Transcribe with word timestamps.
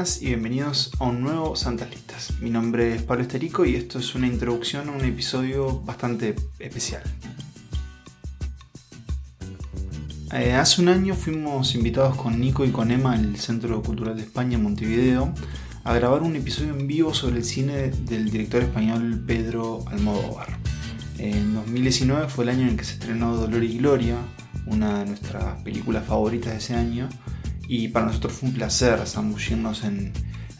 Bienvenidas 0.00 0.22
y 0.22 0.26
bienvenidos 0.28 0.90
a 0.98 1.04
un 1.04 1.20
nuevo 1.20 1.54
Santas 1.56 1.90
Listas. 1.90 2.32
Mi 2.40 2.48
nombre 2.48 2.94
es 2.94 3.02
Pablo 3.02 3.20
Esterico 3.20 3.66
y 3.66 3.74
esto 3.74 3.98
es 3.98 4.14
una 4.14 4.26
introducción 4.26 4.88
a 4.88 4.92
un 4.92 5.04
episodio 5.04 5.78
bastante 5.80 6.34
especial. 6.58 7.02
Eh, 10.32 10.54
hace 10.54 10.80
un 10.80 10.88
año 10.88 11.14
fuimos 11.14 11.74
invitados 11.74 12.16
con 12.16 12.40
Nico 12.40 12.64
y 12.64 12.70
con 12.70 12.90
Emma 12.90 13.12
al 13.12 13.36
Centro 13.36 13.82
Cultural 13.82 14.16
de 14.16 14.22
España 14.22 14.56
Montevideo 14.56 15.34
a 15.84 15.92
grabar 15.92 16.22
un 16.22 16.34
episodio 16.34 16.70
en 16.70 16.86
vivo 16.86 17.12
sobre 17.12 17.36
el 17.36 17.44
cine 17.44 17.90
del 17.90 18.30
director 18.30 18.62
español 18.62 19.22
Pedro 19.26 19.84
Almodóvar. 19.88 20.56
En 21.18 21.52
2019 21.52 22.30
fue 22.30 22.44
el 22.44 22.50
año 22.50 22.62
en 22.62 22.68
el 22.68 22.76
que 22.78 22.84
se 22.84 22.94
estrenó 22.94 23.36
Dolor 23.36 23.62
y 23.64 23.76
Gloria, 23.76 24.16
una 24.64 25.00
de 25.00 25.04
nuestras 25.04 25.60
películas 25.60 26.06
favoritas 26.06 26.52
de 26.52 26.58
ese 26.58 26.74
año, 26.74 27.06
y 27.70 27.86
para 27.86 28.06
nosotros 28.06 28.32
fue 28.32 28.48
un 28.48 28.56
placer 28.56 29.06
zambullirnos 29.06 29.84
en, 29.84 30.12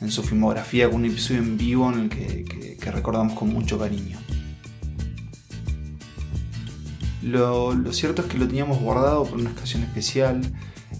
su 0.08 0.22
filmografía 0.22 0.88
con 0.88 1.00
un 1.00 1.06
episodio 1.06 1.40
en 1.40 1.58
vivo 1.58 1.92
en 1.92 2.02
el 2.02 2.08
que, 2.08 2.90
recordamos 2.92 3.32
con 3.36 3.52
mucho 3.52 3.80
cariño. 3.80 4.16
Lo, 7.24 7.74
cierto 7.92 8.22
es 8.22 8.28
que 8.28 8.38
lo 8.38 8.46
teníamos 8.46 8.78
guardado 8.78 9.24
por 9.24 9.40
una 9.40 9.50
ocasión 9.50 9.82
especial, 9.82 10.40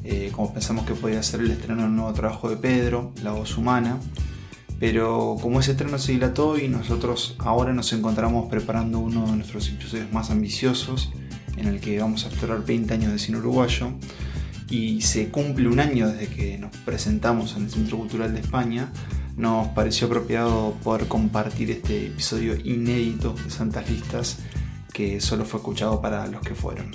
eh, 0.02 0.32
como 0.34 0.52
pensamos 0.52 0.84
que 0.84 0.94
podía 0.94 1.22
ser 1.22 1.40
el 1.42 1.52
estreno 1.52 1.82
del 1.82 1.94
nuevo 1.94 2.12
trabajo 2.12 2.50
de 2.50 2.56
Pedro, 2.56 3.14
La 3.22 3.30
voz 3.30 3.56
humana, 3.56 4.00
pero 4.80 5.36
como 5.40 5.60
ese 5.60 5.70
estreno 5.70 5.96
se 5.96 6.10
dilató 6.10 6.58
y 6.58 6.66
nosotros 6.66 7.36
ahora 7.38 7.72
nos 7.72 7.92
encontramos 7.92 8.50
preparando 8.50 8.98
uno 8.98 9.26
de 9.26 9.36
nuestros 9.36 9.68
episodios 9.68 10.12
más 10.12 10.30
ambiciosos, 10.30 11.12
en 11.56 11.68
el 11.68 11.80
que 11.80 12.00
vamos 12.00 12.24
a 12.24 12.30
explorar 12.30 12.66
20 12.66 12.94
años 12.94 13.12
de 13.12 13.18
cine 13.20 13.38
uruguayo, 13.38 13.92
y 14.70 15.02
se 15.02 15.28
cumple 15.28 15.68
un 15.68 15.80
año 15.80 16.08
desde 16.08 16.28
que 16.28 16.56
nos 16.56 16.74
presentamos 16.78 17.56
en 17.56 17.64
el 17.64 17.70
Centro 17.70 17.98
Cultural 17.98 18.32
de 18.32 18.40
España, 18.40 18.92
nos 19.36 19.68
pareció 19.68 20.06
apropiado 20.06 20.74
poder 20.84 21.08
compartir 21.08 21.70
este 21.70 22.06
episodio 22.06 22.54
inédito 22.64 23.34
de 23.34 23.50
Santas 23.50 23.90
Listas 23.90 24.38
que 24.92 25.20
solo 25.20 25.44
fue 25.44 25.58
escuchado 25.60 26.00
para 26.00 26.26
los 26.28 26.42
que 26.42 26.54
fueron. 26.54 26.94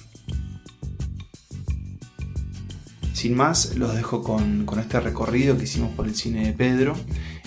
Sin 3.14 3.36
más, 3.36 3.76
los 3.76 3.96
dejo 3.96 4.22
con, 4.22 4.68
este 4.78 5.00
recorrido 5.00 5.58
que 5.58 5.64
hicimos 5.64 5.94
por 5.96 6.06
el 6.06 6.16
cine 6.16 6.46
de 6.46 6.54
Pedro 6.54 6.96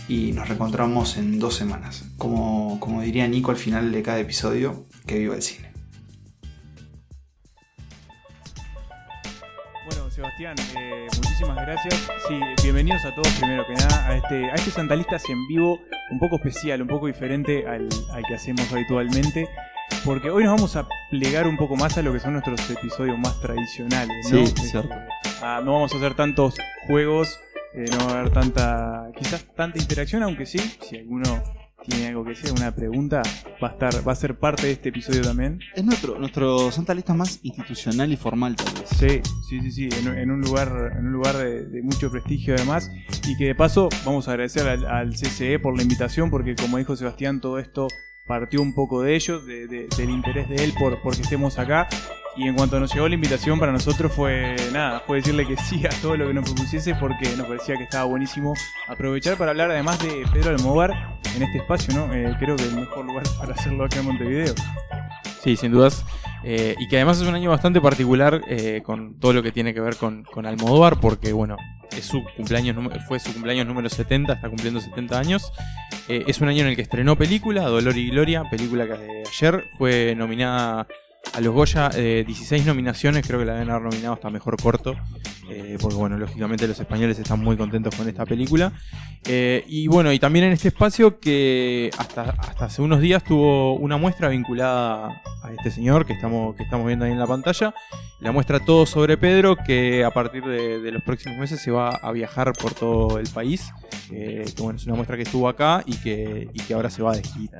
y 0.08 0.32
nos 0.32 0.48
reencontramos 0.48 1.16
en 1.16 1.38
dos 1.38 1.54
semanas. 1.54 2.04
Como, 2.16 2.80
como 2.80 3.02
diría 3.02 3.28
Nico 3.28 3.50
al 3.50 3.58
final 3.58 3.92
de 3.92 4.02
cada 4.02 4.18
episodio, 4.18 4.86
que 5.06 5.18
viva 5.18 5.36
el 5.36 5.42
cine. 5.42 5.67
Sebastián, 10.18 10.56
eh, 10.76 11.06
muchísimas 11.14 11.56
gracias. 11.58 12.08
Sí, 12.26 12.40
bienvenidos 12.64 13.04
a 13.04 13.14
todos 13.14 13.28
primero 13.34 13.64
que 13.64 13.74
nada 13.74 14.08
a 14.08 14.16
este, 14.16 14.50
a 14.50 14.54
este 14.54 14.72
Santalistas 14.72 15.22
en 15.30 15.46
vivo, 15.46 15.78
un 16.10 16.18
poco 16.18 16.38
especial, 16.38 16.82
un 16.82 16.88
poco 16.88 17.06
diferente 17.06 17.68
al, 17.68 17.88
que 18.26 18.34
hacemos 18.34 18.72
habitualmente. 18.72 19.48
Porque 20.04 20.28
hoy 20.28 20.42
nos 20.42 20.56
vamos 20.56 20.74
a 20.74 20.88
plegar 21.08 21.46
un 21.46 21.56
poco 21.56 21.76
más 21.76 21.98
a 21.98 22.02
lo 22.02 22.12
que 22.12 22.18
son 22.18 22.32
nuestros 22.32 22.68
episodios 22.68 23.16
más 23.16 23.40
tradicionales, 23.40 24.28
¿no? 24.32 24.44
Sí, 24.44 24.52
cierto. 24.56 24.92
Ah, 25.40 25.60
no 25.64 25.74
vamos 25.74 25.94
a 25.94 25.98
hacer 25.98 26.14
tantos 26.14 26.56
juegos, 26.88 27.38
eh, 27.74 27.84
no 27.88 28.06
va 28.06 28.14
a 28.14 28.18
haber 28.18 28.32
tanta, 28.32 29.12
quizás 29.16 29.44
tanta 29.54 29.78
interacción, 29.78 30.24
aunque 30.24 30.46
sí, 30.46 30.58
si 30.80 30.96
alguno 30.96 31.44
tiene 31.88 32.08
algo 32.08 32.24
que 32.24 32.30
decir, 32.30 32.52
una 32.52 32.74
pregunta, 32.74 33.22
va 33.62 33.68
a 33.68 33.70
estar, 33.72 34.06
va 34.06 34.12
a 34.12 34.16
ser 34.16 34.38
parte 34.38 34.66
de 34.66 34.72
este 34.72 34.90
episodio 34.90 35.22
también. 35.22 35.60
Es 35.74 35.84
nuestro, 35.84 36.18
nuestro 36.18 36.70
Santa 36.70 36.94
Lista 36.94 37.14
más 37.14 37.40
institucional 37.42 38.12
y 38.12 38.16
formal 38.16 38.56
tal 38.56 38.72
vez. 38.74 38.88
Sí, 38.90 39.20
sí, 39.48 39.60
sí, 39.60 39.70
sí, 39.70 39.88
en, 39.98 40.30
un 40.30 40.40
lugar, 40.40 40.92
en 40.98 41.06
un 41.06 41.12
lugar 41.12 41.36
de, 41.36 41.82
mucho 41.82 42.10
prestigio 42.10 42.54
además. 42.54 42.90
Y 43.26 43.36
que 43.36 43.46
de 43.46 43.54
paso 43.54 43.88
vamos 44.04 44.28
a 44.28 44.32
agradecer 44.32 44.66
al, 44.66 45.10
CCE 45.14 45.58
por 45.58 45.76
la 45.76 45.82
invitación, 45.82 46.30
porque 46.30 46.54
como 46.54 46.78
dijo 46.78 46.96
Sebastián, 46.96 47.40
todo 47.40 47.58
esto 47.58 47.88
partió 48.26 48.60
un 48.60 48.74
poco 48.74 49.02
de 49.02 49.14
ellos, 49.14 49.46
del 49.46 50.10
interés 50.10 50.48
de 50.48 50.56
él 50.56 50.74
por, 50.78 51.00
porque 51.02 51.22
estemos 51.22 51.58
acá. 51.58 51.88
Y 52.38 52.46
en 52.46 52.54
cuanto 52.54 52.78
nos 52.78 52.94
llegó 52.94 53.08
la 53.08 53.16
invitación 53.16 53.58
para 53.58 53.72
nosotros 53.72 54.12
fue 54.12 54.54
nada, 54.72 55.00
fue 55.00 55.16
decirle 55.16 55.44
que 55.44 55.56
sí 55.56 55.84
a 55.84 55.90
todo 56.00 56.16
lo 56.16 56.28
que 56.28 56.34
nos 56.34 56.44
propusiese 56.44 56.94
porque 56.94 57.28
nos 57.36 57.48
parecía 57.48 57.76
que 57.76 57.82
estaba 57.82 58.04
buenísimo 58.04 58.54
aprovechar 58.86 59.36
para 59.36 59.50
hablar 59.50 59.72
además 59.72 60.00
de 60.00 60.24
Pedro 60.32 60.50
Almodóvar 60.50 61.18
en 61.34 61.42
este 61.42 61.58
espacio, 61.58 61.92
¿no? 61.94 62.14
Eh, 62.14 62.32
creo 62.38 62.54
que 62.54 62.62
el 62.62 62.76
mejor 62.76 63.06
lugar 63.06 63.24
para 63.40 63.54
hacerlo 63.54 63.84
acá 63.84 63.98
en 63.98 64.04
Montevideo. 64.04 64.54
Sí, 65.42 65.56
sin 65.56 65.72
dudas. 65.72 66.04
Eh, 66.44 66.76
y 66.78 66.86
que 66.86 66.94
además 66.94 67.20
es 67.20 67.26
un 67.26 67.34
año 67.34 67.50
bastante 67.50 67.80
particular 67.80 68.40
eh, 68.48 68.82
con 68.84 69.18
todo 69.18 69.32
lo 69.32 69.42
que 69.42 69.50
tiene 69.50 69.74
que 69.74 69.80
ver 69.80 69.96
con, 69.96 70.22
con 70.22 70.46
Almodóvar, 70.46 71.00
porque 71.00 71.32
bueno, 71.32 71.56
es 71.90 72.04
su 72.04 72.22
cumpleaños, 72.36 72.76
fue 73.08 73.18
su 73.18 73.32
cumpleaños 73.32 73.66
número 73.66 73.88
70, 73.88 74.34
está 74.34 74.48
cumpliendo 74.48 74.80
70 74.80 75.18
años. 75.18 75.52
es 76.06 76.40
un 76.40 76.48
año 76.48 76.62
en 76.62 76.68
el 76.68 76.76
que 76.76 76.82
estrenó 76.82 77.16
película, 77.16 77.62
Dolor 77.62 77.96
y 77.96 78.10
Gloria, 78.10 78.44
película 78.48 78.86
que 78.86 79.24
ayer 79.26 79.64
fue 79.76 80.14
nominada 80.16 80.86
a 81.32 81.40
los 81.40 81.54
Goya 81.54 81.88
16 81.90 82.66
nominaciones, 82.66 83.26
creo 83.26 83.38
que 83.38 83.46
la 83.46 83.54
deben 83.54 83.70
haber 83.70 83.82
nominado 83.82 84.14
hasta 84.14 84.30
mejor 84.30 84.60
corto, 84.60 84.96
eh, 85.50 85.78
porque 85.80 85.96
bueno, 85.96 86.18
lógicamente 86.18 86.68
los 86.68 86.78
españoles 86.78 87.18
están 87.18 87.40
muy 87.40 87.56
contentos 87.56 87.94
con 87.94 88.08
esta 88.08 88.26
película. 88.26 88.72
Eh, 89.24 89.64
y 89.66 89.88
bueno, 89.88 90.12
y 90.12 90.18
también 90.18 90.44
en 90.46 90.52
este 90.52 90.68
espacio 90.68 91.18
que 91.18 91.90
hasta, 91.96 92.30
hasta 92.38 92.66
hace 92.66 92.82
unos 92.82 93.00
días 93.00 93.24
tuvo 93.24 93.74
una 93.74 93.96
muestra 93.96 94.28
vinculada 94.28 95.22
a 95.42 95.52
este 95.56 95.70
señor 95.70 96.06
que 96.06 96.12
estamos, 96.12 96.54
que 96.56 96.62
estamos 96.62 96.86
viendo 96.86 97.04
ahí 97.04 97.12
en 97.12 97.18
la 97.18 97.26
pantalla, 97.26 97.74
la 98.20 98.32
muestra 98.32 98.60
todo 98.60 98.84
sobre 98.84 99.16
Pedro, 99.16 99.56
que 99.56 100.04
a 100.04 100.10
partir 100.10 100.44
de, 100.44 100.90
los 100.90 101.02
próximos 101.02 101.38
meses 101.38 101.60
se 101.60 101.70
va 101.70 101.90
a 101.90 102.12
viajar 102.12 102.52
por 102.52 102.74
todo 102.74 103.18
el 103.18 103.28
país, 103.28 103.72
eh, 104.10 104.44
que 104.54 104.62
bueno, 104.62 104.76
es 104.76 104.86
una 104.86 104.96
muestra 104.96 105.16
que 105.16 105.22
estuvo 105.22 105.48
acá 105.48 105.82
y 105.86 105.96
que, 105.96 106.48
y 106.52 106.60
que 106.60 106.74
ahora 106.74 106.90
se 106.90 107.02
va 107.02 107.14
de 107.14 107.22
gira, 107.22 107.58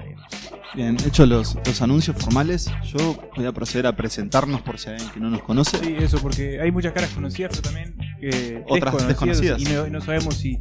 Bien, 0.74 0.96
hecho 1.06 1.24
los, 1.24 1.56
los 1.64 1.80
anuncios 1.80 2.16
formales, 2.16 2.70
yo 2.84 3.16
voy 3.36 3.46
a 3.46 3.52
proceder 3.58 3.88
a 3.88 3.96
presentarnos 3.96 4.60
por 4.60 4.78
si 4.78 4.90
alguien 4.90 5.10
que 5.10 5.18
no 5.18 5.30
nos 5.30 5.42
conoce. 5.42 5.78
Sí, 5.78 5.96
eso, 5.98 6.18
porque 6.18 6.60
hay 6.60 6.70
muchas 6.70 6.92
caras 6.92 7.10
conocidas, 7.10 7.50
pero 7.50 7.62
también 7.62 7.96
eh, 8.22 8.62
otras 8.68 9.08
desconocidas. 9.08 9.60
Y 9.60 9.64
no, 9.90 10.00
sabemos 10.00 10.36
si, 10.36 10.60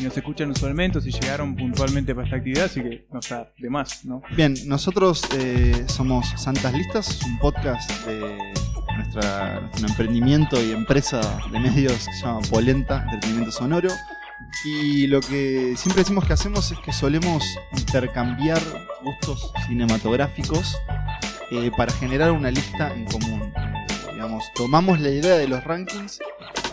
nos 0.00 0.16
escuchan 0.16 0.50
usualmente 0.50 0.96
o 0.96 1.00
si 1.02 1.10
llegaron 1.10 1.54
puntualmente 1.54 2.14
para 2.14 2.24
esta 2.26 2.38
actividad, 2.38 2.64
así 2.64 2.80
que 2.80 3.06
no 3.12 3.20
está 3.20 3.52
de 3.58 3.68
más, 3.68 4.02
¿no? 4.06 4.22
Bien, 4.34 4.54
nosotros 4.64 5.24
eh, 5.36 5.84
somos 5.88 6.26
Santas 6.36 6.72
Listas, 6.72 7.20
un 7.26 7.38
podcast 7.38 7.90
de 8.06 8.38
nuestra, 8.96 9.60
nuestro 9.60 9.86
emprendimiento 9.86 10.56
y 10.64 10.72
empresa 10.72 11.20
de 11.52 11.60
medios 11.60 11.92
que 11.92 12.12
se 12.14 12.24
llama 12.24 12.40
Polenta, 12.48 13.02
Entretenimiento 13.04 13.52
Sonoro. 13.52 13.90
Y 14.64 15.06
lo 15.08 15.20
que 15.20 15.74
siempre 15.76 16.02
decimos 16.02 16.24
que 16.24 16.32
hacemos 16.32 16.72
es 16.72 16.78
que 16.78 16.94
solemos 16.94 17.44
intercambiar 17.76 18.62
gustos 19.02 19.52
cinematográficos 19.66 20.78
eh, 21.50 21.70
para 21.76 21.92
generar 21.92 22.32
una 22.32 22.50
lista 22.50 22.92
en 22.94 23.04
común. 23.06 23.52
Digamos, 24.12 24.44
tomamos 24.54 25.00
la 25.00 25.10
idea 25.10 25.36
de 25.36 25.48
los 25.48 25.62
rankings 25.64 26.18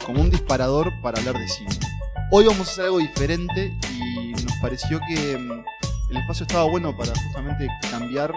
como 0.06 0.22
un 0.22 0.30
disparador 0.30 0.92
para 1.02 1.20
hablar 1.20 1.38
de 1.38 1.48
cine. 1.48 1.78
Hoy 2.32 2.46
vamos 2.46 2.68
a 2.68 2.72
hacer 2.72 2.86
algo 2.86 3.00
diferente 3.00 3.78
y 3.94 4.32
nos 4.32 4.54
pareció 4.62 5.00
que 5.08 5.38
mm, 5.38 5.64
el 6.12 6.18
espacio 6.18 6.46
estaba 6.46 6.64
bueno 6.66 6.96
para 6.96 7.14
justamente 7.16 7.68
cambiar 7.90 8.34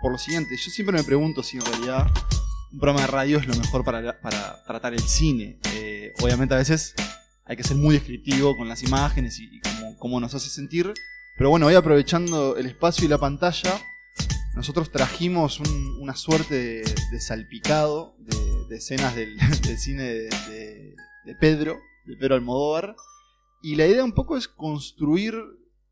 por 0.00 0.12
lo 0.12 0.18
siguiente. 0.18 0.56
Yo 0.56 0.70
siempre 0.70 0.96
me 0.96 1.04
pregunto 1.04 1.42
si 1.42 1.56
en 1.56 1.64
realidad 1.64 2.06
un 2.72 2.78
programa 2.78 3.02
de 3.02 3.06
radio 3.08 3.38
es 3.38 3.46
lo 3.46 3.54
mejor 3.56 3.84
para, 3.84 4.20
para 4.20 4.62
tratar 4.64 4.94
el 4.94 5.02
cine. 5.02 5.58
Eh, 5.74 6.12
obviamente 6.20 6.54
a 6.54 6.58
veces 6.58 6.94
hay 7.44 7.56
que 7.56 7.64
ser 7.64 7.76
muy 7.76 7.94
descriptivo 7.94 8.56
con 8.56 8.68
las 8.68 8.82
imágenes 8.82 9.40
y, 9.40 9.60
cómo, 9.98 10.20
nos 10.20 10.34
hace 10.34 10.48
sentir. 10.48 10.92
Pero 11.36 11.50
bueno, 11.50 11.66
hoy 11.66 11.74
aprovechando 11.74 12.56
el 12.56 12.66
espacio 12.66 13.04
y 13.04 13.08
la 13.08 13.18
pantalla, 13.18 13.80
nosotros 14.54 14.90
trajimos 14.90 15.60
una 16.00 16.16
suerte 16.16 16.82
de, 17.10 17.20
salpicado 17.20 18.16
de, 18.18 18.76
escenas 18.76 19.14
del, 19.14 19.38
cine 19.78 20.02
de, 20.04 20.94
Pedro, 21.40 21.78
de 22.06 22.16
Pedro 22.16 22.34
Almodóvar. 22.34 22.96
Y 23.62 23.76
la 23.76 23.86
idea 23.86 24.04
un 24.04 24.12
poco 24.12 24.36
es 24.36 24.48
construir, 24.48 25.34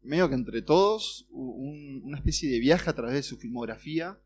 medio 0.03 0.29
que 0.29 0.35
entre 0.35 0.63
todos, 0.63 1.27
una 1.31 2.17
especie 2.17 2.51
de 2.51 2.61
viaje 2.61 2.89
a 2.89 2.95
través 2.95 3.15
de 3.15 3.23
su 3.23 3.37
filmografía. 3.37 4.19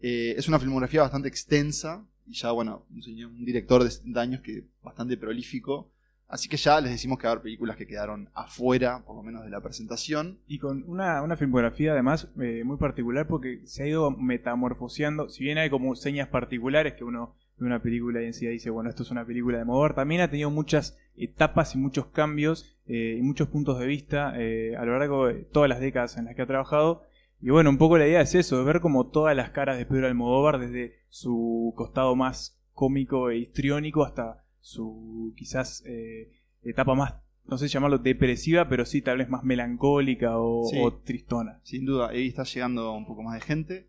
Eh, 0.00 0.34
es 0.36 0.48
una 0.48 0.58
filmografía 0.58 1.02
bastante 1.02 1.28
extensa, 1.28 2.04
y 2.26 2.34
ya, 2.34 2.50
bueno, 2.50 2.86
un, 2.90 3.24
un 3.24 3.44
director 3.44 3.84
de 3.84 3.90
70 3.90 4.20
años 4.20 4.40
que 4.42 4.66
bastante 4.82 5.16
prolífico 5.16 5.91
Así 6.32 6.48
que 6.48 6.56
ya 6.56 6.80
les 6.80 6.92
decimos 6.92 7.18
que 7.18 7.26
va 7.26 7.28
a 7.28 7.32
haber 7.32 7.42
películas 7.42 7.76
que 7.76 7.86
quedaron 7.86 8.30
afuera, 8.32 9.04
por 9.04 9.16
lo 9.16 9.22
menos 9.22 9.44
de 9.44 9.50
la 9.50 9.60
presentación. 9.60 10.38
Y 10.46 10.58
con 10.58 10.82
una, 10.88 11.36
filmografía 11.36 11.92
además 11.92 12.28
eh, 12.40 12.62
muy 12.64 12.78
particular 12.78 13.26
porque 13.26 13.60
se 13.66 13.82
ha 13.82 13.86
ido 13.86 14.10
metamorfoseando. 14.10 15.28
Si 15.28 15.44
bien 15.44 15.58
hay 15.58 15.68
como 15.68 15.94
señas 15.94 16.28
particulares 16.28 16.94
que 16.94 17.04
uno 17.04 17.34
ve 17.58 17.66
una 17.66 17.82
película 17.82 18.22
y 18.22 18.24
en 18.24 18.32
dice, 18.32 18.70
bueno, 18.70 18.88
esto 18.88 19.02
es 19.02 19.10
una 19.10 19.26
película 19.26 19.58
de 19.58 19.66
mover, 19.66 19.92
también 19.92 20.22
ha 20.22 20.30
tenido 20.30 20.48
muchas 20.48 20.96
etapas 21.16 21.74
y 21.74 21.78
muchos 21.78 22.06
cambios 22.06 22.78
eh, 22.86 23.16
y 23.18 23.22
muchos 23.22 23.48
puntos 23.48 23.78
de 23.78 23.86
vista 23.86 24.32
eh, 24.38 24.74
a 24.78 24.86
lo 24.86 24.98
largo 24.98 25.26
de 25.26 25.34
todas 25.34 25.68
las 25.68 25.80
décadas 25.80 26.16
en 26.16 26.24
las 26.24 26.34
que 26.34 26.40
ha 26.40 26.46
trabajado. 26.46 27.02
Y 27.42 27.50
bueno, 27.50 27.68
un 27.68 27.76
poco 27.76 27.98
la 27.98 28.06
idea 28.06 28.22
es 28.22 28.34
eso, 28.34 28.56
de 28.56 28.64
ver 28.64 28.80
como 28.80 29.08
todas 29.08 29.36
las 29.36 29.50
caras 29.50 29.76
de 29.76 29.84
Pedro 29.84 30.06
Almodóvar 30.06 30.58
desde 30.60 30.94
su 31.10 31.74
costado 31.76 32.16
más 32.16 32.64
cómico 32.72 33.28
e 33.28 33.36
histriónico 33.36 34.02
hasta 34.02 34.41
su 34.62 35.34
quizás 35.36 35.82
eh, 35.84 36.30
etapa 36.62 36.94
más 36.94 37.16
no 37.44 37.58
sé 37.58 37.66
llamarlo 37.66 37.98
depresiva, 37.98 38.68
pero 38.68 38.86
sí 38.86 39.02
tal 39.02 39.18
vez 39.18 39.28
más 39.28 39.42
melancólica 39.42 40.38
o, 40.38 40.64
Sí. 40.70 40.78
o 40.80 40.94
tristona. 40.94 41.60
Sin 41.64 41.84
duda, 41.84 42.10
ahí 42.10 42.28
está 42.28 42.44
llegando 42.44 42.92
un 42.92 43.04
poco 43.04 43.22
más 43.24 43.34
de 43.34 43.40
gente. 43.40 43.88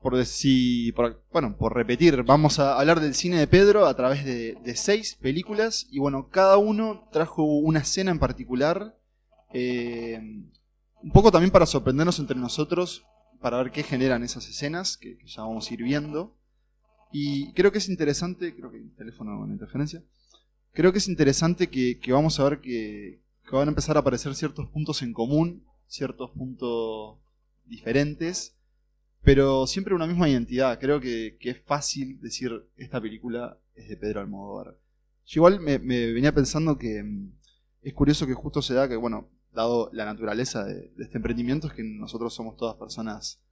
Por 0.00 0.16
decir, 0.16 0.94
por- 0.94 1.24
bueno, 1.32 1.56
por 1.56 1.74
repetir, 1.74 2.22
vamos 2.22 2.60
a 2.60 2.78
hablar 2.78 3.00
del 3.00 3.14
cine 3.14 3.38
de 3.38 3.48
Pedro 3.48 3.86
a 3.86 3.96
través 3.96 4.24
de, 4.24 4.54
de 4.64 4.76
seis 4.76 5.16
películas. 5.20 5.86
Y 5.90 5.98
bueno, 5.98 6.28
cada 6.28 6.58
uno 6.58 7.08
trajo 7.12 7.42
una 7.42 7.80
escena 7.80 8.12
en 8.12 8.18
particular. 8.20 8.96
eh, 9.52 10.20
un 11.02 11.10
poco 11.12 11.30
también 11.32 11.50
para 11.50 11.66
sorprendernos 11.66 12.18
entre 12.20 12.36
nosotros, 12.38 13.04
para 13.40 13.58
ver 13.58 13.72
qué 13.72 13.82
generan 13.82 14.22
esas 14.22 14.48
escenas, 14.48 14.96
que, 14.96 15.18
que 15.18 15.26
ya 15.26 15.42
vamos 15.42 15.68
a 15.70 15.74
ir 15.74 15.82
viendo. 15.82 16.36
Y 17.12 17.52
creo 17.52 17.70
que 17.70 17.78
es 17.78 17.88
interesante, 17.88 18.54
creo 18.54 18.70
que 18.70 18.78
el 18.78 18.94
teléfono 18.94 19.38
con 19.38 19.52
interferencia. 19.52 20.02
Creo 20.72 20.92
que 20.92 20.98
es 20.98 21.08
interesante 21.08 21.68
que, 21.68 21.98
que 21.98 22.12
vamos 22.12 22.40
a 22.40 22.44
ver 22.44 22.60
que, 22.60 23.22
que 23.48 23.56
van 23.56 23.68
a 23.68 23.70
empezar 23.70 23.96
a 23.96 24.00
aparecer 24.00 24.34
ciertos 24.34 24.68
puntos 24.68 25.02
en 25.02 25.12
común, 25.12 25.66
ciertos 25.86 26.30
puntos 26.30 27.18
diferentes, 27.66 28.56
pero 29.22 29.66
siempre 29.66 29.94
una 29.94 30.06
misma 30.06 30.28
identidad. 30.28 30.80
Creo 30.80 31.00
que, 31.00 31.36
que 31.38 31.50
es 31.50 31.62
fácil 31.62 32.18
decir 32.20 32.50
esta 32.76 33.00
película 33.00 33.58
es 33.74 33.88
de 33.88 33.96
Pedro 33.96 34.20
Almodóvar. 34.20 34.78
Yo 35.26 35.40
igual 35.40 35.60
me, 35.60 35.78
venía 35.78 36.34
pensando 36.34 36.78
que 36.78 37.02
mm, 37.02 37.32
es 37.82 37.94
curioso 37.94 38.26
que 38.26 38.34
justo 38.34 38.62
se 38.62 38.74
da 38.74 38.88
que, 38.88 38.96
bueno, 38.96 39.28
dado 39.52 39.90
la 39.92 40.06
naturaleza 40.06 40.64
de, 40.64 40.92
de 40.96 41.04
este 41.04 41.18
emprendimiento, 41.18 41.66
es 41.66 41.74
que 41.74 41.84
nosotros 41.84 42.32
somos 42.32 42.56
todas 42.56 42.76
personas 42.76 43.42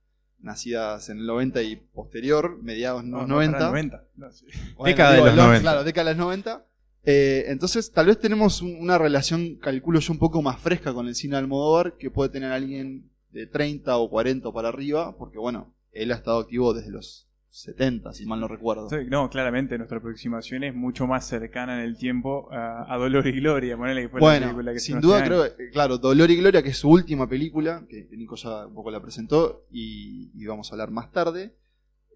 nacidas 0.43 1.09
en 1.09 1.19
el 1.19 1.27
90 1.27 1.63
y 1.63 1.77
posterior, 1.77 2.59
mediados 2.63 3.03
de 3.05 3.11
los 3.11 3.29
90. 3.29 3.59
para 3.59 3.71
90. 3.71 4.05
No, 4.17 4.33
sí. 4.33 4.47
Bueno, 4.77 4.91
Década 4.95 5.11
de 5.11 5.17
digo, 5.17 5.27
los 5.27 5.35
el- 5.35 5.41
90. 5.41 5.61
Claro, 5.63 5.85
década 5.85 6.09
de 6.11 6.15
los 6.17 6.25
90. 6.27 6.67
Eh, 7.05 7.45
entonces, 7.49 7.93
tal 7.93 8.07
vez 8.07 8.19
tenemos 8.19 8.61
un- 8.63 8.77
una 8.77 8.99
relación, 8.99 9.57
calculo 9.57 10.01
yo, 10.01 10.13
un 10.13 10.19
poco 10.19 10.43
más 10.43 10.59
fresca 10.61 10.93
con 10.93 11.09
el 11.09 11.15
cine 11.15 11.33
de 11.33 11.39
Almodóvar 11.39 11.97
que 11.97 12.11
puede 12.11 12.31
tener 12.31 12.53
alguien 12.53 13.11
de 13.31 13.47
30 13.47 13.97
o 13.97 14.11
40 14.11 14.49
o 14.49 14.53
para 14.53 14.69
arriba, 14.69 15.17
porque 15.17 15.39
bueno, 15.39 15.75
él 15.93 16.13
ha 16.13 16.17
estado 16.17 16.41
activo 16.41 16.75
desde 16.75 16.91
los 16.91 17.27
70, 17.53 18.13
si 18.13 18.27
mal 18.27 18.39
no 18.41 18.47
recuerdo. 18.49 18.89
Sí, 18.89 18.97
No, 19.09 19.29
claramente 19.29 19.77
nuestra 19.77 19.99
aproximación 19.99 20.63
es 20.63 20.75
mucho 20.75 21.07
más 21.09 21.27
cercana 21.27 21.81
en 21.81 21.85
el 21.87 21.97
tiempo 21.99 22.49
a, 22.53 22.93
a 22.93 22.97
Dolor 22.97 23.27
y 23.27 23.33
Gloria. 23.33 23.77
ponele 23.77 24.03
que 24.03 24.09
fue 24.09 24.21
la 24.21 24.27
Bueno, 24.27 24.47
película 24.47 24.73
que 24.73 24.79
sin 24.79 25.01
duda 25.01 25.17
este 25.19 25.29
creo, 25.29 25.57
que, 25.57 25.71
claro, 25.71 25.99
Dolor 25.99 26.31
y 26.31 26.37
Gloria, 26.37 26.63
que 26.63 26.69
es 26.71 26.79
su 26.79 26.89
última 26.89 27.29
película, 27.29 27.85
que 27.89 28.07
que 28.07 28.17
Nico 28.17 28.37
ya 28.37 28.67
un 28.67 28.75
poco 28.75 28.91
la 28.93 29.03
presentó 29.03 29.67
y, 29.71 30.31
y 30.35 30.47
vamos 30.47 30.71
a 30.71 30.75
hablar 30.75 30.91
más 30.93 31.11
tarde. 31.13 31.57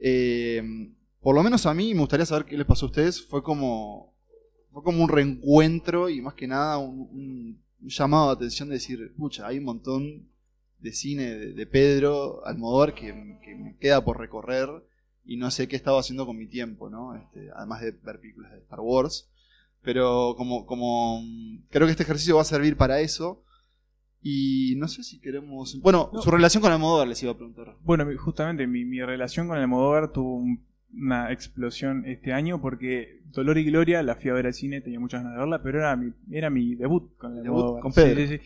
Eh, 0.00 0.62
por 1.20 1.34
lo 1.34 1.42
menos 1.42 1.66
a 1.66 1.75
mí 1.75 1.94
me 1.94 2.00
gustaría 2.00 2.26
saber 2.26 2.44
qué 2.46 2.56
les 2.56 2.66
pasó 2.66 2.87
a 2.87 2.90
ustedes. 2.90 3.20
Fue 3.26 3.42
como, 3.42 4.14
fue 4.72 4.82
como 4.84 5.02
un 5.02 5.08
reencuentro 5.08 6.08
y 6.10 6.20
más 6.20 6.34
que 6.34 6.46
nada 6.46 6.78
un, 6.78 7.08
un 7.10 7.88
llamado 7.88 8.28
de 8.28 8.34
atención 8.34 8.69
de 8.69 8.75
decir, 8.75 9.12
pucha, 9.16 9.46
hay 9.46 9.58
un 9.58 9.64
montón 9.64 10.28
de 10.78 10.92
cine 10.92 11.34
de, 11.34 11.52
de 11.54 11.66
Pedro 11.66 12.44
Almodóvar 12.46 12.94
que, 12.94 13.06
que 13.42 13.54
me 13.56 13.76
queda 13.78 14.04
por 14.04 14.19
recorrer 14.20 14.69
y 15.25 15.37
no 15.37 15.50
sé 15.50 15.69
qué 15.69 15.76
estaba 15.76 16.00
haciendo 16.00 16.26
con 16.26 16.37
mi 16.37 16.47
tiempo, 16.47 16.91
¿no? 16.91 17.15
Este, 17.15 17.50
además 17.56 17.81
de 17.82 17.93
ver 17.93 18.21
películas 18.21 18.53
de 18.53 18.59
Star 18.59 18.81
Wars. 18.81 19.31
Pero 19.82 20.35
como, 20.37 20.65
como 20.67 21.21
mm, 21.23 21.65
creo 21.71 21.87
que 21.87 21.91
este 21.93 22.03
ejercicio 22.05 22.37
va 22.37 22.43
a 22.43 22.47
servir 22.47 22.76
para 22.76 23.00
eso. 23.00 23.43
Y 24.23 24.75
no 24.76 24.88
sé 24.88 25.03
si 25.03 25.21
queremos. 25.21 25.79
Bueno, 25.82 26.11
No. 26.12 26.23
su 26.23 26.31
relación 26.31 26.62
con 26.62 26.73
Almodóvar 26.73 27.06
les 27.09 27.23
iba 27.23 27.32
a 27.32 27.37
preguntar. 27.37 27.76
Bueno, 27.82 28.06
justamente 28.19 28.67
mi, 28.67 28.85
mi 28.87 29.00
relación 29.03 29.49
con 29.49 29.59
Almodóvar 29.59 30.12
tuvo 30.12 30.37
un- 30.37 30.65
una 30.97 31.31
explosión 31.32 32.05
este 32.06 32.32
año 32.32 32.61
porque 32.61 33.21
Dolor 33.32 33.59
y 33.59 33.65
Gloria 33.65 34.03
la 34.03 34.15
fui 34.15 34.31
a 34.31 34.35
ver 34.35 34.47
al 34.47 34.55
cine, 34.55 34.81
tenía 34.81 35.00
muchas 35.00 35.23
ganas 35.23 35.35
de 35.35 35.41
verla, 35.41 35.62
pero 35.62 35.79
era 35.81 35.97
mi, 35.97 36.12
era 36.31 36.49
mi 36.50 36.75
debut 36.76 37.15
con 37.19 37.35
Debut 37.35 37.47
Almodóvar. 37.49 37.82
con 37.82 37.93
Sí, 37.93 38.00
Pedro. 38.00 38.26
sí, 38.29 38.38
sí. 38.38 38.44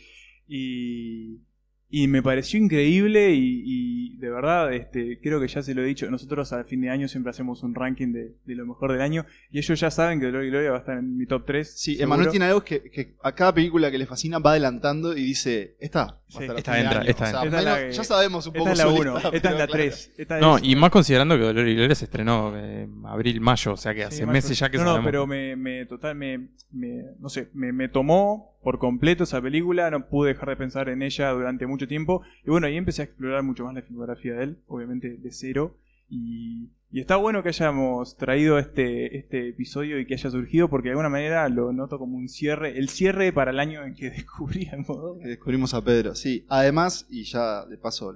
Y, 0.49 1.41
y 1.91 2.07
me 2.09 2.23
pareció 2.23 2.59
increíble 2.61 3.33
y, 3.35 3.63
y 3.65 4.17
de 4.19 4.31
verdad, 4.31 4.73
este, 4.75 5.21
creo 5.23 5.41
que 5.41 5.49
ya 5.49 5.63
se 5.63 5.75
lo 5.75 5.83
he 5.83 5.87
dicho, 5.87 6.11
nosotros 6.11 6.53
al 6.53 6.65
fin 6.65 6.81
de 6.83 6.91
año 6.91 7.09
siempre 7.09 7.31
hacemos 7.31 7.63
un 7.63 7.75
ranking 7.75 8.13
de, 8.13 8.35
de 8.45 8.55
lo 8.55 8.67
mejor 8.67 8.93
del 8.93 9.01
año 9.01 9.25
y 9.51 9.59
ellos 9.59 9.79
ya 9.81 9.91
saben 9.91 10.19
que 10.21 10.27
Dolor 10.27 10.45
y 10.45 10.51
Gloria 10.51 10.71
va 10.71 10.77
a 10.77 10.81
estar 10.81 10.99
en 10.99 11.17
mi 11.17 11.25
top 11.27 11.45
3. 11.47 11.73
Sí, 11.81 11.97
Emanuel 12.01 12.29
tiene 12.31 12.47
algo 12.47 12.63
que, 12.65 12.83
que 12.91 13.15
a 13.23 13.33
cada 13.35 13.55
película 13.55 13.91
que 13.91 13.97
le 13.99 14.07
fascina 14.07 14.39
va 14.39 14.51
adelantando 14.51 15.17
y 15.17 15.23
dice: 15.23 15.77
Esta. 15.81 16.21
Sí, 16.29 16.39
esta 16.57 16.79
entra, 16.79 17.01
año". 17.01 17.09
esta 17.09 17.25
O 17.25 17.27
sea. 17.29 17.45
Esta 17.45 17.63
la 17.63 17.91
ya 17.91 18.05
sabemos 18.05 18.47
un 18.47 18.53
poco 18.53 18.69
Esta 18.69 18.73
es 18.73 18.79
la 18.79 18.85
su 18.95 19.01
1, 19.01 19.15
lista, 19.15 19.29
esta 19.33 19.49
es 19.49 19.55
la 19.59 19.67
claro. 19.67 19.73
3. 19.73 20.13
Esta 20.19 20.41
No, 20.41 20.57
es- 20.59 20.65
y 20.65 20.77
más 20.77 20.91
considerando 20.91 21.37
que 21.37 21.43
Dolor 21.45 21.69
y 21.69 21.75
Gloria 21.75 21.95
se 21.95 22.05
estrenó 22.05 22.55
en 22.59 22.93
abril, 23.07 23.41
mayo, 23.41 23.73
o 23.73 23.77
sea 23.79 23.95
que 23.95 24.05
hace 24.05 24.19
Sí, 24.19 24.27
meses 24.27 24.59
ya 24.59 24.69
que 24.69 24.77
no, 24.77 24.83
no, 24.85 24.91
sabemos. 24.91 25.09
pero 25.11 25.27
me, 25.27 25.57
me 25.57 25.87
total 25.87 26.17
me, 26.17 26.49
me- 26.73 27.05
no 27.19 27.29
sé, 27.31 27.49
me, 27.55 27.73
me 27.73 27.89
tomó 27.89 28.58
por 28.63 28.79
completo 28.79 29.25
esa 29.25 29.41
película, 29.41 29.91
no 29.91 30.09
pude 30.09 30.35
dejar 30.35 30.51
de 30.51 30.57
pensar 30.57 30.89
en 30.89 31.03
ella 31.03 31.31
durante 31.31 31.67
mucho 31.67 31.89
tiempo 31.89 32.23
y 32.45 32.51
bueno, 32.51 32.67
ahí 32.67 32.77
empecé 32.77 33.03
a 33.03 33.05
explorar 33.07 33.43
mucho 33.43 33.65
más 33.65 33.75
la 33.75 33.83
filmografía 33.83 34.35
de 34.35 34.45
él, 34.45 34.59
obviamente 34.67 35.17
de 35.17 35.33
cero 35.33 35.77
y, 36.09 36.71
está 36.93 37.17
bueno 37.17 37.43
que 37.43 37.51
hayamos 37.51 38.17
traído 38.17 38.59
este 38.59 39.19
este 39.19 39.51
episodio 39.51 40.01
y 40.01 40.07
que 40.07 40.15
haya 40.15 40.31
surgido 40.31 40.69
porque 40.71 40.89
de 40.89 40.93
alguna 40.93 41.11
manera 41.11 41.47
lo 41.51 41.73
noto 41.73 41.99
como 41.99 42.17
un 42.17 42.29
cierre, 42.29 42.79
el 42.79 42.89
cierre 42.89 43.33
para 43.33 43.51
el 43.51 43.61
año 43.61 43.85
en 43.85 43.95
que 43.95 44.11
modo. 44.89 45.19
que 45.19 45.29
descubrimos 45.29 45.75
a 45.75 45.85
Pedro. 45.85 46.15
Sí, 46.15 46.47
además, 46.49 47.07
y 47.11 47.25
ya 47.25 47.67
de 47.67 47.77
paso, 47.77 48.15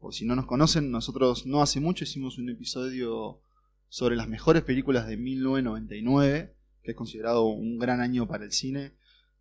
por 0.00 0.12
si 0.12 0.26
no 0.26 0.34
nos 0.34 0.46
conocen, 0.46 0.90
nosotros 0.90 1.46
no 1.46 1.62
hace 1.62 1.78
mucho 1.78 2.04
hicimos 2.04 2.38
un 2.38 2.50
episodio 2.50 3.40
sobre 3.88 4.16
las 4.16 4.28
mejores 4.28 4.62
películas 4.62 5.06
de 5.06 5.16
1999, 5.16 6.54
que 6.82 6.90
es 6.90 6.96
considerado 6.96 7.44
un 7.44 7.78
gran 7.78 8.00
año 8.00 8.26
para 8.26 8.44
el 8.44 8.52
cine, 8.52 8.92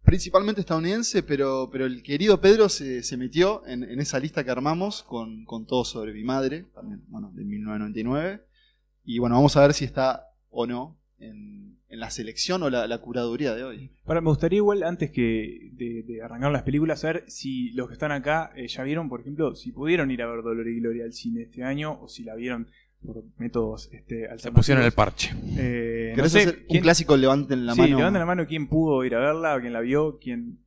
principalmente 0.04 0.62
estadounidense, 0.62 1.24
pero, 1.24 1.70
pero 1.72 1.86
el 1.86 2.02
querido 2.04 2.42
Pedro 2.42 2.70
se, 2.70 3.04
se 3.04 3.18
metió 3.18 3.66
en, 3.66 3.84
en 3.84 4.00
esa 4.00 4.20
lista 4.20 4.44
que 4.44 4.52
armamos 4.52 5.04
con, 5.04 5.46
con 5.46 5.66
todo 5.66 5.86
sobre 5.86 6.14
mi 6.14 6.24
madre, 6.24 6.66
también, 6.74 7.04
bueno, 7.08 7.32
de 7.34 7.46
1999. 7.46 8.46
Y 9.04 9.20
bueno, 9.20 9.36
vamos 9.36 9.56
a 9.56 9.62
ver 9.62 9.74
si 9.74 9.86
está 9.86 10.28
o 10.50 10.66
no 10.66 11.00
en, 11.20 11.80
en 11.90 12.00
la 12.00 12.12
selección 12.12 12.62
o 12.64 12.70
la, 12.70 12.98
curaduría 13.00 13.56
de 13.56 13.64
hoy. 13.64 13.92
Para, 14.06 14.22
me 14.22 14.30
gustaría 14.30 14.58
igual, 14.58 14.84
antes 14.84 15.12
que 15.12 15.72
de, 15.74 16.04
de 16.04 16.22
arrancar 16.22 16.52
las 16.52 16.64
películas, 16.64 17.02
saber 17.02 17.26
si 17.28 17.72
los 17.72 17.88
que 17.88 17.94
están 17.94 18.12
acá 18.12 18.52
eh, 18.56 18.68
ya 18.68 18.84
vieron, 18.84 19.10
por 19.10 19.22
ejemplo, 19.22 19.56
si 19.56 19.72
pudieron 19.72 20.12
ir 20.12 20.22
a 20.22 20.28
ver 20.28 20.44
Dolor 20.44 20.68
y 20.68 20.80
Gloria 20.80 21.06
al 21.06 21.14
cine 21.14 21.42
este 21.42 21.64
año 21.64 22.00
o 22.02 22.08
si 22.08 22.24
la 22.24 22.36
vieron 22.36 22.70
por 23.06 23.24
métodos 23.38 23.90
este, 23.94 24.28
Se 24.38 24.52
pusieron 24.52 24.84
el 24.84 24.92
parche. 24.92 25.32
Eh, 25.58 26.10
no 26.12 26.16
¿Querés 26.18 26.32
sé, 26.32 26.40
hacer 26.40 26.56
un 26.62 26.66
¿quién- 26.68 26.84
clásico 26.84 27.16
levanten 27.18 27.66
la 27.66 27.74
sí, 27.74 27.82
mano? 27.82 27.98
levanten 27.98 28.20
la 28.20 28.26
mano 28.26 28.46
quién 28.48 28.68
pudo 28.68 29.04
ir 29.06 29.16
a 29.16 29.20
verla, 29.20 29.60
quién 29.62 29.74
la 29.74 29.80
vio, 29.82 30.20
quién, 30.20 30.60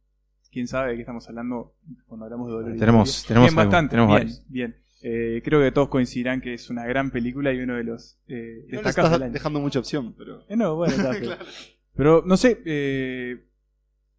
quién 0.51 0.67
sabe 0.67 0.91
de 0.91 0.95
qué 0.97 1.01
estamos 1.03 1.29
hablando 1.29 1.75
cuando 2.07 2.25
hablamos 2.25 2.49
de 2.49 2.53
Dolor 2.55 2.77
Tenemos- 2.79 3.25
tenemos 3.27 3.49
bien, 3.51 3.59
algo, 3.59 3.71
bastante, 3.71 3.91
tenemos 3.91 4.09
bien, 4.17 4.19
varios. 4.29 4.45
bien. 4.49 4.77
Eh, 5.05 5.43
creo 5.45 5.61
que 5.61 5.73
todos 5.73 5.89
coincidirán 5.89 6.41
que 6.41 6.55
es 6.55 6.71
una 6.71 6.87
gran 6.87 7.11
película 7.11 7.53
y 7.53 7.59
uno 7.61 7.75
de 7.77 7.85
los 7.85 8.19
eh, 8.29 8.65
No 8.69 8.79
destacados 8.79 8.97
estás 8.97 9.11
del 9.13 9.23
año. 9.25 9.33
dejando 9.33 9.61
mucha 9.61 9.79
opción, 9.81 10.15
pero. 10.17 10.45
Eh, 10.49 10.57
no, 10.57 10.77
bueno, 10.77 10.95
está, 10.97 11.19
Claro. 11.19 11.45
pero 11.95 12.23
no 12.25 12.37
sé, 12.37 12.63
eh, 12.65 13.45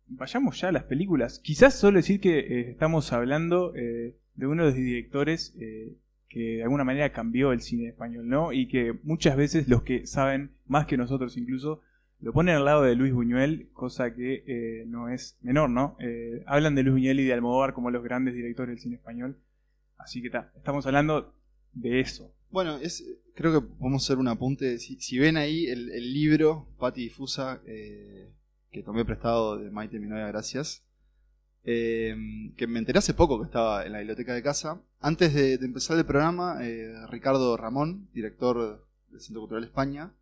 vayamos 0.07 0.59
ya 0.59 0.67
a 0.67 0.71
las 0.71 0.83
películas. 0.83 1.39
Quizás 1.39 1.73
solo 1.79 1.97
decir 1.97 2.19
que 2.19 2.39
eh, 2.39 2.69
estamos 2.71 3.11
hablando 3.13 3.73
eh, 3.75 4.17
de 4.35 4.45
uno 4.47 4.63
de 4.63 4.69
los 4.69 4.75
directores 4.77 5.55
eh, 5.59 5.93
que 6.33 6.57
de 6.57 6.63
alguna 6.63 6.83
manera 6.83 7.11
cambió 7.11 7.51
el 7.51 7.61
cine 7.61 7.89
español, 7.89 8.27
¿no? 8.27 8.53
Y 8.53 8.67
que 8.67 8.97
muchas 9.03 9.37
veces 9.37 9.67
los 9.67 9.83
que 9.83 10.07
saben, 10.07 10.55
más 10.65 10.87
que 10.87 10.97
nosotros 10.97 11.37
incluso, 11.37 11.81
lo 12.21 12.33
ponen 12.33 12.55
al 12.55 12.65
lado 12.65 12.81
de 12.81 12.95
Luis 12.95 13.13
Buñuel, 13.13 13.69
cosa 13.71 14.15
que 14.15 14.43
eh, 14.47 14.85
no 14.87 15.09
es 15.09 15.37
menor, 15.41 15.69
¿no? 15.69 15.95
Eh, 15.99 16.43
hablan 16.47 16.73
de 16.73 16.81
Luis 16.81 16.95
Buñuel 16.95 17.19
y 17.19 17.25
de 17.25 17.33
Almodóvar 17.33 17.73
como 17.73 17.91
los 17.91 18.03
grandes 18.03 18.33
directores 18.33 18.69
del 18.69 18.79
cine 18.79 18.95
español. 18.95 19.37
Así 19.99 20.23
que 20.23 20.31
estamos 20.55 20.87
hablando 20.87 21.35
de 21.71 21.99
eso. 21.99 22.33
Bueno, 22.49 22.77
es, 22.77 23.05
creo 23.35 23.53
que 23.53 23.67
podemos 23.67 24.03
hacer 24.03 24.17
un 24.17 24.27
apunte. 24.27 24.79
Si, 24.79 24.99
si 24.99 25.19
ven 25.19 25.37
ahí 25.37 25.67
el, 25.67 26.13
libro, 26.13 26.67
Pati 26.79 27.03
Difusa, 27.03 27.61
eh, 27.67 28.31
que 28.71 28.81
tomé 28.81 29.05
prestado 29.05 29.57
de 29.57 29.69
Maite, 29.69 29.99
mi 29.99 30.07
novia, 30.07 30.25
gracias. 30.27 30.83
Eh, 31.65 32.15
que 32.57 32.67
me 32.67 32.79
enteré 32.79 32.99
hace 32.99 33.13
poco 33.13 33.39
que 33.39 33.45
estaba 33.45 33.85
en 33.85 33.93
la 33.93 33.99
biblioteca 33.99 34.33
de 34.33 34.43
casa. 34.43 34.81
Antes 34.99 35.33
de, 35.33 35.53
empezar 35.53 35.97
el 35.97 36.05
programa, 36.05 36.57
eh, 36.61 36.93
Ricardo 37.09 37.55
Ramón, 37.57 38.09
director 38.13 38.85
del 39.09 39.21
Centro 39.21 39.41
Cultural 39.41 39.63
España, 39.63 40.13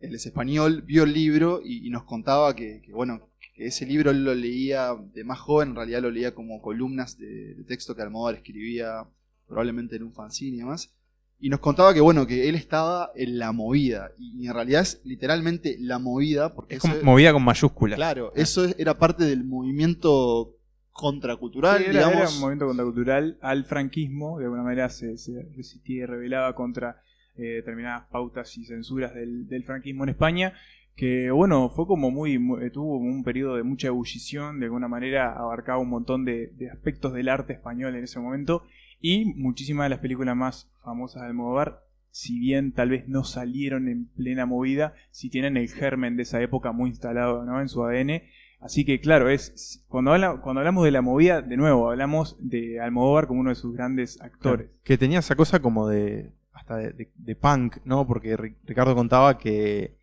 él 0.00 0.14
es 0.14 0.26
español, 0.26 0.82
vio 0.82 1.04
el 1.04 1.14
libro 1.14 1.60
y, 1.64 1.88
nos 1.88 2.04
contaba 2.04 2.54
que, 2.54 2.82
bueno, 2.92 3.28
ese 3.56 3.86
libro 3.86 4.10
él 4.10 4.24
lo 4.24 4.34
leía 4.34 4.94
de 5.14 5.24
más 5.24 5.38
joven, 5.38 5.70
en 5.70 5.76
realidad 5.76 6.02
lo 6.02 6.10
leía 6.10 6.34
como 6.34 6.60
columnas 6.60 7.16
de, 7.18 7.54
de 7.54 7.64
texto 7.64 7.94
que 7.94 8.02
Almodóvar 8.02 8.34
escribía, 8.34 9.06
probablemente 9.46 9.96
en 9.96 10.02
un 10.02 10.12
fanzine 10.12 10.56
y 10.56 10.60
demás. 10.60 10.92
Y 11.40 11.50
nos 11.50 11.60
contaba 11.60 11.92
que 11.92 12.00
bueno, 12.00 12.26
que 12.26 12.48
él 12.48 12.54
estaba 12.54 13.10
en 13.14 13.38
la 13.38 13.52
movida. 13.52 14.12
Y, 14.18 14.46
en 14.46 14.54
realidad 14.54 14.82
es 14.82 15.00
literalmente 15.04 15.76
la 15.78 15.98
movida, 15.98 16.54
porque 16.54 16.76
Es 16.76 16.84
eso 16.84 16.92
como 16.98 17.12
movida 17.12 17.32
con 17.32 17.42
mayúsculas. 17.44 17.96
claro, 17.96 18.32
eso 18.34 18.64
es- 18.64 18.76
era 18.78 18.96
parte 18.98 19.24
del 19.24 19.44
movimiento 19.44 20.54
contracultural, 20.90 21.78
Sí, 21.78 21.84
era, 21.90 22.00
era 22.00 22.08
digamos. 22.10 22.34
un 22.36 22.40
movimiento 22.40 22.66
contracultural 22.68 23.38
al 23.42 23.64
franquismo, 23.64 24.38
de 24.38 24.44
alguna 24.44 24.62
manera 24.62 24.88
se, 24.88 25.18
se 25.18 25.42
resistía 25.56 26.04
y 26.04 26.06
rebelaba 26.06 26.54
contra 26.54 27.00
eh, 27.36 27.42
determinadas 27.56 28.04
pautas 28.12 28.56
y 28.56 28.64
censuras 28.64 29.12
del, 29.12 29.48
del 29.48 29.64
franquismo 29.64 30.04
en 30.04 30.10
España 30.10 30.54
que 30.94 31.32
bueno, 31.32 31.68
fue 31.70 31.88
como 31.88 32.12
muy, 32.12 32.38
muy- 32.38 32.70
tuvo 32.70 32.96
un 32.98 33.24
periodo 33.24 33.56
de 33.56 33.64
mucha 33.64 33.88
ebullición, 33.88 34.60
de 34.60 34.66
alguna 34.66 34.86
manera 34.86 35.32
abarcaba 35.36 35.78
un 35.80 35.88
montón 35.90 36.24
de, 36.24 36.52
de 36.56 36.70
aspectos 36.70 37.12
del 37.12 37.28
arte 37.28 37.52
español 37.54 37.96
en 37.96 38.04
ese 38.04 38.20
momento 38.20 38.62
y 39.06 39.26
muchísimas 39.36 39.84
de 39.84 39.90
las 39.90 39.98
películas 39.98 40.34
más 40.34 40.70
famosas 40.82 41.20
de 41.22 41.28
Almodóvar, 41.28 41.82
si 42.10 42.38
bien 42.38 42.72
tal 42.72 42.88
vez 42.88 43.06
no 43.06 43.22
salieron 43.22 43.86
en 43.88 44.06
plena 44.06 44.46
movida, 44.46 44.94
si 45.10 45.28
tienen 45.28 45.58
el 45.58 45.68
germen 45.68 46.16
de 46.16 46.22
esa 46.22 46.40
época 46.40 46.72
muy 46.72 46.88
instalado 46.88 47.44
¿no? 47.44 47.60
en 47.60 47.68
su 47.68 47.84
ADN. 47.84 48.22
Así 48.60 48.86
que 48.86 49.00
claro, 49.00 49.28
es 49.28 49.84
cuando, 49.88 50.12
habla- 50.12 50.40
cuando 50.40 50.60
hablamos 50.60 50.84
de 50.86 50.90
la 50.90 51.02
movida, 51.02 51.42
de 51.42 51.56
nuevo, 51.58 51.90
hablamos 51.90 52.36
de 52.40 52.80
Almodóvar 52.80 53.26
como 53.26 53.40
uno 53.40 53.50
de 53.50 53.56
sus 53.56 53.74
grandes 53.74 54.18
actores. 54.22 54.70
Que 54.84 54.96
tenía 54.96 55.18
esa 55.18 55.36
cosa 55.36 55.60
como 55.60 55.86
de. 55.86 56.32
hasta 56.54 56.76
de, 56.76 56.92
de- 56.92 57.12
de 57.14 57.36
punk, 57.36 57.76
¿no? 57.84 58.06
Porque 58.06 58.38
Ri- 58.38 58.56
Ricardo 58.64 58.94
contaba 58.94 59.36
que, 59.36 59.98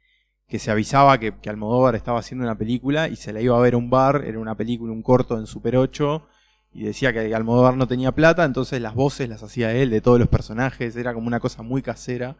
que 0.47 0.59
se 0.59 0.69
avisaba 0.69 1.17
que, 1.17 1.33
que 1.41 1.49
Almodóvar 1.49 1.95
estaba 1.95 2.19
haciendo 2.19 2.43
una 2.45 2.57
película 2.57 3.07
y 3.07 3.15
se 3.15 3.33
la 3.33 3.41
iba 3.41 3.57
a 3.57 3.61
ver 3.61 3.73
a 3.73 3.77
un 3.77 3.89
bar, 3.89 4.25
era 4.27 4.37
una 4.37 4.53
película, 4.55 4.91
un 4.93 5.01
corto 5.01 5.39
en 5.39 5.47
Super 5.47 5.75
8, 5.77 6.27
y 6.73 6.83
decía 6.83 7.11
que 7.13 7.33
Almodóvar 7.35 7.75
no 7.75 7.87
tenía 7.87 8.13
plata, 8.13 8.45
entonces 8.45 8.81
las 8.81 8.95
voces 8.95 9.27
las 9.29 9.43
hacía 9.43 9.73
él 9.73 9.89
de 9.89 10.01
todos 10.01 10.19
los 10.19 10.29
personajes, 10.29 10.95
era 10.95 11.13
como 11.13 11.27
una 11.27 11.39
cosa 11.39 11.63
muy 11.63 11.81
casera. 11.81 12.37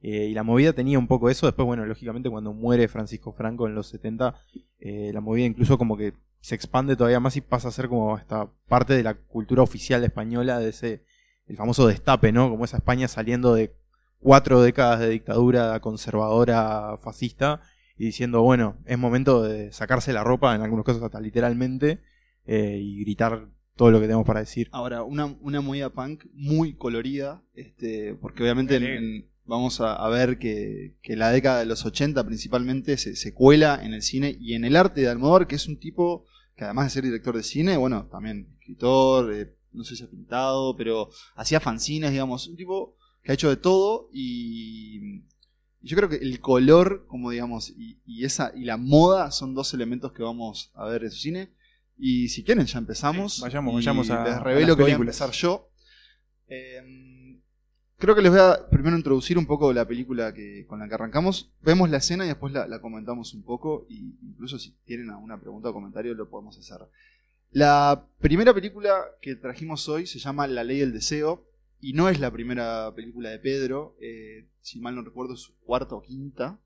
eh, 0.00 0.26
y 0.30 0.34
la 0.34 0.42
movida 0.42 0.72
tenía 0.72 0.98
un 0.98 1.06
poco 1.06 1.30
eso. 1.30 1.46
Después, 1.46 1.66
bueno, 1.66 1.86
lógicamente 1.86 2.28
cuando 2.30 2.52
muere 2.52 2.88
Francisco 2.88 3.32
Franco 3.32 3.66
en 3.68 3.74
los 3.74 3.88
70, 3.88 4.34
eh, 4.80 5.10
la 5.14 5.20
movida 5.20 5.46
incluso 5.46 5.78
como 5.78 5.96
que 5.96 6.14
se 6.40 6.54
expande 6.56 6.96
todavía 6.96 7.20
más 7.20 7.36
y 7.36 7.40
pasa 7.40 7.68
a 7.68 7.72
ser 7.72 7.88
como 7.88 8.16
hasta 8.16 8.50
parte 8.68 8.94
de 8.94 9.04
la 9.04 9.14
cultura 9.14 9.62
oficial 9.62 10.02
española 10.04 10.58
de 10.58 10.70
ese 10.70 11.04
el 11.46 11.56
famoso 11.56 11.86
destape, 11.86 12.32
¿no? 12.32 12.50
Como 12.50 12.64
esa 12.64 12.78
España 12.78 13.08
saliendo 13.08 13.54
de 13.54 13.74
cuatro 14.18 14.62
décadas 14.62 15.00
de 15.00 15.08
dictadura 15.10 15.78
conservadora 15.80 16.96
fascista 16.98 17.60
y 17.96 18.06
diciendo, 18.06 18.42
bueno, 18.42 18.78
es 18.86 18.98
momento 18.98 19.42
de 19.42 19.72
sacarse 19.72 20.12
la 20.12 20.24
ropa, 20.24 20.54
en 20.54 20.62
algunos 20.62 20.84
casos 20.84 21.02
hasta 21.02 21.20
literalmente, 21.20 22.00
eh, 22.46 22.78
y 22.80 23.00
gritar 23.02 23.48
todo 23.82 23.90
lo 23.90 23.98
que 23.98 24.06
tenemos 24.06 24.24
para 24.24 24.38
decir. 24.38 24.68
Ahora, 24.70 25.02
una, 25.02 25.26
una 25.40 25.60
movida 25.60 25.90
punk 25.90 26.26
muy 26.34 26.74
colorida, 26.74 27.42
este, 27.52 28.14
porque 28.14 28.44
obviamente 28.44 28.76
en- 28.76 28.84
en- 28.84 29.26
vamos 29.44 29.80
a, 29.80 29.96
a 29.96 30.08
ver 30.08 30.38
que, 30.38 30.94
que 31.02 31.16
la 31.16 31.32
década 31.32 31.58
de 31.58 31.66
los 31.66 31.84
80 31.84 32.24
principalmente 32.24 32.96
se, 32.96 33.16
se 33.16 33.34
cuela 33.34 33.80
en 33.82 33.92
el 33.92 34.02
cine 34.02 34.36
y 34.38 34.54
en 34.54 34.64
el 34.64 34.76
arte 34.76 35.00
de 35.00 35.08
Almodóvar, 35.08 35.48
que 35.48 35.56
es 35.56 35.66
un 35.66 35.80
tipo 35.80 36.24
que 36.54 36.62
además 36.62 36.86
de 36.86 36.90
ser 36.90 37.02
director 37.02 37.36
de 37.36 37.42
cine, 37.42 37.76
bueno, 37.76 38.06
también 38.06 38.54
escritor, 38.60 39.34
eh, 39.34 39.52
no 39.72 39.82
sé 39.82 39.96
si 39.96 40.04
ha 40.04 40.08
pintado, 40.08 40.76
pero 40.76 41.08
hacía 41.34 41.58
fanzines, 41.58 42.12
digamos, 42.12 42.46
un 42.46 42.54
tipo 42.54 42.94
que 43.24 43.32
ha 43.32 43.34
hecho 43.34 43.50
de 43.50 43.56
todo 43.56 44.08
y, 44.12 45.22
yo 45.80 45.96
creo 45.96 46.08
que 46.08 46.18
el 46.18 46.38
color, 46.38 47.04
como 47.08 47.30
digamos, 47.30 47.70
y, 47.76 47.98
y 48.06 48.24
esa 48.26 48.52
y 48.54 48.62
la 48.62 48.76
moda 48.76 49.32
son 49.32 49.56
dos 49.56 49.74
elementos 49.74 50.12
que 50.12 50.22
vamos 50.22 50.70
a 50.74 50.84
ver 50.86 51.02
en 51.02 51.10
su 51.10 51.18
cine. 51.18 51.50
Y 51.98 52.28
si 52.28 52.42
quieren, 52.44 52.66
ya 52.66 52.78
empezamos. 52.78 53.36
Sí, 53.36 53.42
vayamos- 53.42 53.72
Y 53.72 53.76
vayamos 53.76 54.10
a- 54.10 54.24
Les 54.24 54.40
revelo 54.42 54.76
que 54.76 54.82
voy 54.82 54.90
a 54.90 54.94
empezar 55.06 55.30
yo. 55.32 55.70
Eh, 56.48 57.38
creo 57.98 58.14
que 58.14 58.22
les 58.22 58.30
voy 58.30 58.40
a 58.40 58.68
primero 58.70 58.96
introducir 58.96 59.38
un 59.38 59.46
poco 59.46 59.72
la 59.72 59.86
película 59.86 60.34
que, 60.34 60.66
con 60.66 60.80
la 60.80 60.88
que 60.88 60.94
arrancamos. 60.94 61.52
Vemos 61.62 61.88
la 61.90 61.98
escena 61.98 62.24
y 62.24 62.28
después 62.28 62.52
la, 62.52 62.66
la 62.66 62.80
comentamos 62.80 63.34
un 63.34 63.42
poco. 63.42 63.86
Y 63.88 64.16
incluso 64.22 64.58
si 64.58 64.72
tienen 64.84 65.10
alguna 65.10 65.38
pregunta 65.40 65.68
o 65.70 65.72
comentario, 65.72 66.14
lo 66.14 66.28
podemos 66.28 66.58
hacer. 66.58 66.78
La 67.50 68.06
primera 68.18 68.52
película 68.54 69.04
que 69.20 69.36
trajimos 69.36 69.88
hoy 69.88 70.06
se 70.06 70.18
llama 70.18 70.46
La 70.46 70.64
Ley 70.64 70.80
del 70.80 70.92
Deseo. 70.92 71.46
Y 71.84 71.94
no 71.94 72.08
es 72.08 72.20
la 72.20 72.30
primera 72.30 72.92
película 72.94 73.30
de 73.30 73.38
Pedro. 73.40 73.96
eh, 74.00 74.46
si 74.60 74.78
mal 74.80 74.94
no 74.94 75.02
recuerdo, 75.02 75.34
es 75.34 75.40
su 75.40 75.56
cuarta 75.58 75.94
o 75.96 76.02
quinta. 76.02 76.58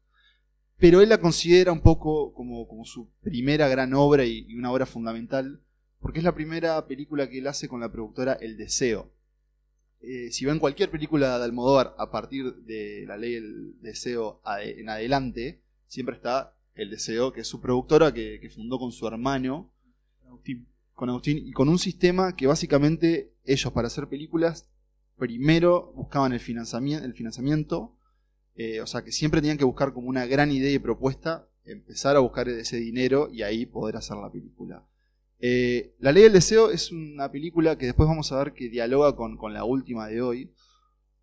Pero 0.78 1.00
él 1.00 1.08
la 1.08 1.20
considera 1.20 1.72
un 1.72 1.80
poco 1.80 2.32
como, 2.34 2.68
como 2.68 2.84
su 2.84 3.10
primera 3.22 3.68
gran 3.68 3.94
obra 3.94 4.24
y, 4.24 4.44
y 4.48 4.54
una 4.54 4.72
obra 4.72 4.86
fundamental. 4.86 5.60
Porque 6.00 6.18
es 6.18 6.24
la 6.24 6.34
primera 6.34 6.86
película 6.86 7.28
que 7.28 7.38
él 7.38 7.46
hace 7.46 7.68
con 7.68 7.80
la 7.80 7.90
productora 7.90 8.34
El 8.34 8.56
Deseo. 8.56 9.12
Eh, 10.00 10.30
si 10.30 10.44
ven 10.44 10.58
cualquier 10.58 10.90
película 10.90 11.38
de 11.38 11.44
Almodóvar 11.44 11.94
a 11.98 12.10
partir 12.10 12.54
de 12.62 13.04
la 13.08 13.16
ley 13.16 13.34
del 13.34 13.80
deseo 13.80 14.40
en 14.62 14.88
adelante, 14.88 15.62
siempre 15.86 16.14
está 16.14 16.54
El 16.74 16.90
Deseo, 16.90 17.32
que 17.32 17.40
es 17.40 17.48
su 17.48 17.60
productora 17.60 18.12
que, 18.12 18.38
que 18.40 18.50
fundó 18.50 18.78
con 18.78 18.92
su 18.92 19.06
hermano, 19.08 19.72
Agustín. 20.26 20.68
con 20.94 21.08
Agustín, 21.08 21.38
y 21.44 21.52
con 21.52 21.68
un 21.68 21.78
sistema 21.78 22.36
que 22.36 22.46
básicamente 22.46 23.32
ellos 23.44 23.72
para 23.72 23.88
hacer 23.88 24.06
películas 24.06 24.68
primero 25.16 25.92
buscaban 25.96 26.32
el 26.32 26.40
financiamiento, 26.40 27.04
el 27.04 27.14
financiamiento 27.14 27.95
eh, 28.56 28.80
o 28.80 28.86
sea 28.86 29.02
que 29.02 29.12
siempre 29.12 29.40
tenían 29.40 29.58
que 29.58 29.64
buscar 29.64 29.92
como 29.92 30.08
una 30.08 30.26
gran 30.26 30.50
idea 30.50 30.72
y 30.72 30.78
propuesta, 30.78 31.48
empezar 31.64 32.16
a 32.16 32.20
buscar 32.20 32.48
ese 32.48 32.78
dinero 32.78 33.28
y 33.30 33.42
ahí 33.42 33.66
poder 33.66 33.96
hacer 33.96 34.16
la 34.16 34.30
película. 34.30 34.86
Eh, 35.38 35.94
la 35.98 36.12
Ley 36.12 36.24
del 36.24 36.32
Deseo 36.32 36.70
es 36.70 36.90
una 36.90 37.30
película 37.30 37.76
que 37.76 37.86
después 37.86 38.08
vamos 38.08 38.32
a 38.32 38.38
ver 38.38 38.54
que 38.54 38.68
dialoga 38.68 39.14
con, 39.14 39.36
con 39.36 39.52
la 39.52 39.64
última 39.64 40.08
de 40.08 40.22
hoy. 40.22 40.50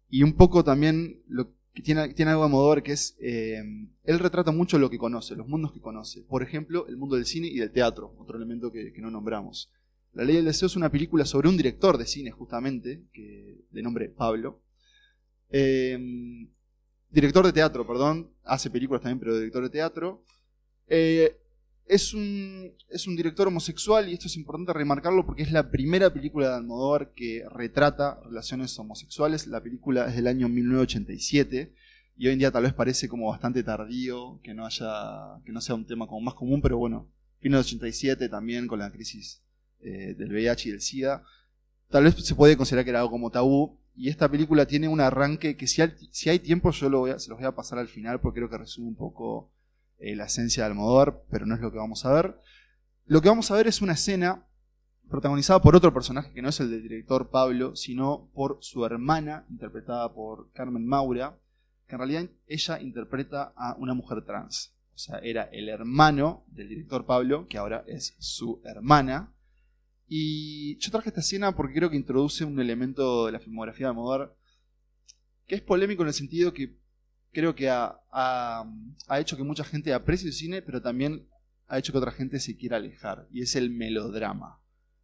Y 0.09 0.21
un 0.21 0.33
poco 0.33 0.63
también 0.63 1.23
lo 1.27 1.51
que 1.73 1.81
tiene, 1.81 2.13
tiene 2.13 2.31
algo 2.31 2.43
de 2.43 2.47
Almodóvar 2.47 2.83
que 2.83 2.91
es. 2.91 3.17
eh, 3.19 3.63
él 4.03 4.19
retrata 4.19 4.51
mucho 4.51 4.77
lo 4.77 4.89
que 4.89 4.97
conoce, 4.97 5.35
los 5.35 5.47
mundos 5.47 5.71
que 5.71 5.79
conoce. 5.79 6.21
Por 6.21 6.43
ejemplo, 6.43 6.87
el 6.87 6.97
mundo 6.97 7.15
del 7.15 7.25
cine 7.25 7.47
y 7.47 7.57
del 7.57 7.71
teatro, 7.71 8.13
otro 8.19 8.37
elemento 8.37 8.71
que, 8.71 8.93
no 8.97 9.09
nombramos. 9.09 9.71
La 10.13 10.23
Ley 10.23 10.35
del 10.35 10.45
Deseo 10.45 10.67
es 10.67 10.75
una 10.75 10.91
película 10.91 11.25
sobre 11.25 11.49
un 11.49 11.57
director 11.57 11.97
de 11.97 12.05
cine, 12.05 12.29
justamente, 12.29 13.01
que, 13.11 13.61
de 13.71 13.81
nombre 13.81 14.09
Pablo. 14.09 14.61
Director 17.13 17.45
de 17.45 17.53
teatro, 17.53 17.87
perdón. 17.87 18.29
Hace 18.43 18.69
películas 18.69 19.01
también, 19.01 19.19
pero 19.19 19.37
director 19.37 19.63
de 19.63 19.69
teatro. 19.69 20.23
Eh, 20.87 21.39
es 21.85 22.13
un, 22.13 22.73
es 22.89 23.07
un 23.07 23.15
director 23.15 23.47
homosexual 23.47 24.09
y 24.09 24.13
esto 24.13 24.27
es 24.27 24.35
importante 24.37 24.73
remarcarlo 24.73 25.25
porque 25.25 25.43
es 25.43 25.51
la 25.51 25.69
primera 25.69 26.13
película 26.13 26.49
de 26.49 26.55
Almodóvar 26.55 27.13
que 27.13 27.43
retrata 27.51 28.19
relaciones 28.23 28.77
homosexuales. 28.79 29.47
La 29.47 29.61
película 29.61 30.07
es 30.07 30.15
del 30.15 30.27
año 30.27 30.49
1987 30.49 31.73
y 32.15 32.27
hoy 32.27 32.33
en 32.33 32.39
día 32.39 32.51
tal 32.51 32.63
vez 32.63 32.73
parece 32.73 33.09
como 33.09 33.29
bastante 33.29 33.63
tardío 33.63 34.39
que 34.43 34.53
no 34.53 34.65
haya 34.65 35.41
que 35.45 35.51
no 35.51 35.61
sea 35.61 35.75
un 35.75 35.85
tema 35.85 36.07
como 36.07 36.21
más 36.21 36.35
común, 36.35 36.61
pero 36.61 36.77
bueno, 36.77 37.09
fin 37.39 37.51
del 37.51 37.61
87 37.61 38.29
también 38.29 38.67
con 38.67 38.79
la 38.79 38.91
crisis 38.91 39.43
eh, 39.81 40.15
del 40.17 40.31
VIH 40.31 40.69
y 40.69 40.71
del 40.71 40.81
SIDA, 40.81 41.23
tal 41.89 42.05
vez 42.05 42.15
se 42.15 42.35
puede 42.35 42.55
considerar 42.55 42.85
que 42.85 42.91
era 42.91 42.99
algo 42.99 43.11
como 43.11 43.29
tabú. 43.29 43.77
Y 43.95 44.09
esta 44.09 44.29
película 44.29 44.65
tiene 44.65 44.87
un 44.87 44.99
arranque 45.01 45.55
que 45.55 45.67
si 45.67 45.81
hay, 46.29 46.39
tiempo 46.39 46.71
yo 46.71 46.89
lo 46.89 46.99
voy 46.99 47.11
a- 47.11 47.19
se 47.19 47.29
los 47.29 47.37
voy 47.37 47.47
a 47.47 47.55
pasar 47.55 47.77
al 47.79 47.87
final 47.87 48.19
porque 48.19 48.39
creo 48.39 48.49
que 48.49 48.57
resume 48.57 48.87
un 48.87 48.95
poco 48.95 49.51
eh, 49.99 50.15
la 50.15 50.25
esencia 50.25 50.63
de 50.63 50.69
Almodóvar, 50.71 51.23
pero 51.29 51.45
no 51.45 51.55
es 51.55 51.61
lo 51.61 51.71
que 51.71 51.77
vamos 51.77 52.05
a 52.05 52.11
ver. 52.13 52.37
Lo 53.05 53.21
que 53.21 53.29
vamos 53.29 53.49
a 53.51 53.55
ver 53.55 53.67
es 53.67 53.81
una 53.81 53.93
escena 53.93 54.45
protagonizada 55.09 55.61
por 55.61 55.75
otro 55.75 55.93
personaje 55.93 56.33
que 56.33 56.41
no 56.41 56.49
es 56.49 56.59
el 56.59 56.71
del 56.71 56.81
director 56.81 57.29
Pablo, 57.29 57.75
sino 57.75 58.29
por 58.33 58.57
su 58.61 58.85
hermana, 58.85 59.45
interpretada 59.49 60.13
por 60.13 60.51
Carmen 60.53 60.85
Maura, 60.85 61.37
que 61.87 61.95
en 61.95 61.99
realidad 61.99 62.25
ella 62.47 62.81
interpreta 62.81 63.53
a 63.55 63.75
una 63.77 63.93
mujer 63.93 64.25
trans. 64.25 64.73
O 64.95 64.97
sea, 64.97 65.19
era 65.19 65.43
el 65.51 65.69
hermano 65.69 66.43
del 66.47 66.69
director 66.69 67.05
Pablo, 67.05 67.47
que 67.47 67.57
ahora 67.57 67.83
es 67.87 68.15
su 68.19 68.61
hermana. 68.65 69.33
Y 70.07 70.77
yo 70.79 70.91
traje 70.91 71.09
esta 71.09 71.21
escena 71.21 71.55
porque 71.55 71.73
creo 71.75 71.89
que 71.89 71.95
introduce 71.95 72.43
un 72.45 72.59
elemento 72.59 73.25
de 73.25 73.31
la 73.31 73.39
filmografía 73.39 73.87
de 73.87 73.89
Almodóvar 73.91 74.35
que 75.47 75.55
es 75.55 75.61
polémico 75.61 76.03
en 76.03 76.07
el 76.09 76.13
sentido 76.13 76.53
que 76.53 76.77
creo 77.31 77.53
que 77.55 77.69
ha, 77.69 77.99
ha- 78.11 78.65
ha 79.07 79.19
hecho 79.19 79.35
que 79.35 79.43
mucha 79.43 79.63
gente 79.63 79.93
aprecie 79.93 80.27
el 80.27 80.33
cine, 80.33 80.61
pero 80.61 80.81
también 80.81 81.27
ha 81.67 81.79
hecho 81.79 81.91
que 81.91 81.97
otra 81.97 82.11
gente 82.11 82.39
se 82.39 82.55
quiera 82.55 82.77
alejar. 82.77 83.27
Y 83.31 83.41
es 83.41 83.55
el 83.55 83.69
melodrama. 83.71 84.59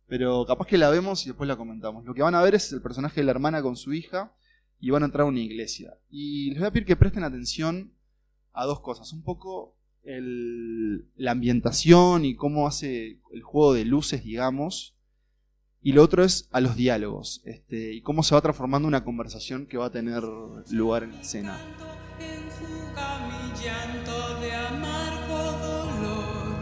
Pero 0.08 0.46
capaz 0.46 0.68
que 0.68 0.78
la 0.78 0.90
vemos 0.90 1.24
y 1.26 1.30
después 1.30 1.48
la 1.48 1.58
comentamos. 1.58 2.06
Lo 2.06 2.14
que 2.14 2.22
van 2.22 2.36
a 2.36 2.42
ver 2.42 2.56
es 2.56 2.72
el 2.72 2.82
personaje 2.82 3.20
de 3.22 3.26
la 3.26 3.32
hermana 3.32 3.62
con 3.62 3.76
su 3.76 3.94
hija 3.94 4.34
y 4.80 4.92
van 4.92 5.04
a 5.04 5.08
entrar 5.08 5.24
a 5.24 5.30
una 5.30 5.40
iglesia. 5.40 5.98
Y 6.10 6.52
les 6.52 6.60
voy 6.60 6.68
a 6.68 6.72
pedir 6.72 6.86
que 6.86 6.96
presten 6.96 7.24
atención 7.24 7.94
a 8.54 8.66
dos 8.66 8.80
cosas. 8.82 9.12
Un 9.14 9.24
poco 9.24 9.76
el- 10.04 11.06
la 11.16 11.32
ambientación 11.32 12.26
y 12.26 12.36
cómo 12.36 12.68
hace 12.68 13.20
el 13.34 13.42
juego 13.44 13.74
de 13.74 13.86
luces, 13.86 14.24
digamos. 14.24 14.96
Y 15.82 15.94
lo 15.94 16.04
otro 16.04 16.24
es 16.26 16.50
a 16.52 16.60
los 16.60 16.76
diálogos 16.76 17.42
este, 17.46 17.94
y 17.94 18.02
cómo 18.02 18.22
se 18.24 18.36
va 18.36 18.42
transformando 18.42 18.88
una 18.88 19.04
conversación 19.06 19.66
que 19.66 19.78
va 19.78 19.86
a 19.86 19.92
tener 19.92 20.24
lugar 20.72 21.04
en 21.04 21.14
la 21.14 21.22
escena. 21.22 21.58
enjuga 22.20 23.28
mi 23.28 23.64
llanto 23.64 24.40
de 24.42 24.54
amargo 24.54 25.38
dolor. 25.62 26.56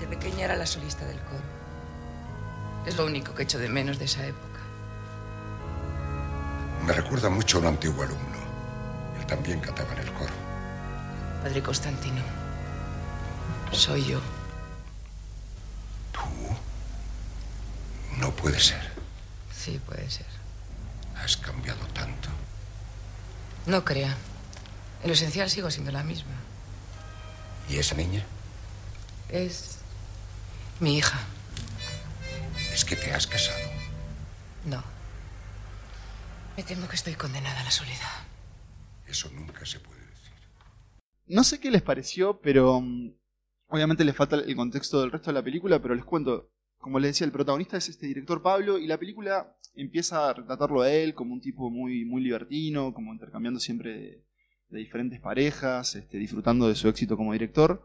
De 0.00 0.06
pequeña 0.08 0.44
era 0.46 0.56
la 0.56 0.66
solista 0.66 1.06
del 1.06 1.18
coro. 1.20 1.44
Es 2.84 2.96
lo 2.96 3.06
único 3.06 3.34
que 3.34 3.44
echo 3.44 3.58
de 3.58 3.68
menos 3.68 3.98
de 3.98 4.04
esa 4.06 4.26
época. 4.26 4.42
Me 6.84 6.92
recuerda 6.92 7.28
mucho 7.30 7.58
a 7.58 7.60
un 7.60 7.66
antiguo 7.66 8.02
alumno. 8.02 8.38
Él 9.20 9.26
también 9.26 9.60
cantaba 9.60 9.92
en 9.94 9.98
el 10.00 10.12
coro. 10.12 10.32
Padre 11.46 11.62
Constantino. 11.62 12.22
Soy 13.70 14.04
yo. 14.04 14.20
¿Tú? 16.10 16.20
No 18.18 18.34
puede 18.34 18.58
ser. 18.58 18.90
Sí, 19.56 19.80
puede 19.86 20.10
ser. 20.10 20.26
Has 21.14 21.36
cambiado 21.36 21.86
tanto. 21.94 22.30
No 23.66 23.84
crea. 23.84 24.16
En 25.04 25.06
lo 25.06 25.12
esencial 25.12 25.48
sigo 25.48 25.70
siendo 25.70 25.92
la 25.92 26.02
misma. 26.02 26.34
¿Y 27.68 27.76
esa 27.76 27.94
niña? 27.94 28.24
Es 29.28 29.78
mi 30.80 30.98
hija. 30.98 31.20
Es 32.72 32.84
que 32.84 32.96
te 32.96 33.14
has 33.14 33.28
casado. 33.28 33.70
No. 34.64 34.82
Me 36.56 36.64
temo 36.64 36.88
que 36.88 36.96
estoy 36.96 37.14
condenada 37.14 37.60
a 37.60 37.64
la 37.64 37.70
soledad. 37.70 38.24
Eso 39.06 39.30
nunca 39.30 39.64
se 39.64 39.78
puede. 39.78 39.95
No 41.26 41.44
sé 41.44 41.58
qué 41.60 41.70
les 41.70 41.82
pareció, 41.82 42.40
pero 42.40 42.80
mm, 42.80 43.12
obviamente 43.68 44.04
les 44.04 44.14
falta 44.16 44.36
el 44.36 44.56
contexto 44.56 45.00
del 45.00 45.10
resto 45.10 45.30
de 45.30 45.34
la 45.34 45.42
película, 45.42 45.80
pero 45.80 45.94
les 45.94 46.04
cuento. 46.04 46.50
Como 46.78 47.00
les 47.00 47.10
decía, 47.12 47.24
el 47.26 47.32
protagonista 47.32 47.76
es 47.78 47.88
este 47.88 48.06
director 48.06 48.42
Pablo 48.42 48.78
y 48.78 48.86
la 48.86 48.98
película 48.98 49.56
empieza 49.74 50.28
a 50.28 50.32
retratarlo 50.34 50.82
a 50.82 50.92
él 50.92 51.14
como 51.14 51.34
un 51.34 51.40
tipo 51.40 51.68
muy, 51.70 52.04
muy 52.04 52.22
libertino, 52.22 52.94
como 52.94 53.12
intercambiando 53.12 53.58
siempre 53.58 54.24
de, 54.68 54.78
diferentes 54.78 55.20
parejas, 55.20 55.96
este, 55.96 56.18
disfrutando 56.18 56.68
de 56.68 56.74
su 56.76 56.88
éxito 56.88 57.16
como 57.16 57.32
director. 57.32 57.84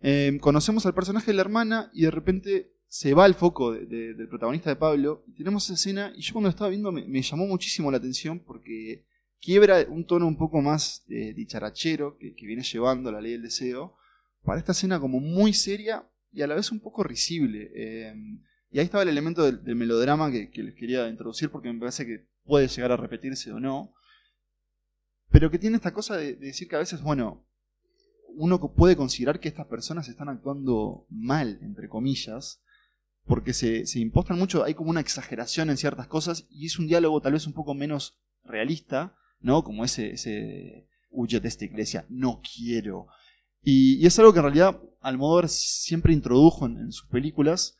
Eh, 0.00 0.36
conocemos 0.40 0.84
al 0.86 0.94
personaje 0.94 1.26
de 1.28 1.34
la 1.34 1.42
hermana 1.42 1.90
y 1.94 2.02
de 2.02 2.10
repente 2.10 2.72
se 2.88 3.14
va 3.14 3.26
el 3.26 3.34
foco 3.34 3.72
de- 3.72 3.86
de- 3.86 4.14
del 4.14 4.28
protagonista 4.28 4.70
de 4.70 4.76
Pablo 4.76 5.24
y 5.28 5.32
tenemos 5.34 5.64
esa 5.64 5.74
escena 5.74 6.12
y 6.16 6.20
yo 6.22 6.32
cuando 6.34 6.48
estaba 6.50 6.70
viendo 6.70 6.92
me, 6.92 7.04
me 7.06 7.22
llamó 7.22 7.46
muchísimo 7.46 7.90
la 7.90 7.96
atención 7.98 8.38
porque 8.40 9.04
quiebra 9.40 9.84
un 9.88 10.06
tono 10.06 10.26
un 10.26 10.36
poco 10.36 10.60
más 10.60 11.04
eh, 11.08 11.34
dicharachero 11.34 12.16
que, 12.18 12.34
viene 12.46 12.62
llevando 12.62 13.12
la 13.12 13.20
ley 13.20 13.32
del 13.32 13.42
deseo 13.42 13.96
para 14.42 14.58
esta 14.58 14.72
escena 14.72 15.00
como 15.00 15.20
muy 15.20 15.52
seria 15.52 16.08
y 16.32 16.42
a 16.42 16.46
la 16.46 16.54
vez 16.54 16.72
un 16.72 16.80
poco 16.80 17.02
risible. 17.02 17.70
Eh, 17.74 18.14
y 18.70 18.78
ahí 18.78 18.84
estaba 18.84 19.02
el 19.02 19.08
elemento 19.08 19.44
del, 19.44 19.76
melodrama 19.76 20.30
que, 20.30 20.50
les 20.54 20.74
quería 20.74 21.08
introducir 21.08 21.50
porque 21.50 21.72
me 21.72 21.78
parece 21.78 22.06
que 22.06 22.26
puede 22.44 22.68
llegar 22.68 22.92
a 22.92 22.96
repetirse 22.96 23.52
o 23.52 23.60
no. 23.60 23.94
Pero 25.30 25.50
que 25.50 25.58
tiene 25.58 25.76
esta 25.76 25.92
cosa 25.92 26.16
de, 26.16 26.34
de 26.34 26.46
decir 26.46 26.68
que 26.68 26.76
a 26.76 26.80
veces, 26.80 27.02
bueno, 27.02 27.46
uno 28.36 28.60
puede 28.74 28.96
considerar 28.96 29.40
que 29.40 29.48
estas 29.48 29.66
personas 29.66 30.08
están 30.08 30.28
actuando 30.28 31.06
mal, 31.08 31.58
entre 31.62 31.88
comillas, 31.88 32.62
porque 33.26 33.52
se, 33.52 33.86
se 33.86 34.00
impostan 34.00 34.38
mucho, 34.38 34.64
hay 34.64 34.74
como 34.74 34.90
una 34.90 35.00
exageración 35.00 35.70
en 35.70 35.76
ciertas 35.76 36.08
cosas 36.08 36.46
y 36.50 36.66
es 36.66 36.78
un 36.78 36.86
diálogo 36.86 37.20
tal 37.20 37.32
vez 37.32 37.46
un 37.46 37.54
poco 37.54 37.74
menos 37.74 38.18
realista, 38.44 39.16
¿no? 39.44 39.62
Como 39.62 39.84
ese, 39.84 40.14
ese 40.14 40.88
huye 41.10 41.38
de 41.38 41.48
esta 41.48 41.64
iglesia, 41.64 42.06
no 42.08 42.40
quiero. 42.42 43.06
Y, 43.62 43.96
y 44.02 44.06
es 44.06 44.18
algo 44.18 44.32
que 44.32 44.38
en 44.40 44.44
realidad 44.44 44.80
Almodóvar 45.00 45.48
siempre 45.48 46.14
introdujo 46.14 46.66
en, 46.66 46.90
sus 46.90 47.06
películas, 47.08 47.78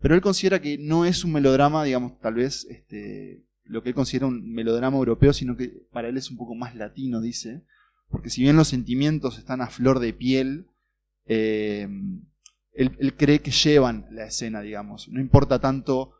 pero 0.00 0.14
él 0.14 0.20
considera 0.20 0.60
que 0.60 0.76
no 0.76 1.04
es 1.04 1.24
un 1.24 1.32
melodrama, 1.32 1.84
digamos, 1.84 2.18
tal 2.20 2.34
vez 2.34 2.66
este, 2.68 3.44
lo 3.62 3.82
que 3.82 3.90
él 3.90 3.94
considera 3.94 4.26
un 4.26 4.52
melodrama 4.52 4.98
europeo, 4.98 5.32
sino 5.32 5.56
que 5.56 5.86
para 5.92 6.08
él 6.08 6.16
es 6.16 6.30
un 6.30 6.36
poco 6.36 6.56
más 6.56 6.74
latino, 6.74 7.20
dice. 7.20 7.62
Porque 8.08 8.28
si 8.28 8.42
bien 8.42 8.56
los 8.56 8.68
sentimientos 8.68 9.38
están 9.38 9.60
a 9.60 9.68
flor 9.68 10.00
de 10.00 10.12
piel, 10.12 10.66
eh, 11.26 11.88
él, 12.72 12.96
él 12.98 13.16
cree 13.16 13.40
que 13.40 13.52
llevan 13.52 14.06
la 14.10 14.26
escena, 14.26 14.60
digamos. 14.60 15.08
No 15.08 15.20
importa 15.20 15.60
tanto 15.60 16.13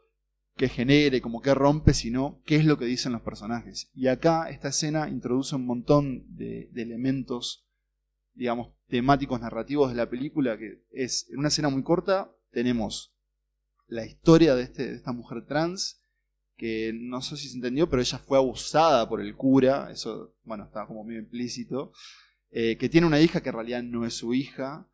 qué 0.56 0.68
genere, 0.68 1.20
como 1.20 1.40
qué 1.40 1.54
rompe, 1.54 1.94
sino 1.94 2.40
qué 2.44 2.56
es 2.56 2.64
lo 2.64 2.78
que 2.78 2.84
dicen 2.84 3.12
los 3.12 3.23
personajes. 3.23 3.90
Y 3.94 4.08
acá 4.08 4.49
esta 4.50 4.68
escena 4.68 5.08
introduce 5.08 5.56
un 5.56 5.66
montón 5.66 6.25
de, 6.37 6.68
de 6.73 6.82
elementos, 6.82 7.66
digamos, 8.34 8.73
temáticos 8.88 9.40
narrativos 9.40 9.90
de 9.90 9.96
la 9.96 10.09
película, 10.09 10.57
que 10.57 10.85
es, 10.92 11.28
en 11.31 11.38
una 11.38 11.48
escena 11.48 11.68
muy 11.68 11.83
corta, 11.83 12.31
tenemos 12.52 13.14
la 13.88 14.07
historia 14.07 14.55
de, 14.55 14.62
este, 14.62 14.90
de 14.90 14.96
esta 14.96 15.12
mujer 15.12 15.44
trans, 15.46 16.00
que 16.57 16.92
no 16.94 17.20
sé 17.20 17.37
si 17.37 17.48
se 17.48 17.57
entendió, 17.57 17.90
pero 17.90 18.00
ella 18.00 18.18
fue 18.18 18.38
abusada 18.38 19.09
por 19.09 19.20
el 19.20 19.35
cura, 19.35 19.90
eso, 19.90 20.37
bueno, 20.44 20.64
estaba 20.64 20.87
como 20.87 21.02
medio 21.02 21.20
implícito, 21.20 21.92
eh, 22.50 22.76
que 22.76 22.88
tiene 22.88 23.09
una 23.09 23.20
hija 23.20 23.42
que 23.42 23.48
en 23.48 23.57
realidad 23.57 23.83
no 23.83 24.07
es 24.07 24.14
su 24.14 24.35
hija, 24.35 24.88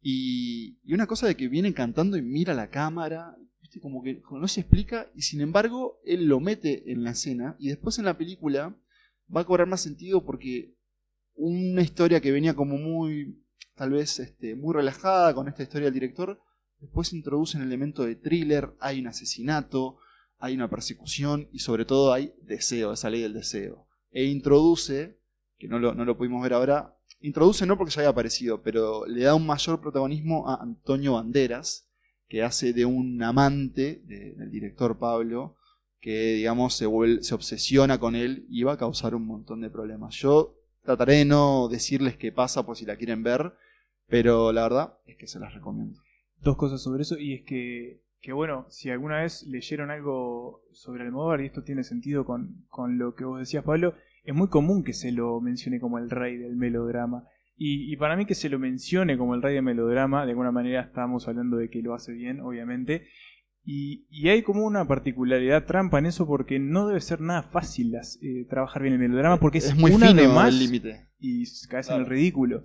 y, 0.00 0.78
y 0.84 0.94
una 0.94 1.06
cosa 1.06 1.26
de 1.26 1.36
que 1.36 1.48
viene 1.48 1.74
cantando 1.74 2.16
y 2.16 2.22
mira 2.22 2.54
la 2.54 2.70
cámara, 2.70 3.36
Como, 3.80 4.02
que, 4.02 4.22
no 4.30 4.48
se 4.48 4.60
explica, 4.60 5.10
y 5.14 5.22
sin 5.22 5.40
embargo 5.40 6.00
él 6.04 6.26
lo 6.26 6.40
mete 6.40 6.90
en 6.92 7.04
la 7.04 7.12
escena, 7.12 7.56
y 7.58 7.68
después 7.68 7.98
en 7.98 8.04
la 8.04 8.18
película 8.18 8.76
va 9.34 9.42
a 9.42 9.44
cobrar 9.44 9.66
más 9.66 9.80
sentido 9.80 10.24
porque 10.24 10.74
una 11.34 11.82
historia 11.82 12.20
que 12.20 12.32
venía 12.32 12.54
como 12.54 12.76
muy, 12.76 13.42
tal 13.74 13.90
vez, 13.90 14.18
este, 14.18 14.54
muy 14.54 14.74
relajada 14.74 15.34
con 15.34 15.48
esta 15.48 15.62
historia 15.62 15.86
del 15.86 15.94
director, 15.94 16.40
después 16.80 17.12
introduce 17.12 17.56
un 17.56 17.62
elemento 17.62 18.04
de 18.04 18.16
thriller, 18.16 18.74
hay 18.80 19.00
un 19.00 19.06
asesinato, 19.06 19.98
hay 20.38 20.54
una 20.54 20.68
persecución 20.68 21.48
y 21.52 21.60
sobre 21.60 21.84
todo 21.84 22.12
hay 22.12 22.34
deseo, 22.42 22.92
esa 22.92 23.10
ley 23.10 23.22
del 23.22 23.32
deseo. 23.32 23.86
E 24.10 24.24
introduce, 24.24 25.18
que 25.58 25.68
no 25.68 25.78
lo, 25.78 25.94
no 25.94 26.04
lo 26.04 26.18
pudimos 26.18 26.42
ver 26.42 26.52
ahora, 26.52 26.98
introduce 27.20 27.64
no 27.64 27.78
porque 27.78 27.94
ya 27.94 28.02
haya 28.02 28.10
aparecido, 28.10 28.62
pero 28.62 29.06
le 29.06 29.22
da 29.22 29.34
un 29.34 29.46
mayor 29.46 29.80
protagonismo 29.80 30.48
a 30.48 30.60
Antonio 30.60 31.14
Banderas, 31.14 31.88
que 32.32 32.42
hace 32.42 32.72
de 32.72 32.86
un 32.86 33.22
amante 33.22 34.00
de- 34.06 34.32
del 34.32 34.50
director 34.50 34.96
Pablo, 34.98 35.54
que 36.00 36.32
digamos 36.36 36.74
se, 36.74 36.86
vuel- 36.86 37.20
se 37.20 37.34
obsesiona 37.34 38.00
con 38.00 38.16
él 38.16 38.46
y 38.48 38.62
va 38.62 38.72
a 38.72 38.78
causar 38.78 39.14
un 39.14 39.26
montón 39.26 39.60
de 39.60 39.68
problemas. 39.68 40.14
Yo 40.14 40.54
trataré 40.82 41.16
de 41.16 41.24
no 41.26 41.68
decirles 41.68 42.16
qué 42.16 42.32
pasa 42.32 42.64
por 42.64 42.78
si 42.78 42.86
la 42.86 42.96
quieren 42.96 43.22
ver, 43.22 43.52
pero 44.08 44.50
la 44.50 44.62
verdad 44.62 44.94
es 45.04 45.18
que 45.18 45.26
se 45.26 45.38
las 45.38 45.52
recomiendo. 45.52 46.00
dos 46.40 46.56
cosas 46.56 46.80
sobre 46.80 47.02
eso 47.02 47.18
y 47.18 47.34
es 47.34 47.42
que, 47.42 48.00
que 48.22 48.32
bueno, 48.32 48.64
si 48.70 48.88
alguna 48.88 49.20
vez 49.20 49.42
leyeron 49.46 49.90
algo 49.90 50.62
sobre 50.72 51.02
Almodóvar 51.04 51.42
y 51.42 51.46
esto 51.46 51.62
tiene 51.62 51.84
sentido 51.84 52.24
con, 52.24 52.64
con 52.70 52.96
lo 52.96 53.14
que 53.14 53.26
vos 53.26 53.38
decías 53.40 53.62
Pablo, 53.62 53.94
es 54.24 54.34
muy 54.34 54.48
común 54.48 54.84
que 54.84 54.94
se 54.94 55.12
lo 55.12 55.38
mencione 55.42 55.80
como 55.80 55.98
el 55.98 56.08
rey 56.08 56.38
del 56.38 56.56
melodrama. 56.56 57.24
Y, 57.64 57.92
y 57.92 57.96
para 57.96 58.16
mí 58.16 58.24
que 58.26 58.34
se 58.34 58.48
lo 58.48 58.58
mencione 58.58 59.16
como 59.16 59.34
el 59.36 59.42
rey 59.42 59.54
del 59.54 59.62
melodrama, 59.62 60.24
de 60.24 60.30
alguna 60.32 60.50
manera 60.50 60.80
estamos 60.80 61.28
hablando 61.28 61.56
de 61.58 61.68
que 61.70 61.80
lo 61.82 61.94
hace 61.94 62.12
bien, 62.12 62.40
obviamente. 62.40 63.06
Y, 63.64 64.06
y 64.10 64.28
hay 64.30 64.42
como 64.42 64.66
una 64.66 64.88
particularidad 64.88 65.64
trampa 65.66 66.00
en 66.00 66.06
eso 66.06 66.26
porque 66.26 66.58
no 66.58 66.88
debe 66.88 67.00
ser 67.00 67.20
nada 67.20 67.44
fácil 67.44 67.92
las- 67.92 68.18
eh, 68.20 68.44
trabajar 68.50 68.82
bien 68.82 68.94
el 68.94 68.98
melodrama 68.98 69.38
porque 69.38 69.58
es, 69.58 69.76
muy 69.76 69.92
una 69.92 70.08
fino 70.08 70.22
de 70.22 70.26
más 70.28 70.48
el 70.52 70.58
límite. 70.58 71.06
y 71.20 71.44
caes 71.68 71.86
en 71.86 71.90
Claro. 71.94 72.02
el 72.02 72.06
ridículo. 72.10 72.62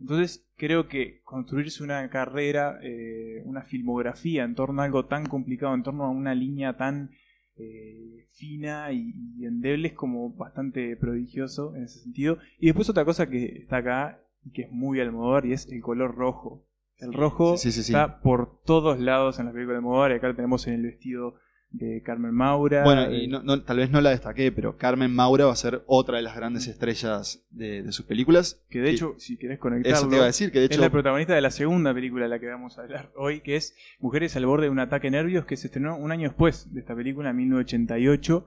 Entonces 0.00 0.50
creo 0.56 0.88
que 0.88 1.20
construirse 1.22 1.84
una 1.84 2.08
carrera, 2.10 2.80
eh, 2.82 3.42
una 3.44 3.62
filmografía 3.62 4.42
en 4.42 4.56
torno 4.56 4.82
a 4.82 4.86
algo 4.86 5.04
tan 5.06 5.26
complicado, 5.26 5.72
en 5.76 5.84
torno 5.84 6.02
a 6.04 6.10
una 6.10 6.34
línea 6.34 6.76
tan 6.76 7.10
eh, 7.56 8.26
fina 8.34 8.90
y, 8.90 9.12
y 9.38 9.44
endeble 9.44 9.88
es 9.88 9.94
como 9.94 10.32
bastante 10.34 10.96
prodigioso 10.96 11.76
en 11.76 11.84
ese 11.84 12.00
sentido. 12.00 12.38
Y 12.58 12.66
después 12.66 12.88
otra 12.90 13.04
cosa 13.04 13.28
que 13.30 13.44
está 13.62 13.76
acá 13.76 14.18
que 14.52 14.62
es 14.62 14.70
muy 14.70 15.00
Almodóvar 15.00 15.46
y 15.46 15.52
es 15.52 15.66
el 15.70 15.80
color 15.80 16.14
rojo. 16.14 16.66
El 16.98 17.12
rojo 17.14 17.56
Sí, 17.56 17.72
sí, 17.72 17.78
sí, 17.78 17.82
sí. 17.84 17.92
está 17.92 18.20
por 18.20 18.60
todos 18.64 18.98
lados 19.00 19.38
en 19.38 19.46
la 19.46 19.52
película 19.52 19.74
de 19.74 19.78
Almodóvar 19.78 20.10
y 20.12 20.14
acá 20.14 20.28
lo 20.28 20.34
tenemos 20.36 20.66
en 20.66 20.74
el 20.74 20.82
vestido 20.82 21.34
de 21.70 22.02
Carmen 22.04 22.34
Maura. 22.34 22.82
Bueno, 22.82 23.14
y 23.14 23.28
no, 23.28 23.44
no- 23.44 23.62
tal 23.62 23.76
vez 23.76 23.90
no 23.92 24.00
la 24.00 24.10
destaqué, 24.10 24.50
pero 24.50 24.76
Carmen 24.76 25.14
Maura 25.14 25.46
va 25.46 25.52
a 25.52 25.56
ser 25.56 25.84
otra 25.86 26.16
de 26.16 26.22
las 26.24 26.34
grandes 26.34 26.66
estrellas 26.66 27.46
de, 27.50 27.82
de 27.84 27.92
sus 27.92 28.06
películas. 28.06 28.60
que 28.70 28.80
de 28.80 28.90
hecho, 28.90 29.14
si 29.18 29.38
querés 29.38 29.60
conectarlo, 29.60 29.96
eso 29.96 30.08
te 30.08 30.16
iba 30.16 30.24
a 30.24 30.26
decir, 30.26 30.50
que 30.50 30.58
de 30.58 30.64
es 30.66 30.78
la 30.78 30.90
protagonista 30.90 31.32
de 31.32 31.40
la 31.40 31.52
segunda 31.52 31.94
película 31.94 32.24
de 32.24 32.28
la 32.30 32.40
que 32.40 32.48
vamos 32.48 32.76
a 32.76 32.82
hablar 32.82 33.12
hoy, 33.16 33.40
que 33.40 33.54
es 33.54 33.76
Mujeres 34.00 34.34
al 34.36 34.46
borde 34.46 34.64
de 34.64 34.70
un 34.70 34.80
ataque 34.80 35.12
nervios, 35.12 35.44
que 35.44 35.56
se 35.56 35.68
estrenó 35.68 35.96
un 35.96 36.10
año 36.10 36.28
después 36.28 36.74
de 36.74 36.80
esta 36.80 36.96
película, 36.96 37.30
en 37.30 37.36
1988, 37.36 38.46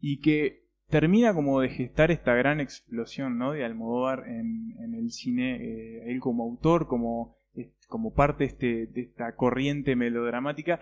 y 0.00 0.20
que 0.20 0.61
termina 0.92 1.32
como 1.32 1.62
de 1.62 1.70
gestar 1.70 2.10
esta 2.10 2.34
gran 2.34 2.60
explosión 2.60 3.38
¿no? 3.38 3.52
de 3.52 3.64
Almodóvar 3.64 4.28
en, 4.28 4.94
el 4.94 5.10
cine, 5.10 5.56
eh, 5.56 6.12
él 6.12 6.20
como 6.20 6.44
autor, 6.44 6.86
como, 6.86 7.38
eh, 7.54 7.72
como 7.88 8.12
parte 8.12 8.44
este, 8.44 8.88
de 8.88 9.00
esta 9.00 9.34
corriente 9.34 9.96
melodramática, 9.96 10.80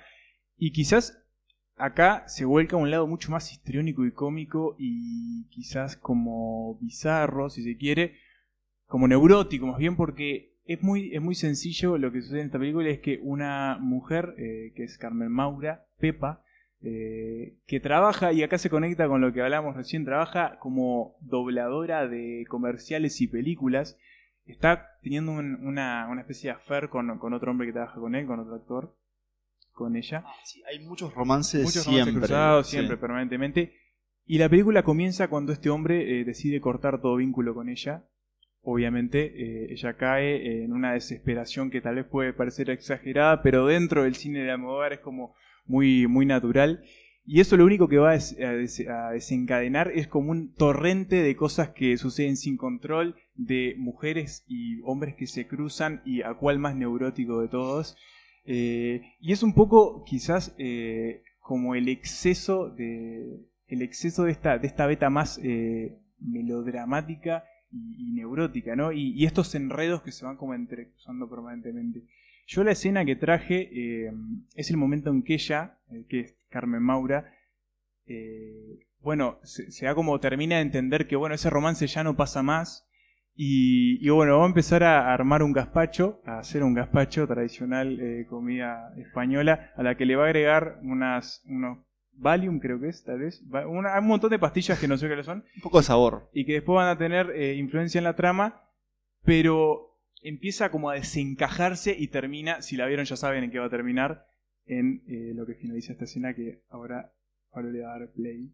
y 0.57 0.73
quizás 0.73 1.25
acá 1.77 2.25
se 2.27 2.45
vuelca 2.45 2.75
a 2.75 2.81
un 2.81 2.91
lado 2.91 3.07
mucho 3.07 3.31
más 3.31 3.53
histriónico 3.53 4.05
y 4.05 4.11
cómico 4.11 4.75
y 4.81 5.47
quizás 5.49 5.97
como 5.97 6.77
bizarro, 6.81 7.49
si 7.49 7.63
se 7.63 7.77
quiere, 7.77 8.15
como 8.87 9.07
neurótico 9.07 9.69
más 9.69 9.79
bien 9.79 9.95
porque 9.95 10.57
es 10.65 10.83
muy, 10.83 11.15
es 11.15 11.23
muy 11.23 11.37
sencillo 11.37 11.99
lo 11.99 12.11
que 12.11 12.21
sucede 12.21 12.41
en 12.41 12.47
esta 12.47 12.59
película 12.59 12.91
es 12.91 12.99
que 12.99 13.21
una 13.23 13.79
mujer 13.81 14.35
eh, 14.39 14.73
que 14.75 14.83
es 14.83 14.99
Carmen 14.99 15.31
Maura, 15.31 15.87
Pepa, 15.99 16.43
eh, 16.83 17.57
que 17.67 17.81
trabaja, 17.81 18.33
y 18.33 18.43
acá 18.43 18.57
se 18.59 18.71
conecta 18.71 19.07
con 19.09 19.21
lo 19.21 19.33
que 19.33 19.43
hablamos 19.43 19.77
recién, 19.77 20.05
trabaja 20.05 20.59
como 20.59 21.17
dobladora 21.21 22.09
de 22.09 22.45
comerciales 22.49 23.21
y 23.21 23.27
películas, 23.29 23.99
está 24.47 24.97
teniendo 25.03 25.33
un- 25.33 25.67
una, 25.67 26.09
una 26.11 26.23
especie 26.23 26.51
de 26.51 26.57
affair 26.57 26.89
con, 26.89 27.19
con 27.19 27.33
otro 27.35 27.51
hombre 27.51 27.67
que 27.67 27.73
trabaja 27.75 28.01
con 28.01 28.15
él, 28.15 28.27
con 28.27 28.41
otro 28.41 28.55
actor, 28.55 28.97
con 29.73 29.95
ella. 29.97 30.25
sí, 30.45 30.63
hay 30.69 30.79
muchos 30.81 31.15
romances 31.15 31.63
Muchos 31.63 31.85
romances 31.87 32.05
siempre. 32.05 32.21
cruzados, 32.29 32.67
sí. 32.67 32.77
siempre, 32.77 32.97
permanentemente. 32.97 33.75
Y 34.27 34.39
la 34.39 34.49
película 34.49 34.83
comienza 34.83 35.29
cuando 35.29 35.53
este 35.53 35.71
hombre 35.71 36.21
eh, 36.21 36.25
decide 36.25 36.61
cortar 36.61 37.01
todo 37.01 37.17
vínculo 37.17 37.55
con 37.55 37.69
ella. 37.69 38.05
Obviamente, 38.63 39.25
eh, 39.25 39.73
ella 39.73 39.95
cae 39.97 40.65
en 40.65 40.73
una 40.73 40.93
desesperación 40.93 41.71
que 41.71 41.81
tal 41.81 41.95
vez 41.97 42.05
puede 42.05 42.33
parecer 42.35 42.69
exagerada, 42.71 43.43
pero 43.43 43.67
dentro 43.67 44.03
del 44.05 44.15
cine 44.17 44.41
de 44.41 44.51
Almodóvar 44.51 44.93
es 44.93 45.01
como 45.01 45.35
muy, 45.71 46.07
muy 46.09 46.27
natural. 46.27 46.83
Y 47.25 47.39
eso 47.41 47.57
lo 47.57 47.65
único 47.65 47.87
que 47.87 47.99
va 47.99 48.11
a, 48.11 48.15
des- 48.15 48.37
a 48.41 48.53
des- 48.53 48.89
a 48.89 49.11
desencadenar 49.13 49.93
es 49.95 50.09
como 50.09 50.33
un 50.33 50.53
torrente 50.55 51.23
de 51.23 51.37
cosas 51.37 51.69
que 51.71 51.97
suceden 51.97 52.37
sin 52.37 52.57
control, 52.57 53.15
de 53.37 53.75
mujeres 53.79 54.45
y 54.49 54.81
hombres 54.83 55.15
que 55.15 55.27
se 55.27 55.47
cruzan 55.47 56.03
y 56.05 56.23
a 56.23 56.35
cuál 56.35 56.59
más 56.59 56.75
neurótico 56.75 57.41
de 57.41 57.49
todos. 57.49 57.97
Eh, 58.45 59.03
y 59.21 59.33
es 59.33 59.43
un 59.43 59.55
poco 59.55 60.03
quizás 60.05 60.55
eh, 60.59 61.23
como 61.41 61.75
el 61.75 61.89
exceso 61.89 62.69
de 62.71 63.47
el 63.69 63.83
exceso 63.83 64.25
de 64.25 64.33
esta, 64.33 64.59
de 64.59 64.67
esta 64.67 64.87
beta 64.87 65.09
más 65.11 65.39
eh, 65.45 65.97
melodramática 66.19 67.45
y, 67.73 68.11
neurótica, 68.13 68.75
¿no? 68.75 68.91
Y 68.91 69.25
estos 69.25 69.55
enredos 69.55 70.03
que 70.03 70.11
se 70.11 70.25
van 70.25 70.37
como 70.37 70.55
entrecruzando 70.55 71.29
permanentemente. 71.31 72.03
Yo 72.53 72.65
la 72.65 72.73
escena 72.73 73.05
que 73.05 73.15
traje 73.15 73.69
eh, 73.73 74.13
es 74.57 74.71
el 74.71 74.77
momento 74.77 75.11
en 75.11 75.23
que 75.23 75.35
ella, 75.35 75.79
eh, 75.93 76.05
que 76.09 76.21
es 76.21 76.35
Carmen 76.49 76.83
Maura, 76.83 77.33
eh, 78.07 78.81
bueno, 78.99 79.39
se, 79.45 79.71
se 79.71 79.87
da 79.87 79.95
como 79.95 80.19
termina 80.19 80.57
de 80.57 80.63
entender 80.63 81.07
que 81.07 81.15
bueno, 81.15 81.37
ese 81.37 81.49
romance 81.49 81.87
ya 81.87 82.03
no 82.03 82.17
pasa 82.17 82.43
más. 82.43 82.89
Y, 83.37 84.05
y 84.05 84.11
bueno, 84.11 84.39
va 84.39 84.45
a 84.45 84.49
empezar 84.49 84.83
a 84.83 85.15
armar 85.15 85.45
un 85.45 85.53
gazpacho, 85.53 86.21
a 86.27 86.41
hacer 86.41 86.65
un 86.65 86.75
gazpacho 86.75 87.25
tradicional, 87.29 87.99
comida 88.29 88.93
española, 88.99 89.71
a 89.77 89.85
la 89.85 89.97
que 89.97 90.05
le 90.05 90.17
va 90.17 90.25
a 90.25 90.27
agregar 90.27 90.81
unas, 90.83 91.43
unos 91.47 91.79
Valium, 92.15 92.59
creo 92.59 92.81
que 92.81 92.89
es, 92.89 93.05
tal 93.05 93.21
vez. 93.21 93.43
Una- 93.69 93.97
un 94.01 94.09
montón 94.09 94.29
de 94.31 94.41
pastillas 94.41 94.79
que 94.81 94.89
no 94.89 94.99
sé 94.99 95.09
qué 95.09 95.23
son 95.23 95.45
Un 95.55 95.63
poco 95.63 95.79
de 95.79 95.85
sabor. 95.85 96.29
y 96.35 96.45
que 96.45 96.55
después 96.55 96.75
van 96.75 96.89
a 96.89 96.99
tener 96.99 97.33
influencia 97.57 97.99
en 97.99 98.05
la 98.05 98.17
trama, 98.17 98.65
pero 99.25 99.90
empieza 100.23 100.71
como 100.71 100.91
a 100.91 100.95
desencajarse 100.95 101.95
y 101.99 102.09
termina, 102.09 102.63
si 102.63 102.77
la 102.77 102.87
vieron 102.87 103.05
ya 103.05 103.17
saben 103.17 103.45
en 103.45 103.51
qué 103.51 103.59
va 103.59 103.67
a 103.67 103.71
terminar, 103.71 104.27
en 104.67 105.03
eh, 105.09 105.33
lo 105.35 105.47
que 105.47 105.55
finaliza 105.55 105.93
esta 105.93 106.05
escena 106.05 106.35
que 106.35 106.63
ahora 106.71 107.13
Pablo 107.51 107.71
le 107.71 107.83
va 107.83 107.95
a 107.95 107.99
dar 107.99 108.09
play. 108.13 108.51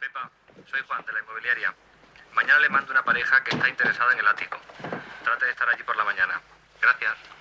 Pepa, 0.00 0.30
soy 0.64 0.80
Juan 0.86 1.04
de 1.04 1.12
la 1.12 1.20
inmobiliaria. 1.20 1.74
Mañana 2.34 2.60
le 2.60 2.68
mando 2.68 2.92
una 2.92 3.04
pareja 3.04 3.42
que 3.44 3.50
está 3.56 3.68
interesada 3.68 4.12
en 4.12 4.18
el 4.18 4.26
ático. 4.26 4.58
Trate 5.24 5.44
de 5.46 5.50
estar 5.50 5.68
allí 5.68 5.82
por 5.82 5.96
la 5.96 6.04
mañana. 6.04 6.40
Gracias. 6.80 7.35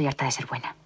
Estoy 0.00 0.08
harta 0.08 0.24
de 0.24 0.30
ser 0.30 0.46
buena. 0.46 0.76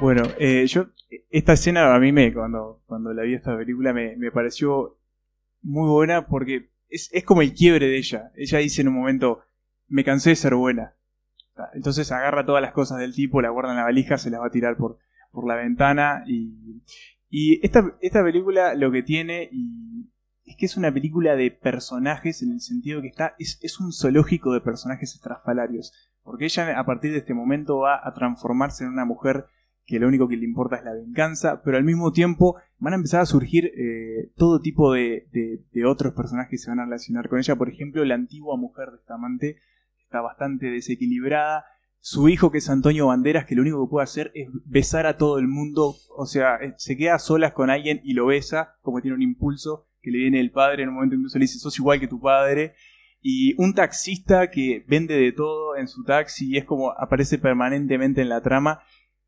Bueno, 0.00 0.22
eh, 0.38 0.66
yo, 0.66 0.88
esta 1.30 1.54
escena 1.54 1.94
a 1.94 1.98
mí 1.98 2.12
me, 2.12 2.34
cuando, 2.34 2.82
cuando 2.84 3.14
la 3.14 3.22
vi 3.22 3.32
esta 3.32 3.56
película 3.56 3.94
me, 3.94 4.30
pareció 4.30 4.98
muy 5.62 5.88
buena 5.88 6.26
porque 6.26 6.68
es, 6.90 7.08
es 7.14 7.24
como 7.24 7.40
el 7.40 7.54
quiebre 7.54 7.86
de 7.86 7.96
ella. 7.96 8.32
Ella 8.36 8.58
dice 8.58 8.82
en 8.82 8.88
un 8.88 8.94
momento, 8.96 9.40
me 9.86 10.04
cansé 10.04 10.30
de 10.30 10.36
ser 10.36 10.54
buena. 10.54 10.94
Entonces 11.72 12.12
agarra 12.12 12.44
todas 12.44 12.60
las 12.60 12.72
cosas 12.72 12.98
del 12.98 13.14
tipo, 13.14 13.40
la 13.40 13.48
guarda 13.48 13.70
en 13.70 13.78
la 13.78 13.84
valija, 13.84 14.18
se 14.18 14.28
las 14.28 14.42
va 14.42 14.48
a 14.48 14.50
tirar 14.50 14.76
por, 14.76 14.98
por 15.30 15.46
la 15.46 15.56
ventana 15.56 16.24
y, 16.26 16.67
y 17.30 17.64
esta, 17.64 17.96
esta 18.00 18.22
película 18.24 18.74
lo 18.74 18.90
que 18.90 19.02
tiene 19.02 19.48
y 19.52 20.10
es 20.44 20.56
que 20.56 20.66
es 20.66 20.76
una 20.78 20.92
película 20.92 21.36
de 21.36 21.50
personajes 21.50 22.42
en 22.42 22.52
el 22.52 22.60
sentido 22.60 23.02
que 23.02 23.08
está 23.08 23.34
es, 23.38 23.80
un 23.80 23.92
zoológico 23.92 24.52
de 24.52 24.60
personajes 24.62 25.14
estrafalarios 25.14 25.92
porque 26.22 26.46
ella 26.46 26.78
a 26.78 26.86
partir 26.86 27.12
de 27.12 27.18
este 27.18 27.34
momento 27.34 27.78
va 27.80 28.00
a 28.02 28.14
transformarse 28.14 28.84
en 28.84 28.90
una 28.90 29.04
mujer 29.04 29.44
que 29.84 29.98
lo 29.98 30.06
único 30.08 30.28
que 30.28 30.36
le 30.36 30.44
importa 30.44 30.76
es 30.76 30.84
la 30.84 30.92
venganza, 30.92 31.62
pero 31.62 31.78
al 31.78 31.84
mismo 31.84 32.12
tiempo 32.12 32.56
van 32.78 32.92
a 32.92 32.96
empezar 32.96 33.22
a 33.22 33.26
surgir 33.26 33.72
eh, 33.74 34.30
todo 34.36 34.60
tipo 34.60 34.92
de, 34.92 35.26
de- 35.32 35.86
otros 35.86 36.12
personajes 36.12 36.50
que 36.50 36.58
se 36.58 36.68
van 36.70 36.80
a 36.80 36.84
relacionar 36.84 37.30
con 37.30 37.38
ella. 37.38 37.56
Por 37.56 37.70
ejemplo, 37.70 38.04
la 38.04 38.14
antigua 38.14 38.58
mujer 38.58 38.90
de 38.90 38.96
esta 38.98 39.14
amante 39.14 39.56
está 40.04 40.20
bastante 40.20 40.66
desequilibrada. 40.66 41.64
Su 42.00 42.28
hijo, 42.28 42.50
que 42.50 42.58
es 42.58 42.70
Antonio 42.70 43.08
Banderas, 43.08 43.44
que 43.44 43.54
lo 43.54 43.62
único 43.62 43.84
que 43.84 43.90
puede 43.90 44.04
hacer 44.04 44.30
es 44.34 44.48
besar 44.64 45.06
a 45.06 45.16
todo 45.16 45.38
el 45.38 45.48
mundo. 45.48 45.96
O 46.16 46.26
sea, 46.26 46.56
eh, 46.56 46.74
se 46.76 46.96
queda 46.96 47.16
a 47.16 47.18
solas 47.18 47.52
con 47.52 47.70
alguien 47.70 48.00
y 48.04 48.14
lo 48.14 48.26
besa, 48.26 48.76
como 48.82 49.00
tiene 49.00 49.16
un 49.16 49.22
impulso 49.22 49.88
que 50.00 50.10
le 50.10 50.18
viene 50.18 50.38
del 50.38 50.52
padre. 50.52 50.84
En 50.84 50.90
un 50.90 50.94
momento 50.96 51.16
incluso 51.16 51.38
le 51.38 51.44
dice, 51.44 51.58
sos 51.58 51.78
igual 51.78 52.00
que 52.00 52.08
tu 52.08 52.20
padre. 52.20 52.74
Y 53.20 53.60
un 53.60 53.74
taxista 53.74 54.48
que 54.50 54.84
vende 54.86 55.14
de 55.16 55.32
todo 55.32 55.76
en 55.76 55.88
su 55.88 56.04
taxi 56.04 56.50
y 56.50 56.56
es 56.56 56.64
como 56.64 56.92
aparece 56.92 57.38
permanentemente 57.38 58.22
en 58.22 58.28
la 58.28 58.42
trama. 58.42 58.80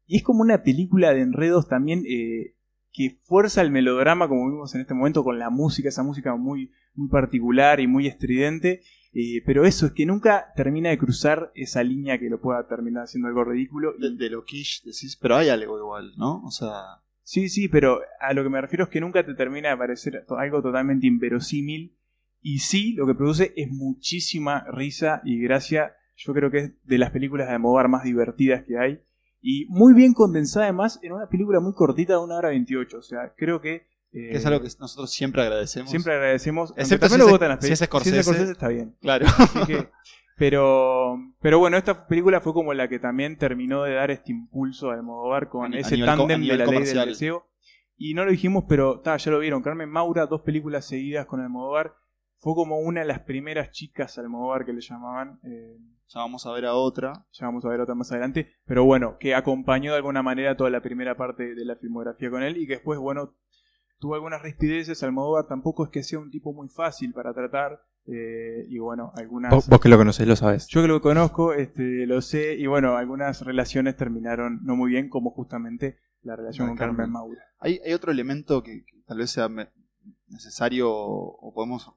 Y 0.06 0.18
es 0.18 0.22
como 0.22 0.42
una 0.42 0.62
película 0.62 1.12
de 1.12 1.22
enredos 1.22 1.68
también 1.68 2.04
eh, 2.08 2.54
que 2.92 3.18
fuerza 3.24 3.62
el 3.62 3.70
melodrama, 3.70 4.28
como 4.28 4.48
vimos 4.48 4.74
en 4.74 4.80
este 4.80 4.94
momento, 4.94 5.24
con 5.24 5.38
la 5.38 5.50
música, 5.50 5.88
esa 5.88 6.02
música 6.02 6.34
muy, 6.36 6.72
muy 6.94 7.08
particular 7.08 7.80
y 7.80 7.86
muy 7.86 8.06
estridente. 8.06 8.82
Eh, 9.12 9.42
pero 9.44 9.64
eso, 9.64 9.86
es 9.86 9.92
que 9.92 10.06
nunca 10.06 10.52
termina 10.54 10.90
de 10.90 10.98
cruzar 10.98 11.50
esa 11.54 11.82
línea 11.82 12.18
que 12.18 12.30
lo 12.30 12.40
pueda 12.40 12.66
terminar 12.68 13.04
haciendo 13.04 13.28
algo 13.28 13.44
ridículo. 13.44 13.94
De, 13.98 14.16
de 14.16 14.30
lo 14.30 14.44
quiche 14.44 14.82
decís, 14.84 15.18
pero 15.20 15.36
hay 15.36 15.48
algo 15.48 15.78
igual, 15.78 16.12
¿no? 16.16 16.42
O 16.44 16.50
sea, 16.50 17.00
Sí, 17.30 17.48
sí, 17.48 17.68
pero 17.68 18.00
a 18.18 18.32
lo 18.32 18.42
que 18.42 18.48
me 18.48 18.60
refiero 18.60 18.82
es 18.82 18.90
que 18.90 19.00
nunca 19.00 19.24
te 19.24 19.34
termina 19.34 19.68
de 19.68 19.76
parecer 19.76 20.24
algo 20.36 20.62
totalmente 20.62 21.06
inverosímil. 21.06 21.96
Y 22.40 22.58
sí, 22.58 22.94
lo 22.94 23.06
que 23.06 23.14
produce 23.14 23.52
es 23.54 23.70
muchísima 23.70 24.64
risa 24.72 25.20
y 25.24 25.40
gracia. 25.40 25.94
Yo 26.16 26.34
creo 26.34 26.50
que 26.50 26.58
es 26.58 26.72
de 26.84 26.98
las 26.98 27.12
películas 27.12 27.46
de 27.46 27.54
Almodóvar 27.54 27.86
más 27.86 28.02
divertidas 28.02 28.64
que 28.64 28.78
hay. 28.78 29.00
Y 29.40 29.66
muy 29.68 29.94
bien 29.94 30.12
condensada 30.12 30.66
además 30.66 30.98
en 31.04 31.12
una 31.12 31.28
película 31.28 31.60
muy 31.60 31.72
cortita 31.72 32.14
de 32.14 32.18
una 32.18 32.34
hora 32.34 32.48
28. 32.48 32.98
O 32.98 33.02
sea, 33.02 33.32
creo 33.36 33.60
que... 33.60 33.86
eh, 34.12 34.30
que 34.30 34.36
es 34.36 34.46
algo 34.46 34.60
que 34.60 34.68
nosotros 34.78 35.10
siempre 35.12 35.42
agradecemos. 35.42 35.90
siempre 35.90 36.14
agradecemos. 36.14 36.72
Excepto 36.76 37.08
también 37.08 37.10
si 37.10 37.18
lo 37.18 37.26
es- 37.26 37.32
votan 37.32 37.48
las 37.50 37.64
si 37.64 37.72
es 37.72 37.78
películas. 37.80 38.24
Scorsese. 38.24 38.52
está 38.52 38.68
bien. 38.68 38.96
Claro. 39.00 39.26
Así 39.38 39.66
que- 39.66 39.88
pero, 40.36 41.18
pero 41.40 41.58
bueno, 41.58 41.76
esta 41.76 42.06
película 42.06 42.40
fue 42.40 42.54
como 42.54 42.72
la 42.72 42.88
que 42.88 42.98
también 42.98 43.36
terminó 43.36 43.82
de 43.82 43.94
dar 43.94 44.10
este 44.10 44.32
impulso 44.32 44.90
a 44.90 44.94
Almodóvar 44.94 45.48
con 45.50 45.74
A 45.74 45.78
ese 45.78 46.00
a 46.02 46.06
tándem 46.06 46.40
de 46.46 46.56
la 46.56 46.66
ley 46.66 46.84
del 46.84 47.08
deseo. 47.08 47.46
Y 47.98 48.14
no 48.14 48.24
lo 48.24 48.30
dijimos, 48.30 48.64
pero 48.66 49.00
ta, 49.00 49.18
ya 49.18 49.30
lo 49.30 49.38
vieron. 49.40 49.62
Carmen 49.62 49.90
Maura, 49.90 50.24
dos 50.26 50.40
películas 50.40 50.86
seguidas 50.86 51.26
con 51.26 51.40
Almodóvar. 51.40 51.94
Fue 52.38 52.54
como 52.54 52.78
una 52.80 53.00
de 53.02 53.06
las 53.06 53.20
primeras 53.20 53.70
chicas 53.72 54.16
Almodóvar 54.16 54.64
que 54.64 54.72
le 54.72 54.80
llamaban. 54.80 55.38
eh, 55.44 55.76
Ya 56.08 56.20
vamos 56.20 56.46
a 56.46 56.52
ver 56.52 56.64
a 56.64 56.72
otra. 56.74 57.12
ya 57.32 57.44
vamos 57.46 57.62
a 57.66 57.68
ver 57.68 57.80
otra 57.80 57.94
más 57.94 58.10
adelante. 58.10 58.50
Pero 58.64 58.84
bueno, 58.84 59.18
que 59.20 59.34
acompañó 59.34 59.90
de 59.92 59.98
alguna 59.98 60.22
manera 60.22 60.56
toda 60.56 60.70
la 60.70 60.80
primera 60.80 61.18
parte 61.18 61.54
de 61.54 61.64
la 61.66 61.76
filmografía 61.76 62.30
con 62.30 62.42
él. 62.42 62.56
Y 62.56 62.66
que 62.66 62.74
después, 62.76 62.98
bueno, 62.98 63.34
tuvo 64.00 64.14
algunas 64.16 64.42
rispideces. 64.42 65.02
Almodóvar 65.04 65.46
tampoco 65.46 65.84
es 65.84 65.90
que 65.90 66.02
sea 66.02 66.18
un 66.18 66.30
tipo 66.30 66.52
muy 66.52 66.68
fácil 66.68 67.12
para 67.12 67.32
tratar. 67.32 67.80
eh, 68.06 68.64
y 68.68 68.78
bueno, 68.78 69.12
algunas. 69.14 69.50
Vos, 69.52 69.68
vos 69.68 69.78
que 69.80 69.88
lo 69.88 69.96
conocés, 69.98 70.26
lo 70.26 70.34
sabes. 70.34 70.66
Yo 70.68 70.82
que 70.82 70.88
lo 70.88 71.00
conozco, 71.00 71.52
este, 71.52 72.06
lo 72.06 72.20
sé, 72.22 72.54
y 72.56 72.66
bueno, 72.66 72.96
algunas 72.96 73.42
relaciones 73.44 73.94
terminaron 73.96 74.60
no 74.64 74.74
muy 74.74 74.90
bien, 74.90 75.08
como 75.08 75.30
justamente 75.30 75.98
la 76.22 76.34
relación 76.34 76.66
La 76.66 76.70
con 76.70 76.78
Carmen. 76.78 76.96
Carmen 76.96 77.12
Maura. 77.12 77.42
Hay, 77.60 77.78
hay 77.84 77.92
otro 77.92 78.10
elemento 78.10 78.62
que, 78.62 78.84
que 78.84 79.02
tal 79.06 79.18
vez 79.18 79.30
sea 79.30 79.48
necesario 80.28 80.90
o, 80.90 81.36
o 81.40 81.54
podemos 81.54 81.92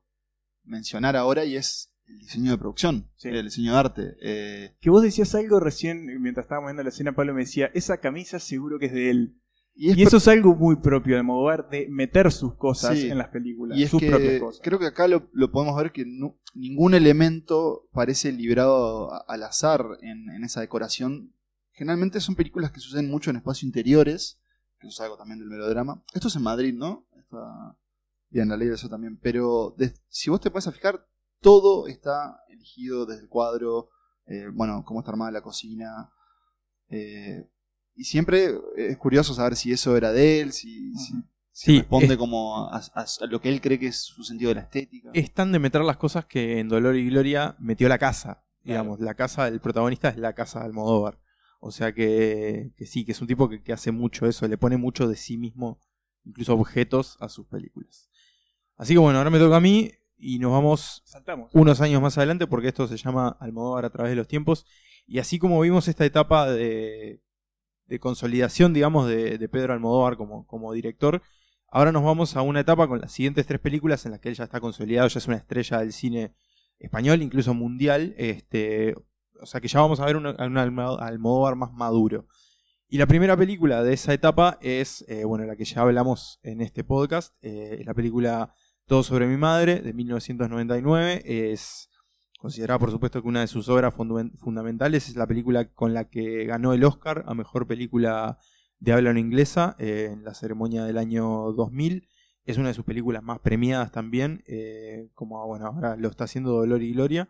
mencionar 0.63 1.16
ahora 1.16 1.46
y 1.46 1.56
es 1.56 1.92
el 2.06 2.20
diseño 2.20 2.52
de 2.52 2.58
producción, 2.58 3.10
Sí. 3.16 3.30
el 3.30 3.46
diseño 3.46 3.74
de 3.74 3.78
arte. 3.80 4.16
Eh, 4.22 4.76
Que 4.82 4.89
vos 4.89 5.02
decías 5.02 5.34
algo 5.36 5.60
recién, 5.60 6.06
mientras 6.22 6.46
estábamos 6.46 6.70
viendo 6.70 6.84
la 6.84 6.89
escena, 6.89 7.13
Pablo 7.13 7.34
me 7.34 7.42
decía, 7.42 7.72
esa 7.74 7.98
camisa 7.98 8.39
seguro 8.39 8.78
que 8.78 8.88
es 8.88 8.94
de 8.94 9.10
él. 9.10 9.39
Y 9.76 9.90
es 9.92 9.98
Y 9.98 10.04
eso 10.04 10.18
es 10.18 10.28
algo 10.28 10.56
muy 10.56 10.76
propio 10.78 11.14
de 11.16 11.20
Almodóvar, 11.20 11.70
de 11.70 11.88
meter 11.90 12.32
sus 12.32 12.56
cosas 12.56 12.98
Sí. 12.98 13.10
en 13.10 13.18
las 13.18 13.30
películas, 13.30 13.78
Y 13.78 13.84
es 13.84 13.90
sus 13.90 14.02
propias 14.02 14.32
que 14.34 14.40
cosas. 14.40 14.62
creo 14.64 14.78
que 14.80 14.86
acá 14.88 15.08
lo, 15.08 15.30
lo 15.34 15.52
podemos 15.52 15.76
ver 15.76 15.92
que 15.92 16.06
ningún 16.54 16.94
elemento 16.94 17.88
parece 17.92 18.32
librado 18.32 19.12
a- 19.14 19.26
al 19.28 19.44
azar 19.44 19.84
en, 20.02 20.30
en 20.30 20.44
esa 20.44 20.62
decoración. 20.62 21.34
Generalmente 21.72 22.20
son 22.20 22.36
películas 22.36 22.72
que 22.72 22.80
suceden 22.80 23.10
mucho 23.10 23.30
en 23.32 23.38
espacios 23.38 23.64
interiores, 23.64 24.40
que 24.80 24.88
es 24.88 25.00
algo 25.02 25.18
también 25.18 25.40
del 25.40 25.50
melodrama. 25.50 26.04
Esto 26.14 26.28
es 26.28 26.36
en 26.36 26.44
Madrid, 26.44 26.74
¿no? 26.76 27.08
Está 27.18 27.76
bien, 28.30 28.50
la 28.50 28.58
ley 28.58 28.68
de 28.68 28.76
eso 28.76 28.90
también. 28.90 29.18
Pero 29.22 29.74
de- 29.78 29.94
si 30.10 30.30
vos 30.30 30.40
te 30.40 30.52
puedes 30.52 30.68
a 30.68 30.72
fijar, 30.72 31.08
todo 31.42 31.88
está 31.88 32.40
elegido 32.50 33.06
desde 33.08 33.24
el 33.24 33.28
cuadro, 33.30 33.90
eh, 34.28 34.48
bueno, 34.54 34.84
cómo 34.86 35.00
está 35.00 35.12
armada 35.12 35.32
la 35.32 35.42
cocina. 35.42 36.12
eh, 36.90 37.50
y 37.96 38.04
siempre 38.06 38.52
es 38.78 38.98
curioso 38.98 39.34
saber 39.34 39.56
si 39.56 39.72
eso 39.72 39.96
era 39.98 40.12
de 40.12 40.42
él, 40.42 40.52
si, 40.54 40.94
si- 40.96 41.14
si 41.52 41.72
Sí, 41.74 41.78
responde 41.80 42.14
es- 42.14 42.18
como 42.18 42.68
a, 42.68 42.78
a- 42.78 43.06
a 43.22 43.26
lo 43.28 43.40
que 43.40 43.50
él 43.50 43.62
cree 43.62 43.78
que 43.80 43.88
es 43.88 43.98
su 43.98 44.24
sentido 44.24 44.50
de 44.50 44.56
la 44.56 44.62
estética. 44.62 45.12
Es 45.14 45.32
tan 45.34 45.52
de 45.52 45.60
meter 45.60 45.82
las 45.82 45.98
cosas 45.98 46.26
que 46.26 46.60
en 46.60 46.68
Dolor 46.70 46.96
y 46.96 47.08
Gloria 47.10 47.56
metió 47.60 47.88
la 47.88 47.98
casa. 48.00 48.44
Claro. 48.64 48.82
Digamos, 48.84 49.00
la 49.02 49.14
casa 49.14 49.46
del 49.46 49.60
protagonista 49.60 50.10
es 50.10 50.18
la 50.18 50.34
casa 50.34 50.60
de 50.60 50.66
Almodóvar. 50.66 51.20
O 51.60 51.72
sea 51.72 51.94
que, 51.94 52.72
que 52.76 52.86
sí, 52.86 53.06
que 53.06 53.12
es 53.14 53.22
un 53.22 53.28
tipo 53.28 53.48
que, 53.50 53.62
que 53.62 53.72
hace 53.74 53.92
mucho 53.92 54.26
eso, 54.26 54.48
le 54.48 54.58
pone 54.58 54.78
mucho 54.78 55.08
de 55.08 55.16
sí 55.16 55.38
mismo, 55.38 55.80
incluso 56.26 56.54
objetos, 56.56 57.18
a 57.20 57.30
sus 57.30 57.46
películas. 57.48 58.10
Así 58.76 58.94
que 58.94 59.00
bueno, 59.00 59.20
ahora 59.20 59.30
me 59.30 59.38
toca 59.40 59.58
a 59.58 59.62
mí 59.62 59.92
y 60.18 60.40
nos 60.40 60.52
vamos 60.52 61.04
Saltamos. 61.06 61.52
unos 61.54 61.80
años 61.82 62.02
más 62.02 62.18
adelante 62.18 62.48
porque 62.48 62.70
esto 62.70 62.88
se 62.88 62.98
llama 62.98 63.38
Almodóvar 63.40 63.86
a 63.86 63.90
través 63.92 64.10
de 64.12 64.16
los 64.16 64.28
tiempos. 64.28 64.66
Y 65.06 65.20
así 65.20 65.38
como 65.40 65.60
vimos 65.62 65.88
esta 65.88 66.06
etapa 66.06 66.50
de, 66.50 67.22
de 67.86 68.00
consolidación, 68.00 68.74
digamos, 68.74 69.08
de, 69.08 69.50
Pedro 69.50 69.74
Almodóvar 69.74 70.17
como, 70.17 70.74
director, 70.74 71.22
ahora 71.67 71.91
nos 71.91 72.04
vamos 72.04 72.36
a 72.36 72.41
una 72.41 72.62
etapa 72.62 72.88
con 72.88 73.02
las 73.02 73.12
siguientes 73.12 73.46
tres 73.46 73.60
películas 73.60 74.06
en 74.06 74.12
las 74.12 74.19
que 74.19 74.30
él 74.30 74.36
ya 74.36 74.46
está 74.46 74.60
consolidado, 74.60 75.08
ya 75.08 75.17
es 75.19 75.28
una 75.28 75.38
estrella 75.38 75.80
del 75.80 75.93
cine 75.93 76.34
español, 76.80 77.22
incluso 77.22 77.54
mundial. 77.54 78.13
Este, 78.17 78.96
o 79.41 79.46
sea 79.46 79.60
que 79.62 79.67
ya 79.67 79.82
vamos 79.82 80.00
a 80.00 80.06
ver 80.06 80.15
un, 80.15 80.26
un 80.28 80.58
Almo- 80.58 81.00
Almodóvar 81.00 81.56
más 81.56 81.74
maduro. 81.74 82.28
Y 82.88 82.98
la 83.00 83.08
primera 83.08 83.36
película 83.36 83.84
de 83.84 83.93
esa 83.93 84.13
etapa 84.13 84.60
es, 84.62 85.04
eh, 85.08 85.24
bueno, 85.26 85.46
la 85.46 85.56
que 85.56 85.65
ya 85.65 85.82
hablamos 85.82 86.39
en 86.43 86.62
este 86.62 86.84
podcast, 86.84 87.34
eh, 87.41 87.78
es 87.80 87.86
la 87.86 87.93
película 87.96 88.54
Todo 88.86 89.02
sobre 89.02 89.26
mi 89.26 89.38
madre, 89.38 89.82
de 89.82 89.93
1999. 89.93 91.24
Es 91.26 91.89
considerada, 92.44 92.78
por 92.78 92.92
supuesto, 92.92 93.22
que 93.22 93.28
una 93.30 93.40
de 93.40 93.48
sus 93.48 93.70
obras 93.70 93.94
fundamentales 93.94 95.08
es 95.08 95.16
la 95.16 95.26
película 95.26 95.70
con 95.72 95.94
la 95.94 96.10
que 96.10 96.44
ganó 96.44 96.74
el 96.74 96.84
Oscar 96.84 97.24
a 97.26 97.34
Mejor 97.34 97.68
Película 97.68 98.38
de 98.80 98.92
Habla 98.92 99.14
no 99.14 99.20
Inglesa 99.20 99.78
eh, 99.80 100.10
en 100.12 100.26
la 100.26 100.34
ceremonia 100.34 100.84
del 100.84 100.98
año 100.98 101.54
2000. 101.54 102.10
Es 102.44 102.58
una 102.58 102.68
de 102.68 102.74
sus 102.74 102.84
películas 102.84 103.24
más 103.24 103.40
premiadas 103.40 103.94
también, 103.94 104.44
eh, 104.46 105.08
como 105.14 105.48
bueno, 105.48 105.68
ahora 105.68 105.96
lo 105.96 106.10
está 106.10 106.26
haciendo 106.26 106.52
Dolor 106.52 106.84
y 106.84 106.92
Gloria. 106.92 107.30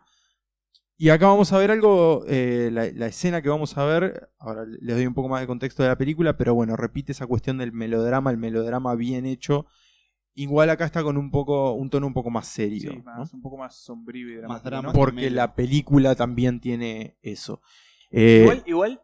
Y 0.96 1.10
acá 1.10 1.28
vamos 1.28 1.52
a 1.52 1.58
ver 1.58 1.70
algo, 1.70 2.24
eh, 2.26 2.70
la, 2.72 2.90
la 2.90 3.06
escena 3.06 3.40
que 3.40 3.48
vamos 3.48 3.78
a 3.78 3.84
ver, 3.84 4.30
ahora 4.40 4.64
les 4.66 4.96
doy 4.96 5.06
un 5.06 5.14
poco 5.14 5.28
más 5.28 5.40
de 5.42 5.46
contexto 5.46 5.84
de 5.84 5.90
la 5.90 5.96
película, 5.96 6.36
pero 6.36 6.56
bueno, 6.56 6.74
repite 6.74 7.12
esa 7.12 7.28
cuestión 7.28 7.58
del 7.58 7.70
melodrama, 7.70 8.32
el 8.32 8.38
melodrama 8.38 8.96
bien 8.96 9.26
hecho. 9.26 9.66
Igual 10.34 10.68
acá 10.70 10.84
está 10.84 11.02
con 11.02 11.16
un 11.16 11.30
poco 11.30 11.72
un 11.74 11.88
tono 11.90 12.06
un 12.08 12.12
poco 12.14 12.28
más 12.30 12.48
serio, 12.48 12.90
Sí, 12.90 12.96
¿no? 12.98 13.04
más, 13.04 13.32
un 13.32 13.40
poco 13.40 13.56
más 13.56 13.76
sombrío 13.76 14.28
y 14.28 14.32
Más 14.32 14.62
dramático. 14.62 14.68
drama. 14.70 14.88
¿no? 14.88 14.92
porque 14.92 15.30
la 15.30 15.54
película 15.54 16.14
también 16.16 16.60
tiene 16.60 17.16
eso. 17.22 17.60
Eh, 18.10 18.40
Igual, 18.42 18.62
igual 18.66 19.00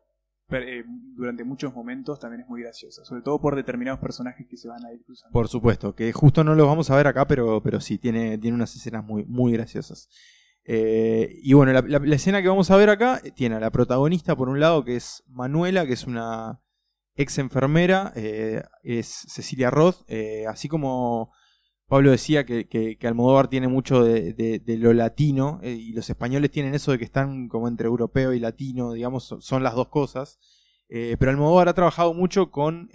eh, 0.51 0.83
durante 1.15 1.45
muchos 1.45 1.73
momentos 1.73 2.19
también 2.19 2.43
es 2.43 2.49
muy 2.49 2.63
graciosa, 2.63 3.05
sobre 3.05 3.23
todo 3.23 3.41
por 3.41 3.55
determinados 3.55 4.01
personajes 4.01 4.47
que 4.49 4.57
se 4.57 4.67
van 4.69 4.85
a 4.85 4.93
ir 4.93 5.03
cruzando. 5.05 5.33
Por 5.33 5.47
supuesto, 5.47 5.95
que 5.95 6.13
justo 6.13 6.43
no 6.43 6.57
los 6.57 6.67
vamos 6.67 6.91
a 6.91 6.97
ver 6.97 7.07
acá, 7.07 7.27
pero, 7.29 7.63
pero 7.63 7.81
sí, 7.81 7.99
tiene, 7.99 8.37
tiene 8.39 8.57
unas 8.57 8.75
escenas 8.75 9.05
muy, 9.05 9.25
muy 9.27 9.53
graciosas. 9.53 10.09
Eh, 10.65 11.39
y 11.43 11.53
bueno, 11.53 11.73
la, 11.73 11.81
la- 11.83 11.99
la 12.01 12.15
escena 12.17 12.43
que 12.43 12.49
vamos 12.49 12.71
a 12.71 12.77
ver 12.77 12.91
acá 12.91 13.21
tiene 13.35 13.55
a 13.55 13.61
la 13.61 13.71
protagonista, 13.71 14.37
por 14.37 14.49
un 14.49 14.59
lado, 14.61 14.85
que 14.85 14.97
es 14.97 15.23
Manuela, 15.29 15.87
que 15.87 15.93
es 15.95 16.05
una 16.07 16.61
ex 17.21 17.39
enfermera, 17.39 18.13
eh, 18.17 18.63
es 18.83 19.07
Cecilia 19.29 19.71
Roth, 19.71 20.03
eh, 20.09 20.45
así 20.49 20.69
como 20.69 21.33
Pablo 21.87 22.11
decía 22.13 22.45
que, 22.45 22.69
que- 22.69 22.97
que 22.99 23.07
Almodóvar 23.09 23.49
tiene 23.49 23.69
mucho 23.69 24.05
de, 24.05 24.33
de- 24.33 24.59
de 24.61 24.77
lo 24.79 24.93
latino, 24.93 25.59
eh, 25.63 25.73
y 25.73 25.93
los 25.93 26.09
españoles 26.09 26.51
tienen 26.51 26.75
eso 26.75 26.93
de 26.93 26.99
que 26.99 27.05
están 27.05 27.49
como 27.49 27.69
entre 27.69 27.87
europeo 27.89 28.33
y 28.33 28.41
latino, 28.41 28.93
digamos, 28.93 29.35
son, 29.41 29.63
las 29.63 29.75
dos 29.75 29.89
cosas. 29.89 30.39
Pero 30.89 31.31
Almodóvar 31.31 31.69
ha 31.69 31.75
trabajado 31.75 32.13
mucho 32.15 32.51
con 32.51 32.91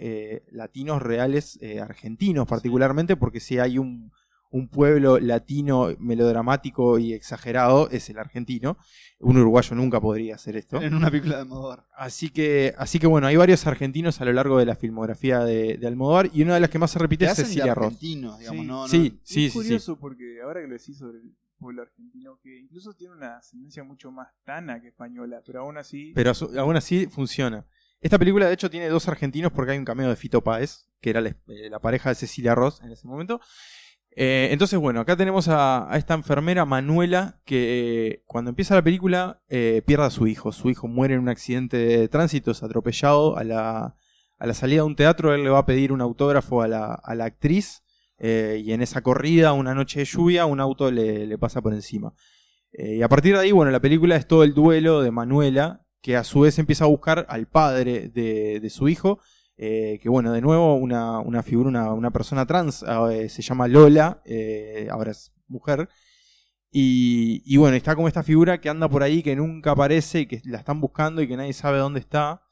latinos 0.50 1.00
reales 1.00 1.58
argentinos, 1.80 2.46
particularmente 2.46 3.16
porque 3.16 3.40
si 3.40 3.58
hay 3.58 3.78
un, 3.78 4.12
un 4.50 4.68
pueblo 4.68 5.18
latino 5.18 5.88
melodramático 5.98 6.98
y 6.98 7.12
exagerado, 7.12 7.90
es 7.90 8.08
el 8.10 8.18
argentino. 8.18 8.78
Un 9.18 9.38
uruguayo 9.38 9.74
nunca 9.74 10.00
podría 10.00 10.34
hacer 10.34 10.56
esto. 10.56 10.80
En 10.80 10.94
una 10.94 11.10
película 11.10 11.36
de 11.36 11.42
Almodóvar. 11.42 11.86
Así 11.96 12.30
que, 12.30 12.74
así 12.78 12.98
que 12.98 13.06
bueno, 13.06 13.26
hay 13.26 13.36
varios 13.36 13.66
argentinos 13.66 14.20
a 14.20 14.24
lo 14.24 14.32
largo 14.32 14.58
de 14.58 14.66
la 14.66 14.76
filmografía 14.76 15.40
de, 15.40 15.76
de 15.78 15.86
Almodóvar 15.86 16.30
y 16.32 16.42
una 16.42 16.54
de 16.54 16.60
las 16.60 16.70
que 16.70 16.78
más 16.78 16.90
se 16.90 16.98
repite 16.98 17.24
es 17.24 17.34
Cecilia 17.34 17.74
Roth. 17.74 17.86
argentinos, 17.86 18.38
digamos, 18.38 18.60
Sí. 18.62 18.66
no, 18.66 18.88
Sí, 18.88 18.98
sí, 18.98 19.06
es 19.16 19.20
sí, 19.22 19.48
sí. 19.50 19.54
curioso 19.58 19.98
porque 19.98 20.40
ahora 20.42 20.60
que 20.60 20.66
lo 20.68 20.74
decís 20.74 20.98
sobre 20.98 21.18
el 21.18 21.34
pueblo 21.58 21.82
argentino, 21.82 22.38
que 22.42 22.58
incluso 22.58 22.92
tiene 22.94 23.14
una 23.14 23.38
ascendencia 23.38 23.82
mucho 23.82 24.10
más 24.12 24.28
tana 24.44 24.80
que 24.80 24.88
española, 24.88 25.42
pero 25.46 25.60
aún 25.62 25.78
así... 25.78 26.12
Pero 26.14 26.32
aún 26.58 26.76
así 26.76 27.06
funciona. 27.06 27.64
Esta 28.02 28.18
película, 28.18 28.46
de 28.46 28.52
hecho, 28.52 28.68
tiene 28.68 28.88
dos 28.90 29.08
argentinos 29.08 29.50
porque 29.52 29.72
hay 29.72 29.78
un 29.78 29.86
cameo 29.86 30.10
de 30.10 30.16
Fito 30.16 30.44
Páez, 30.44 30.86
que 31.00 31.08
era 31.10 31.22
la, 31.22 31.30
eh, 31.30 31.70
la 31.70 31.80
pareja 31.80 32.10
de 32.10 32.14
Cecilia 32.14 32.54
Ross 32.54 32.82
en 32.82 32.92
ese 32.92 33.08
momento. 33.08 33.40
Eh, 34.18 34.48
entonces, 34.50 34.78
bueno, 34.78 35.00
acá 35.00 35.14
tenemos 35.14 35.46
a, 35.48 35.90
esta 35.92 36.14
enfermera 36.14 36.64
Manuela 36.64 37.38
que 37.44 38.08
eh, 38.08 38.22
cuando 38.24 38.48
empieza 38.48 38.74
la 38.74 38.82
película 38.82 39.42
eh, 39.50 39.82
pierde 39.84 40.06
a 40.06 40.10
su 40.10 40.26
hijo. 40.26 40.52
Su 40.52 40.70
hijo 40.70 40.88
muere 40.88 41.14
en 41.14 41.20
un 41.20 41.28
accidente 41.28 41.76
de 41.76 42.08
tránsito, 42.08 42.50
es 42.50 42.62
atropellado. 42.62 43.36
A 43.36 43.44
la, 43.44 43.96
a 44.38 44.46
la 44.46 44.54
salida 44.54 44.78
de 44.78 44.86
un 44.86 44.96
teatro, 44.96 45.34
él 45.34 45.44
le 45.44 45.50
va 45.50 45.58
a 45.58 45.66
pedir 45.66 45.92
un 45.92 46.00
autógrafo 46.00 46.62
a 46.62 46.68
la, 46.68 46.94
a 46.94 47.14
la 47.14 47.26
actriz. 47.26 47.82
y 48.18 48.72
en 48.72 48.80
esa 48.80 49.02
corrida, 49.02 49.52
una 49.52 49.74
noche 49.74 50.00
de 50.00 50.06
lluvia, 50.06 50.46
un 50.46 50.60
auto 50.60 50.90
le, 50.90 51.26
le 51.26 51.38
pasa 51.38 51.60
por 51.60 51.74
encima. 51.74 52.14
Y 52.72 53.02
a 53.02 53.08
partir 53.08 53.34
de 53.34 53.40
ahí, 53.40 53.52
bueno, 53.52 53.70
la 53.70 53.80
película 53.80 54.16
es 54.16 54.26
todo 54.26 54.44
el 54.44 54.54
duelo 54.54 55.02
de 55.02 55.10
Manuela, 55.10 55.82
que 56.00 56.16
a 56.16 56.24
su 56.24 56.40
vez 56.40 56.58
empieza 56.58 56.84
a 56.84 56.88
buscar 56.88 57.26
al 57.28 57.46
padre 57.48 58.08
de, 58.08 58.60
de 58.60 58.70
su 58.70 58.88
hijo, 58.88 59.20
eh, 59.56 59.98
que 60.02 60.08
bueno, 60.08 60.32
de 60.32 60.40
nuevo 60.40 60.76
una, 60.76 61.20
una 61.20 61.42
figura, 61.42 61.68
una, 61.68 61.92
una 61.92 62.10
persona 62.10 62.46
trans, 62.46 62.84
eh, 63.10 63.28
se 63.28 63.42
llama 63.42 63.68
Lola, 63.68 64.20
eh, 64.24 64.88
ahora 64.90 65.12
es 65.12 65.32
mujer, 65.48 65.88
y, 66.70 67.42
y 67.46 67.56
bueno, 67.56 67.76
está 67.76 67.94
como 67.94 68.08
esta 68.08 68.22
figura 68.22 68.60
que 68.60 68.68
anda 68.68 68.88
por 68.88 69.02
ahí, 69.02 69.22
que 69.22 69.36
nunca 69.36 69.70
aparece, 69.72 70.20
y 70.20 70.26
que 70.26 70.42
la 70.44 70.58
están 70.58 70.80
buscando 70.80 71.22
y 71.22 71.28
que 71.28 71.36
nadie 71.36 71.52
sabe 71.52 71.78
dónde 71.78 72.00
está. 72.00 72.42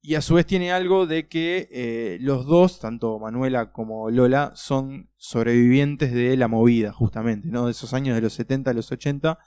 Y 0.00 0.14
a 0.16 0.20
su 0.20 0.34
vez 0.34 0.46
tiene 0.46 0.72
algo 0.72 1.06
de 1.06 1.28
que 1.28 2.18
los 2.20 2.46
dos, 2.46 2.80
tanto 2.80 3.20
Manuela 3.20 3.72
como 3.72 4.10
Lola, 4.10 4.52
son 4.56 5.10
sobrevivientes 5.16 6.12
de 6.12 6.36
la 6.36 6.48
movida, 6.48 6.92
justamente, 6.92 7.48
¿no? 7.48 7.66
De 7.66 7.72
esos 7.72 7.94
años 7.94 8.16
de 8.16 8.22
los 8.22 8.32
70 8.32 8.70
a 8.70 8.74
los 8.74 8.90
80. 8.90 9.38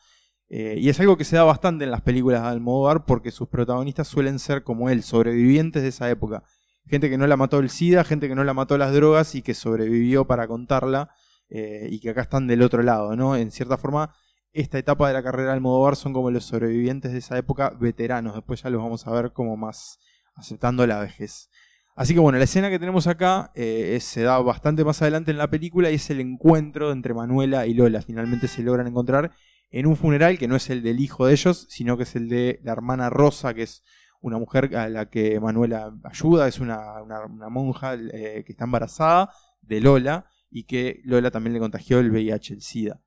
Eh, 0.48 0.76
y 0.78 0.89
es 0.89 1.00
algo 1.00 1.17
que 1.17 1.24
se 1.24 1.36
da 1.36 1.43
bastante 1.43 1.86
en 1.86 1.91
las 1.91 2.02
películas 2.02 2.43
de 2.43 2.50
Almodóvar 2.50 3.06
porque 3.06 3.32
sus 3.32 3.48
protagonistas 3.48 4.08
suelen 4.08 4.38
ser 4.38 4.63
como 4.63 4.89
él, 4.89 5.04
sobrevivientes 5.04 5.82
de 5.82 5.89
esa 5.89 6.10
época. 6.10 6.43
Gente 6.88 7.10
que 7.10 7.17
no 7.17 7.28
la 7.28 7.38
mató 7.38 7.60
el 7.60 7.69
SIDA, 7.69 8.04
gente 8.04 8.28
que 8.28 8.36
no 8.36 8.43
la 8.43 8.54
mató 8.54 8.78
las 8.78 8.93
drogas 8.93 9.36
y 9.36 9.41
que 9.41 9.54
sobrevivió 9.54 10.26
para 10.26 10.48
contarla 10.48 11.10
eh, 11.50 11.88
y 11.89 12.00
que 12.00 12.12
acá 12.12 12.21
están 12.21 12.48
del 12.48 12.62
otro 12.62 12.84
lado, 12.84 13.15
¿no? 13.15 13.36
En 13.36 13.52
cierta 13.52 13.78
forma, 13.78 14.13
esta 14.54 14.78
etapa 14.78 15.08
de 15.08 15.13
la 15.13 15.24
carrera 15.24 15.50
de 15.50 15.56
Almodóvar 15.56 15.95
son 15.95 16.13
como 16.13 16.32
los 16.32 16.45
sobrevivientes 16.45 17.12
de 17.12 17.17
esa 17.17 17.38
época 17.38 17.71
veteranos. 17.80 18.36
Después 18.36 18.63
ya 18.63 18.69
los 18.69 18.82
vamos 18.82 19.06
a 19.06 19.12
ver 19.12 19.34
como 19.34 19.58
más 19.58 20.00
aceptando 20.36 20.86
la 20.88 21.00
vejez. 21.00 21.50
Así 21.95 22.13
que 22.13 22.19
bueno, 22.19 22.38
la 22.38 22.43
escena 22.43 22.69
que 22.69 22.78
tenemos 22.78 23.08
acá 23.08 23.52
eh, 23.56 23.98
se 24.02 24.21
da 24.21 24.38
bastante 24.39 24.84
más 24.84 25.02
adelante 25.02 25.32
en 25.32 25.38
la 25.38 25.50
película 25.50 25.89
y 25.91 25.95
es 25.95 26.10
el 26.10 26.19
encuentro 26.19 26.91
entre 26.91 27.13
Manuela 27.13 27.65
y 27.67 27.74
Lola. 27.74 28.02
Finalmente 28.02 28.48
se 28.48 28.63
logran 28.63 28.88
encontrar 28.88 29.32
en 29.71 29.88
un 29.88 29.95
funeral 29.95 30.38
que 30.38 30.48
no 30.48 30.56
es 30.56 30.69
el 30.69 30.84
del 30.84 31.00
hijo 31.00 31.26
de 31.26 31.34
ellos, 31.34 31.67
sino 31.69 31.98
que 31.98 32.04
es 32.04 32.15
el 32.15 32.30
de 32.30 32.60
la 32.63 32.74
hermana 32.74 33.10
Rosa, 33.10 33.54
que 33.54 33.63
es 33.63 33.84
una 34.26 34.40
mujer 34.40 34.76
a 34.76 34.90
la 34.90 35.10
que 35.10 35.40
Manuela 35.40 35.94
ayuda, 36.04 36.48
es 36.48 36.60
una, 36.60 37.02
una- 37.04 37.50
monja 37.50 37.94
eh, 37.94 38.44
que 38.46 38.52
está 38.54 38.64
embarazada 38.64 39.32
de 39.62 39.80
Lola 39.82 40.26
y 40.50 40.64
que 40.64 41.02
Lola 41.04 41.30
también 41.30 41.54
le 41.54 41.60
contagió 41.60 42.00
el 42.00 42.10
VIH, 42.12 42.54
el 42.56 42.62
SIDA. 42.62 43.02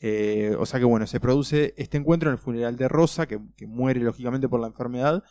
Eh, 0.00 0.54
o 0.58 0.64
sea 0.66 0.78
que 0.78 0.86
bueno, 0.86 1.06
se 1.06 1.18
produce 1.20 1.74
este 1.76 1.98
encuentro 1.98 2.30
en 2.30 2.34
el 2.34 2.38
funeral 2.38 2.76
de 2.76 2.88
Rosa, 2.88 3.26
que, 3.26 3.40
que 3.56 3.66
muere 3.66 4.00
lógicamente 4.00 4.48
por 4.48 4.60
la 4.60 4.68
enfermedad. 4.68 5.24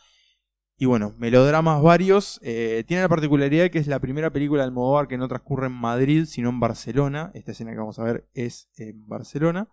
Y 0.76 0.86
bueno, 0.86 1.14
melodramas 1.18 1.82
varios. 1.82 2.38
Eh, 2.42 2.84
tiene 2.86 3.02
la 3.02 3.08
particularidad 3.08 3.64
de 3.64 3.70
que 3.70 3.78
es 3.78 3.86
la 3.86 3.98
primera 3.98 4.30
película 4.30 4.62
de 4.62 4.68
Almodóvar 4.68 5.08
que 5.08 5.18
no 5.18 5.26
transcurre 5.28 5.66
en 5.66 5.72
Madrid, 5.72 6.24
sino 6.26 6.50
en 6.50 6.60
Barcelona. 6.60 7.30
Esta 7.34 7.52
escena 7.52 7.72
que 7.72 7.78
vamos 7.78 7.98
a 7.98 8.04
ver 8.04 8.28
es 8.34 8.68
en 8.76 9.06
Barcelona. 9.06 9.68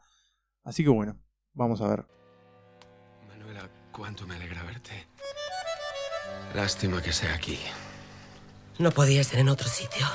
Así 0.63 0.83
que 0.83 0.89
bueno, 0.89 1.17
vamos 1.53 1.81
a 1.81 1.87
ver. 1.89 2.05
Manuela, 3.29 3.69
cuánto 3.91 4.27
me 4.27 4.35
alegra 4.35 4.63
verte. 4.63 5.07
Lástima 6.53 7.01
que 7.01 7.13
sea 7.13 7.33
aquí. 7.33 7.59
No 8.79 8.91
podía 8.91 9.23
ser 9.23 9.39
en 9.39 9.49
otro 9.49 9.67
sitio. 9.67 10.07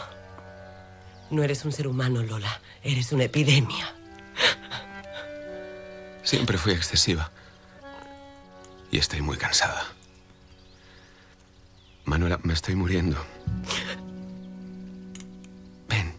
No 1.30 1.42
eres 1.42 1.64
un 1.64 1.72
ser 1.72 1.86
humano, 1.86 2.22
Lola. 2.22 2.60
Eres 2.82 3.12
una 3.12 3.24
epidemia. 3.24 3.94
Siempre 6.22 6.58
fui 6.58 6.72
excesiva. 6.72 7.30
Y 8.90 8.98
estoy 8.98 9.22
muy 9.22 9.36
cansada. 9.36 9.84
Manuela, 12.04 12.38
me 12.42 12.52
estoy 12.52 12.74
muriendo. 12.74 13.16
Ven. 15.88 16.14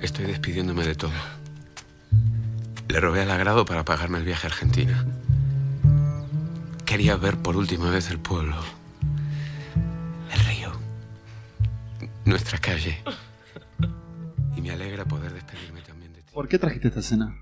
Estoy 0.00 0.26
despidiéndome 0.26 0.84
de 0.84 0.94
todo. 0.94 1.12
Le 2.88 3.00
robé 3.00 3.22
al 3.22 3.30
agrado 3.30 3.64
para 3.64 3.84
pagarme 3.84 4.18
el 4.18 4.24
viaje 4.24 4.46
a 4.46 4.50
Argentina. 4.50 5.04
Quería 6.94 7.16
ver 7.16 7.36
por 7.38 7.56
última 7.56 7.90
vez 7.90 8.08
el 8.12 8.20
pueblo. 8.20 8.54
El 10.32 10.38
río. 10.46 10.70
Nuestra 12.24 12.56
calle. 12.58 12.98
Y 14.56 14.60
me 14.60 14.70
alegra 14.70 15.04
poder 15.04 15.32
despedirme 15.32 15.80
también 15.82 16.12
de 16.12 16.22
ti. 16.22 16.30
¿Por 16.32 16.46
qué 16.46 16.56
trajiste 16.56 16.86
esta 16.86 17.00
escena? 17.00 17.36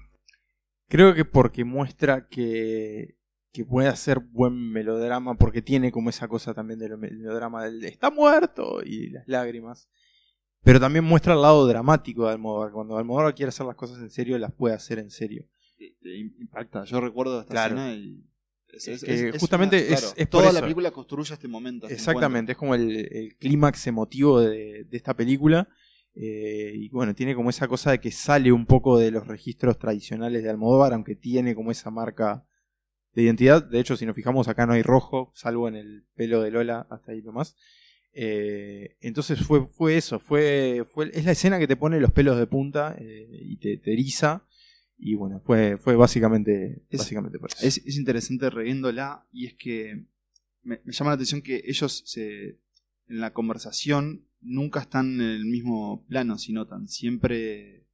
Creo 0.89 1.15
que 1.15 1.27
porque 1.27 1.65
muestra 1.67 2.29
que, 2.29 3.19
que 3.53 3.67
puede 3.67 3.89
hacer 3.89 4.21
buen 4.21 4.73
melodrama 4.73 5.35
porque 5.35 5.61
tiene 5.61 5.93
como 5.93 6.09
esa 6.09 6.29
cosa 6.29 6.55
también 6.55 6.79
del 6.79 6.97
melodrama 6.97 7.63
del 7.65 7.85
está 7.85 8.11
muerto 8.11 8.81
y 8.83 9.11
las 9.11 9.29
lágrimas. 9.29 9.91
Pero 10.63 10.81
también 10.81 11.05
muestra 11.05 11.35
el 11.35 11.43
lado 11.43 11.67
dramático 11.67 12.25
de 12.25 12.33
Almodóvar. 12.33 12.73
Cuando 12.73 12.97
Almodóvar 12.97 13.35
quiere 13.35 13.51
hacer 13.51 13.67
las 13.67 13.77
cosas 13.77 13.99
en 13.99 14.09
serio, 14.09 14.39
las 14.39 14.53
puede 14.53 14.75
hacer 14.75 14.99
en 14.99 15.11
serio. 15.11 15.45
Te- 15.77 15.95
te 16.01 16.17
impacta. 16.17 16.85
Yo 16.85 17.03
recuerdo 17.03 17.39
esta 17.43 17.53
Claro. 17.53 17.75
escena 17.75 17.93
y. 17.93 18.25
Es, 18.73 18.89
Es 18.89 19.03
es- 19.03 19.05
que 19.05 19.15
es- 19.29 19.35
es 19.35 19.41
justamente 19.41 19.77
una- 19.77 19.85
es- 19.85 20.01
claro, 20.01 20.07
es 20.17 20.27
por 20.27 20.41
toda 20.41 20.53
la 20.53 20.61
película 20.63 20.91
construye 20.91 21.35
este 21.35 21.49
momento. 21.49 21.87
este 21.87 21.95
Exactamente, 21.97 22.53
es 22.53 22.59
como 22.59 22.75
el, 22.75 22.91
el 23.13 23.37
clímax 23.37 23.87
emotivo 23.87 24.41
de, 24.41 24.85
de 24.85 24.97
esta 24.97 25.15
película. 25.15 25.69
eh, 26.15 26.73
y 26.75 26.89
bueno, 26.91 27.15
tiene 27.15 27.35
como 27.35 27.49
esa 27.49 27.67
cosa 27.69 27.91
de 27.91 27.99
que 27.99 28.11
sale 28.11 28.53
un 28.53 28.67
poco 28.67 28.99
de 28.99 29.11
los 29.11 29.27
registros 29.27 29.79
tradicionales 29.79 30.43
de 30.43 30.51
Almodóvar, 30.51 30.93
aunque 30.93 31.15
tiene 31.17 31.55
como 31.55 31.71
esa 31.71 31.91
marca 31.91 32.45
de 33.15 33.23
identidad. 33.23 33.63
De 33.65 33.81
hecho, 33.81 33.97
si 33.97 34.05
nos 34.05 34.15
fijamos, 34.15 34.47
acá 34.49 34.67
no 34.67 34.75
hay 34.75 34.83
rojo, 34.83 35.33
salvo 35.35 35.69
en 35.69 35.77
el 35.77 36.05
pelo 36.15 36.43
de 36.43 36.51
Lola, 36.51 36.87
hasta 36.91 37.13
ahí 37.13 37.23
nomás. 37.23 37.57
Eh, 38.15 38.97
entonces 39.01 39.41
fue, 39.41 39.65
fue 39.65 39.97
eso, 39.97 40.19
fue, 40.19 40.85
fue, 40.93 41.11
es 41.15 41.25
la 41.25 41.33
escena 41.33 41.59
que 41.59 41.67
te 41.67 41.77
pone 41.77 41.99
los 41.99 42.13
pelos 42.13 42.37
de 42.39 42.47
punta 42.47 42.95
eh, 42.99 43.27
y 43.31 43.57
te, 43.57 43.79
te 43.79 43.93
eriza. 43.95 44.45
Y 45.05 45.15
bueno, 45.17 45.41
fue, 45.45 45.79
fue 45.79 45.97
básicamente, 45.97 46.85
Es- 46.89 46.99
básicamente 47.01 47.39
por 47.41 47.51
eso. 47.51 47.67
Es, 47.67 47.79
es 47.85 47.97
interesante 47.97 48.49
reviéndola 48.51 49.27
y 49.33 49.47
es 49.47 49.55
que 49.55 50.05
me, 50.63 50.81
me 50.85 50.93
llama 50.93 51.11
la 51.11 51.15
atención 51.15 51.43
que 51.43 51.61
ellos 51.67 52.05
se, 52.07 52.59
en 53.09 53.21
la 53.21 53.33
conversación 53.33 54.25
nunca 54.41 54.79
están 54.81 55.15
en 55.15 55.23
el 55.23 55.45
mismo 55.45 56.05
plano, 56.07 56.39
si 56.39 56.53
notan. 56.53 56.87
Siempre, 56.87 57.85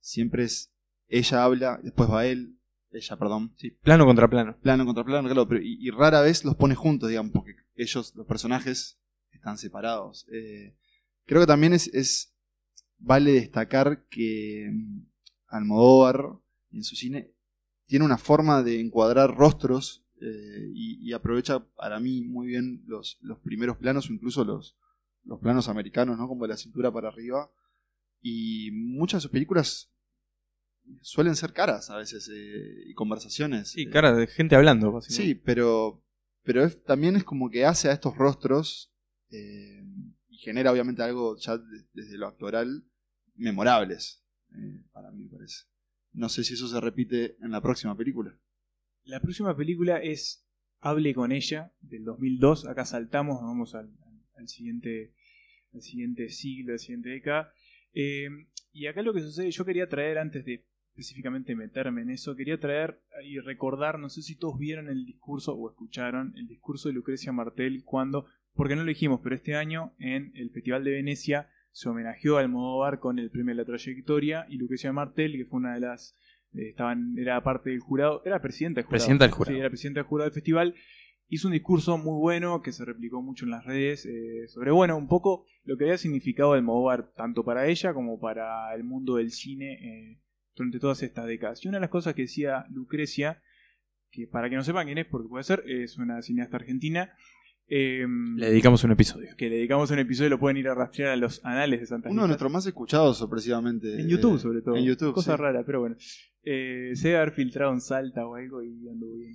siempre 0.00 0.44
es 0.44 0.72
ella 1.08 1.42
habla, 1.44 1.80
después 1.82 2.10
va 2.10 2.26
él, 2.26 2.58
ella, 2.90 3.16
perdón. 3.16 3.52
Sí, 3.56 3.70
plano 3.70 4.04
contra 4.04 4.28
plano. 4.28 4.58
Plano 4.60 4.84
contra 4.84 5.04
plano, 5.04 5.28
claro, 5.28 5.48
pero, 5.48 5.62
y, 5.62 5.78
y 5.80 5.90
rara 5.90 6.20
vez 6.20 6.44
los 6.44 6.56
pone 6.56 6.74
juntos, 6.74 7.08
digamos, 7.08 7.32
porque 7.32 7.54
ellos, 7.76 8.12
los 8.14 8.26
personajes, 8.26 8.98
están 9.32 9.56
separados. 9.56 10.26
Eh, 10.32 10.74
creo 11.24 11.40
que 11.42 11.46
también 11.46 11.72
es, 11.72 11.88
es 11.94 12.34
vale 12.98 13.32
destacar 13.32 14.04
que 14.10 14.70
Almodóvar 15.48 16.38
en 16.72 16.82
su 16.84 16.96
cine 16.96 17.32
tiene 17.86 18.04
una 18.04 18.18
forma 18.18 18.62
de 18.62 18.80
encuadrar 18.80 19.36
rostros 19.36 20.04
eh, 20.20 20.70
y, 20.74 21.08
y 21.08 21.12
aprovecha 21.12 21.60
para 21.74 22.00
mí 22.00 22.22
muy 22.22 22.46
bien 22.48 22.82
los, 22.86 23.18
los 23.20 23.38
primeros 23.40 23.76
planos 23.76 24.08
o 24.08 24.12
incluso 24.12 24.44
los, 24.44 24.76
los 25.24 25.38
planos 25.40 25.68
americanos, 25.68 26.18
¿no? 26.18 26.26
Como 26.28 26.42
de 26.44 26.48
la 26.48 26.56
cintura 26.56 26.90
para 26.92 27.08
arriba. 27.08 27.50
Y 28.20 28.70
muchas 28.72 29.18
de 29.18 29.22
sus 29.22 29.30
películas 29.30 29.92
suelen 31.00 31.36
ser 31.36 31.52
caras 31.52 31.90
a 31.90 31.96
veces 31.96 32.28
eh, 32.32 32.84
y 32.86 32.94
conversaciones. 32.94 33.68
Sí, 33.70 33.82
eh, 33.82 33.90
cara 33.90 34.12
de 34.14 34.26
gente 34.26 34.56
hablando, 34.56 34.92
básicamente. 34.92 35.34
Sí, 35.34 35.42
pero, 35.44 36.02
pero 36.42 36.64
es- 36.64 36.82
también 36.84 37.16
es 37.16 37.24
como 37.24 37.50
que 37.50 37.64
hace 37.64 37.88
a 37.88 37.92
estos 37.92 38.16
rostros 38.16 38.92
eh, 39.30 39.84
y 40.28 40.38
genera 40.38 40.72
obviamente 40.72 41.02
algo 41.02 41.36
ya 41.38 41.58
de- 41.58 41.86
desde 41.92 42.18
lo 42.18 42.26
actoral 42.26 42.84
memorables, 43.34 44.24
eh, 44.56 44.82
para 44.92 45.10
mí 45.10 45.28
parece. 45.28 45.64
No 46.12 46.28
sé 46.28 46.44
si 46.44 46.54
eso 46.54 46.68
se 46.68 46.80
repite 46.80 47.36
en 47.42 47.50
la 47.50 47.60
próxima 47.60 47.96
película. 47.96 48.38
La 49.04 49.20
próxima 49.20 49.56
película 49.56 49.98
es 49.98 50.46
Hable 50.80 51.14
con 51.14 51.32
ella, 51.32 51.72
del 51.80 52.04
2002. 52.04 52.66
Acá 52.66 52.84
saltamos, 52.84 53.40
vamos 53.42 53.74
al, 53.74 53.90
al 54.36 54.48
siguiente, 54.48 55.14
al 55.72 55.82
siguiente 55.82 56.28
siglo, 56.28 56.72
al 56.72 56.78
siguiente 56.78 57.10
década. 57.10 57.52
Eh, 57.92 58.28
y 58.72 58.86
acá 58.86 59.02
lo 59.02 59.14
que 59.14 59.20
sucede, 59.20 59.50
yo 59.50 59.64
quería 59.64 59.88
traer, 59.88 60.18
antes 60.18 60.44
de 60.44 60.66
específicamente 60.96 61.54
meterme 61.54 62.02
en 62.02 62.10
eso, 62.10 62.34
quería 62.36 62.58
traer 62.58 63.02
y 63.22 63.38
recordar, 63.38 63.98
no 63.98 64.08
sé 64.08 64.22
si 64.22 64.36
todos 64.36 64.58
vieron 64.58 64.88
el 64.88 65.04
discurso 65.04 65.54
o 65.54 65.70
escucharon 65.70 66.32
el 66.36 66.46
discurso 66.46 66.88
de 66.88 66.94
Lucrecia 66.94 67.32
Martel 67.32 67.84
cuando, 67.84 68.26
porque 68.54 68.76
no 68.76 68.82
lo 68.82 68.88
dijimos, 68.88 69.20
pero 69.22 69.34
este 69.34 69.54
año 69.54 69.94
en 69.98 70.32
el 70.34 70.50
Festival 70.50 70.84
de 70.84 70.92
Venecia 70.92 71.50
se 71.76 71.90
homenajeó 71.90 72.38
a 72.38 72.40
Almodóvar 72.40 73.00
con 73.00 73.18
el 73.18 73.30
premio 73.30 73.54
de 73.54 73.60
la 73.60 73.66
trayectoria 73.66 74.46
y 74.48 74.56
Lucrecia 74.56 74.94
Martel, 74.94 75.36
que 75.36 75.44
fue 75.44 75.58
una 75.58 75.74
de 75.74 75.80
las 75.80 76.16
eh, 76.54 76.70
estaban, 76.70 77.14
era 77.18 77.42
parte 77.42 77.68
del 77.68 77.80
jurado, 77.80 78.22
era 78.24 78.40
presidenta 78.40 78.80
del 78.80 78.86
jurado. 78.86 78.96
Presidenta 78.96 79.24
del 79.26 79.34
jurado. 79.34 79.54
Sí, 79.54 79.60
era 79.60 79.68
presidenta 79.68 80.00
del 80.00 80.06
jurado 80.06 80.30
del 80.30 80.34
festival. 80.34 80.74
Hizo 81.28 81.48
un 81.48 81.52
discurso 81.52 81.98
muy 81.98 82.18
bueno 82.18 82.62
que 82.62 82.72
se 82.72 82.86
replicó 82.86 83.20
mucho 83.20 83.44
en 83.44 83.50
las 83.50 83.66
redes 83.66 84.06
eh, 84.06 84.48
sobre, 84.48 84.70
bueno, 84.70 84.96
un 84.96 85.06
poco 85.06 85.44
lo 85.64 85.76
que 85.76 85.84
había 85.84 85.98
significado 85.98 86.54
Almodóvar 86.54 87.12
tanto 87.12 87.44
para 87.44 87.66
ella 87.66 87.92
como 87.92 88.18
para 88.18 88.74
el 88.74 88.82
mundo 88.82 89.16
del 89.16 89.30
cine 89.30 89.74
eh, 89.74 90.22
durante 90.54 90.78
todas 90.78 91.02
estas 91.02 91.26
décadas. 91.26 91.62
Y 91.62 91.68
una 91.68 91.76
de 91.76 91.82
las 91.82 91.90
cosas 91.90 92.14
que 92.14 92.22
decía 92.22 92.64
Lucrecia, 92.70 93.42
que 94.10 94.26
para 94.26 94.48
que 94.48 94.56
no 94.56 94.64
sepan 94.64 94.86
quién 94.86 94.96
es, 94.96 95.06
porque 95.06 95.28
puede 95.28 95.44
ser, 95.44 95.62
es 95.66 95.98
una 95.98 96.22
cineasta 96.22 96.56
argentina. 96.56 97.12
Eh, 97.68 98.06
Le 98.36 98.50
dedicamos 98.50 98.82
un 98.84 98.92
episodio. 98.92 99.30
que 99.36 99.48
le 99.48 99.56
dedicamos 99.56 99.90
un 99.90 99.98
episodio, 99.98 100.30
lo 100.30 100.38
pueden 100.38 100.56
ir 100.56 100.68
a 100.68 100.74
rastrear 100.74 101.10
a 101.10 101.16
los 101.16 101.44
anales 101.44 101.80
de 101.80 101.86
Santa 101.86 102.08
Uno 102.10 102.22
de 102.22 102.28
nuestros 102.28 102.50
más 102.52 102.66
escuchados, 102.66 103.18
sorpresivamente. 103.18 104.00
en 104.00 104.08
YouTube, 104.08 104.36
eh, 104.36 104.38
sobre 104.38 104.62
todo. 104.62 104.76
En 104.76 104.84
YouTube, 104.84 105.12
Cosa 105.14 105.36
sí. 105.36 105.42
rara, 105.42 105.64
pero 105.64 105.80
bueno. 105.80 105.96
Eh, 106.42 106.92
se 106.94 107.08
debe 107.08 107.20
haber 107.20 107.32
filtrado 107.32 107.72
en 107.72 107.80
Salta 107.80 108.26
o 108.26 108.36
algo 108.36 108.62
y 108.62 108.88
anduvo 108.88 109.16
bien. 109.16 109.34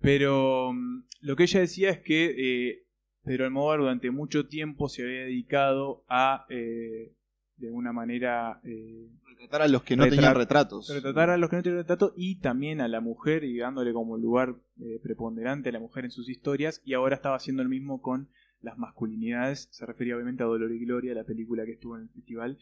Pero 0.00 0.72
mm, 0.72 1.04
lo 1.20 1.36
que 1.36 1.44
ella 1.44 1.60
decía 1.60 1.90
es 1.90 2.00
que 2.00 2.34
eh, 2.70 2.84
Pedro 3.24 3.44
Almodóvar 3.44 3.80
durante 3.80 4.10
mucho 4.10 4.46
tiempo 4.48 4.88
se 4.88 5.02
había 5.02 5.20
dedicado 5.22 6.04
a, 6.08 6.46
eh, 6.48 7.12
de 7.56 7.66
alguna 7.66 7.92
manera, 7.92 8.60
eh, 8.64 9.08
Retratar 9.38 9.62
a 9.62 9.68
los 9.68 9.82
que 9.84 9.96
no 9.96 10.04
Retrat- 10.04 10.10
tenían 10.16 10.34
retratos. 10.34 10.88
retratar 10.92 11.30
a 11.30 11.36
los 11.36 11.48
que 11.48 11.56
no 11.56 11.62
tenían 11.62 11.78
retrato 11.82 12.12
y 12.16 12.40
también 12.40 12.80
a 12.80 12.88
la 12.88 13.00
mujer 13.00 13.44
y 13.44 13.56
dándole 13.58 13.92
como 13.92 14.18
lugar 14.18 14.56
eh, 14.80 14.98
preponderante 15.02 15.68
a 15.68 15.72
la 15.72 15.80
mujer 15.80 16.04
en 16.04 16.10
sus 16.10 16.28
historias. 16.28 16.82
Y 16.84 16.94
ahora 16.94 17.14
estaba 17.16 17.36
haciendo 17.36 17.62
el 17.62 17.68
mismo 17.68 18.02
con 18.02 18.28
las 18.60 18.76
masculinidades. 18.78 19.68
Se 19.70 19.86
refería 19.86 20.16
obviamente 20.16 20.42
a 20.42 20.46
Dolor 20.46 20.72
y 20.72 20.84
Gloria 20.84 21.14
la 21.14 21.24
película 21.24 21.64
que 21.64 21.72
estuvo 21.72 21.96
en 21.96 22.02
el 22.04 22.08
festival. 22.10 22.58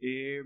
Eh, 0.00 0.42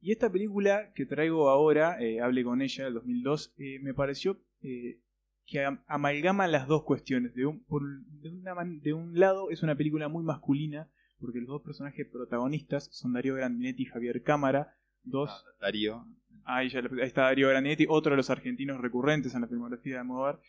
y 0.00 0.12
esta 0.12 0.30
película 0.32 0.92
que 0.94 1.06
traigo 1.06 1.48
ahora 1.50 2.00
eh, 2.02 2.20
hable 2.20 2.42
con 2.42 2.60
ella 2.62 2.84
del 2.84 2.94
2002 2.94 3.54
eh, 3.58 3.78
me 3.80 3.94
pareció 3.94 4.40
eh, 4.62 4.98
que 5.46 5.64
am- 5.64 5.82
amalgama 5.86 6.48
las 6.48 6.66
dos 6.66 6.82
cuestiones. 6.84 7.34
De 7.34 7.46
un, 7.46 7.62
por- 7.64 7.82
de, 8.04 8.30
una 8.30 8.54
de 8.82 8.92
un 8.92 9.18
lado 9.18 9.50
es 9.50 9.62
una 9.62 9.76
película 9.76 10.08
muy 10.08 10.24
masculina 10.24 10.88
porque 11.20 11.38
los 11.38 11.48
dos 11.48 11.62
personajes 11.62 12.06
protagonistas 12.10 12.88
son 12.92 13.12
Darío 13.12 13.34
Grandinetti 13.34 13.82
y 13.82 13.86
Javier 13.86 14.22
Cámara 14.22 14.74
dos 15.02 15.44
Darío. 15.60 16.04
Ahí, 16.44 16.68
ya 16.68 16.80
ahí 16.80 16.86
está 17.02 17.22
Darío 17.22 17.48
Granetti, 17.48 17.86
otro 17.88 18.10
de 18.12 18.16
los 18.16 18.30
argentinos 18.30 18.80
recurrentes 18.80 19.34
en 19.34 19.42
la 19.42 19.46
filmografía 19.46 19.94
de 19.94 19.98
Almodóvar. 20.00 20.40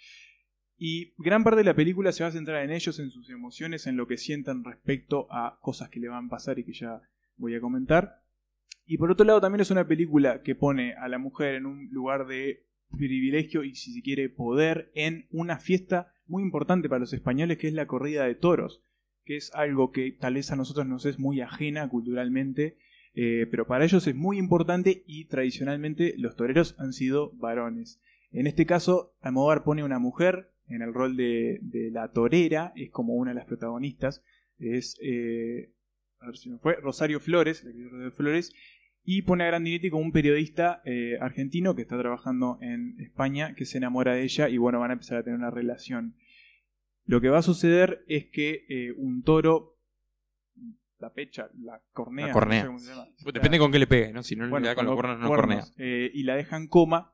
Y 0.77 1.13
gran 1.17 1.43
parte 1.43 1.59
de 1.59 1.63
la 1.63 1.75
película 1.75 2.11
se 2.11 2.23
va 2.23 2.29
a 2.29 2.31
centrar 2.31 2.63
en 2.63 2.71
ellos, 2.71 2.97
en 2.99 3.11
sus 3.11 3.29
emociones, 3.29 3.85
en 3.85 3.97
lo 3.97 4.07
que 4.07 4.17
sientan 4.17 4.63
respecto 4.63 5.27
a 5.29 5.59
cosas 5.61 5.89
que 5.89 5.99
le 5.99 6.07
van 6.07 6.25
a 6.25 6.29
pasar 6.29 6.57
y 6.57 6.63
que 6.63 6.73
ya 6.73 7.01
voy 7.37 7.53
a 7.55 7.61
comentar. 7.61 8.23
Y 8.85 8.97
por 8.97 9.11
otro 9.11 9.25
lado 9.25 9.39
también 9.39 9.61
es 9.61 9.69
una 9.69 9.87
película 9.87 10.41
que 10.41 10.55
pone 10.55 10.95
a 10.95 11.07
la 11.07 11.19
mujer 11.19 11.55
en 11.55 11.65
un 11.65 11.89
lugar 11.91 12.25
de 12.25 12.65
privilegio 12.89 13.63
y 13.63 13.75
si 13.75 13.93
se 13.93 14.01
quiere 14.01 14.27
poder 14.29 14.91
en 14.95 15.27
una 15.31 15.59
fiesta 15.59 16.13
muy 16.25 16.43
importante 16.43 16.89
para 16.89 16.99
los 16.99 17.13
españoles 17.13 17.57
que 17.57 17.67
es 17.67 17.73
la 17.73 17.87
corrida 17.87 18.25
de 18.25 18.35
toros, 18.35 18.83
que 19.23 19.37
es 19.37 19.53
algo 19.53 19.91
que 19.91 20.11
tal 20.11 20.33
vez 20.33 20.51
a 20.51 20.55
nosotros 20.55 20.87
nos 20.87 21.05
es 21.05 21.19
muy 21.19 21.41
ajena 21.41 21.87
culturalmente, 21.89 22.77
eh, 23.13 23.47
pero 23.51 23.67
para 23.67 23.83
ellos 23.83 24.07
es 24.07 24.15
muy 24.15 24.37
importante 24.37 25.03
y 25.05 25.25
tradicionalmente 25.25 26.15
los 26.17 26.35
toreros 26.35 26.75
han 26.79 26.93
sido 26.93 27.31
varones. 27.33 28.01
En 28.31 28.47
este 28.47 28.65
caso, 28.65 29.13
Almodóvar 29.21 29.63
pone 29.63 29.83
una 29.83 29.99
mujer 29.99 30.51
en 30.67 30.81
el 30.81 30.93
rol 30.93 31.17
de, 31.17 31.59
de 31.61 31.91
la 31.91 32.11
torera, 32.11 32.71
es 32.75 32.89
como 32.91 33.15
una 33.15 33.31
de 33.31 33.35
las 33.35 33.45
protagonistas, 33.45 34.23
es 34.57 34.97
eh, 35.01 35.73
a 36.19 36.27
ver 36.27 36.37
si 36.37 36.49
me 36.49 36.59
fue, 36.59 36.75
Rosario 36.75 37.19
Flores, 37.19 37.65
Rosario 37.65 38.11
Flores, 38.11 38.53
y 39.03 39.23
pone 39.23 39.43
a 39.43 39.47
Grandinetti 39.47 39.89
como 39.89 40.03
un 40.03 40.11
periodista 40.11 40.81
eh, 40.85 41.17
argentino 41.19 41.75
que 41.75 41.81
está 41.81 41.97
trabajando 41.97 42.59
en 42.61 42.95
España, 42.99 43.55
que 43.55 43.65
se 43.65 43.79
enamora 43.79 44.13
de 44.13 44.23
ella 44.23 44.47
y 44.47 44.57
bueno, 44.57 44.79
van 44.79 44.91
a 44.91 44.93
empezar 44.93 45.17
a 45.17 45.23
tener 45.23 45.39
una 45.39 45.49
relación. 45.49 46.15
Lo 47.05 47.19
que 47.19 47.29
va 47.29 47.39
a 47.39 47.43
suceder 47.43 48.05
es 48.07 48.27
que 48.27 48.93
un 48.95 49.23
toro, 49.23 49.70
la 51.01 51.11
pecha, 51.11 51.49
la 51.63 51.81
cornea, 51.91 52.27
La 52.27 52.33
cornea. 52.33 52.59
no 52.59 52.63
sé 52.63 52.67
cómo 52.67 52.79
se 52.79 52.89
llama. 52.89 53.07
Pues 53.23 53.33
Depende 53.33 53.57
con 53.59 53.71
qué 53.71 53.79
le 53.79 53.87
pegue, 53.87 54.13
¿no? 54.13 54.23
Si 54.23 54.35
no 54.35 54.47
Bueno, 54.49 54.63
le 54.63 54.67
da 54.69 54.75
con 54.75 54.85
los 54.85 54.93
con 54.95 55.01
cuernos, 55.01 55.21
no 55.21 55.27
cornea. 55.27 55.63
eh, 55.77 56.11
y 56.13 56.23
la 56.23 56.35
dejan 56.35 56.67
coma. 56.67 57.13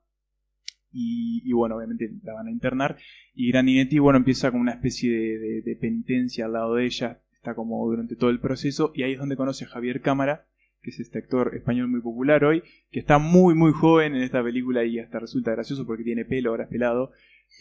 Y, 0.92 1.42
y 1.46 1.54
bueno, 1.54 1.76
obviamente 1.76 2.10
la 2.24 2.34
van 2.34 2.48
a 2.48 2.52
internar. 2.52 2.98
Y 3.34 3.52
Grandinetti, 3.52 4.00
bueno, 4.00 4.18
empieza 4.18 4.50
como 4.52 4.62
una 4.62 4.72
especie 4.74 5.12
de, 5.12 5.38
de- 5.38 5.62
de 5.62 5.76
penitencia 5.76 6.46
al 6.46 6.54
lado 6.54 6.76
de 6.76 6.86
ella. 6.86 7.22
Está 7.34 7.56
como 7.56 7.86
durante 7.88 8.16
todo 8.16 8.30
el 8.30 8.40
proceso. 8.40 8.92
Y 8.96 9.04
ahí 9.04 9.14
es 9.14 9.20
donde 9.20 9.36
conoce 9.36 9.66
a 9.66 9.68
Javier 9.68 10.02
Cámara, 10.02 10.48
que 10.82 10.90
es 10.92 11.00
este 11.00 11.20
actor 11.20 11.54
español 11.56 11.88
muy 11.88 12.02
popular 12.02 12.44
hoy, 12.46 12.64
que 12.92 13.00
está 13.00 13.18
muy, 13.20 13.54
muy 13.54 13.74
joven 13.74 14.16
en 14.16 14.24
esta 14.24 14.42
película 14.44 14.84
y 14.86 15.00
hasta 15.00 15.20
resulta 15.20 15.52
gracioso 15.52 15.86
porque 15.86 16.04
tiene 16.04 16.26
pelo, 16.26 16.50
ahora 16.52 16.64
es 16.64 16.70
pelado. 16.70 17.12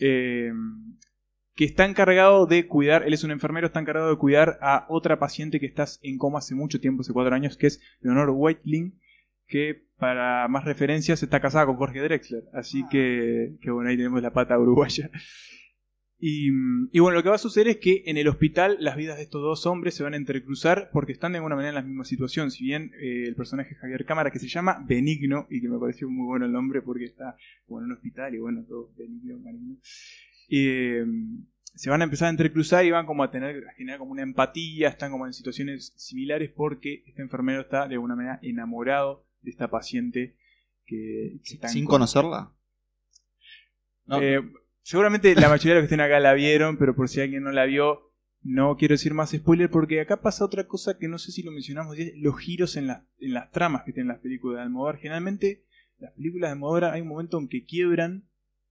Eh, 0.01 0.53
que 1.57 1.65
está 1.65 1.87
encargado 1.87 2.47
de 2.47 2.67
cuidar, 2.67 3.05
él 3.05 3.15
es 3.15 3.25
un 3.25 3.31
enfermero, 3.31 3.67
está 3.67 3.81
encargado 3.81 4.11
de 4.11 4.19
cuidar 4.19 4.59
a 4.61 4.87
otra 4.91 5.19
paciente 5.19 5.59
que 5.59 5.67
está 5.67 5.87
en 6.03 6.19
coma 6.19 6.39
hace 6.39 6.55
mucho 6.55 6.81
tiempo, 6.81 7.01
hace 7.01 7.15
cuatro 7.15 7.35
años, 7.35 7.57
que 7.57 7.67
es 7.67 7.81
Leonor 8.01 8.31
Whiteling, 8.31 9.01
que 9.47 9.87
para 9.97 10.47
más 10.49 10.65
referencias 10.65 11.23
está 11.23 11.41
casada 11.41 11.65
con 11.65 11.77
Jorge 11.77 12.01
Drexler. 12.01 12.45
Así 12.53 12.85
que, 12.91 13.57
que 13.63 13.71
bueno, 13.71 13.89
ahí 13.89 13.97
tenemos 13.97 14.21
la 14.21 14.35
pata 14.35 14.59
uruguaya. 14.59 15.11
Y, 16.19 16.49
y 16.93 16.99
bueno, 16.99 17.17
lo 17.17 17.23
que 17.23 17.29
va 17.29 17.35
a 17.35 17.39
suceder 17.39 17.69
es 17.69 17.77
que 17.77 18.03
en 18.07 18.17
el 18.17 18.29
hospital 18.29 18.77
las 18.81 18.97
vidas 18.97 19.17
de 19.17 19.23
estos 19.23 19.43
dos 19.43 19.67
hombres 19.67 19.95
se 19.95 20.03
van 20.03 20.15
a 20.15 20.19
entrecruzar 20.19 20.91
porque 20.93 21.13
están 21.13 21.33
de 21.33 21.39
alguna 21.39 21.57
manera 21.57 21.71
en 21.71 21.75
la 21.75 21.83
misma 21.83 22.05
situación. 22.05 22.51
Si 22.51 22.65
bien 22.65 22.93
eh, 23.01 23.25
el 23.29 23.35
personaje 23.35 23.75
Javier 23.77 24.05
Cámara, 24.05 24.31
que 24.31 24.39
se 24.39 24.49
llama 24.49 24.85
Benigno, 24.87 25.47
y 25.51 25.61
que 25.63 25.69
me 25.69 25.79
pareció 25.79 26.09
muy 26.11 26.27
bueno 26.27 26.45
el 26.45 26.53
nombre 26.53 26.83
porque 26.83 27.05
está 27.05 27.37
bueno, 27.67 27.87
en 27.87 27.93
un 27.93 27.97
hospital 27.97 28.35
y 28.35 28.39
bueno, 28.39 28.65
todo 28.67 28.93
benigno, 28.97 29.39
maligno. 29.39 29.77
Eh, 30.49 31.05
se 31.75 31.91
van 31.91 32.01
a 32.01 32.05
empezar 32.05 32.27
a 32.27 32.31
entrecruzar 32.31 32.85
y 32.85 32.91
van 32.91 33.07
como 33.07 33.23
a 33.23 33.31
tener, 33.31 33.67
a 33.69 33.73
generar 33.75 33.99
como 33.99 34.13
una 34.13 34.23
empatía, 34.23 34.89
están 34.89 35.11
como 35.11 35.27
en 35.27 35.33
situaciones 35.33 35.93
similares 35.97 36.51
porque 36.55 37.03
este 37.07 37.23
enfermero 37.23 37.61
está 37.63 37.87
de 37.89 37.95
alguna 37.95 38.17
manera 38.17 38.39
enamorado 38.43 39.27
de 39.43 39.51
esta 39.51 39.69
paciente 39.69 40.37
que, 40.87 41.39
que 41.45 41.55
está 41.55 41.69
Sin 41.69 41.85
conocerla. 41.85 42.53
No. 44.07 44.21
Eh, 44.23 44.41
seguramente 44.83 45.35
la 45.35 45.49
mayoría 45.49 45.75
de 45.75 45.81
los 45.81 45.83
que 45.89 45.95
estén 45.95 46.01
acá 46.01 46.21
la 46.21 46.33
vieron, 46.35 46.79
pero 46.79 46.95
por 46.95 47.09
si 47.09 47.21
alguien 47.21 47.43
no 47.43 47.51
la 47.53 47.65
vio, 47.65 48.13
no 48.43 48.77
quiero 48.77 48.95
decir 48.95 49.13
más 49.13 49.31
spoiler 49.33 49.69
porque 49.69 50.01
acá 50.01 50.21
pasa 50.23 50.45
otra 50.45 50.67
cosa 50.69 50.97
que 50.99 51.09
no 51.09 51.19
sé 51.19 51.33
si 51.33 51.43
lo 51.43 51.51
mencionamos, 51.51 51.99
y 51.99 52.03
es 52.03 52.13
los 52.17 52.39
giros 52.39 52.77
en, 52.77 52.87
la- 52.87 53.05
en 53.19 53.35
las 53.35 53.51
tramas 53.51 53.83
que 53.85 53.93
tienen 53.93 54.09
las 54.09 54.21
películas 54.21 54.59
de 54.59 54.63
Almodóvar. 54.63 54.99
Generalmente 54.99 55.65
las 55.99 56.13
películas 56.13 56.49
de 56.51 56.53
Almodóvar 56.53 56.85
hay 56.85 57.01
un 57.01 57.09
momento 57.09 57.39
en 57.39 57.49
que 57.49 57.65
quiebran 57.65 58.29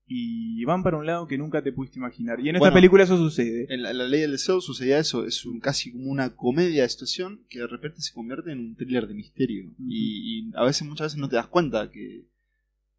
y 0.08 0.64
van 0.64 0.82
para 0.82 0.96
un 0.98 1.06
lado 1.06 1.26
que 1.26 1.36
nunca 1.36 1.62
te 1.62 1.72
pudiste 1.72 1.98
imaginar. 1.98 2.38
Y 2.40 2.48
en 2.48 2.56
esta 2.56 2.60
Bueno, 2.60 2.74
película 2.74 3.04
eso 3.04 3.16
sucede. 3.16 3.66
En 3.68 3.82
la, 3.82 3.92
la 3.92 4.06
ley 4.06 4.20
del 4.20 4.32
deseo 4.32 4.60
sucedía 4.60 4.98
eso, 4.98 5.26
es 5.26 5.44
un, 5.44 5.58
casi 5.60 5.90
como 5.92 6.10
una 6.10 6.36
comedia 6.36 6.82
de 6.82 6.88
situación 6.88 7.44
que 7.48 7.58
de 7.58 7.66
repente 7.66 8.00
se 8.00 8.12
convierte 8.14 8.52
en 8.52 8.60
un 8.60 8.76
thriller 8.76 9.06
de 9.08 9.14
misterio. 9.14 9.64
y, 9.78 10.48
y 10.48 10.50
a 10.54 10.64
veces, 10.64 10.86
muchas 10.86 11.06
veces 11.06 11.18
no 11.18 11.28
te 11.28 11.36
das 11.36 11.48
cuenta 11.48 11.90
que, 11.90 12.26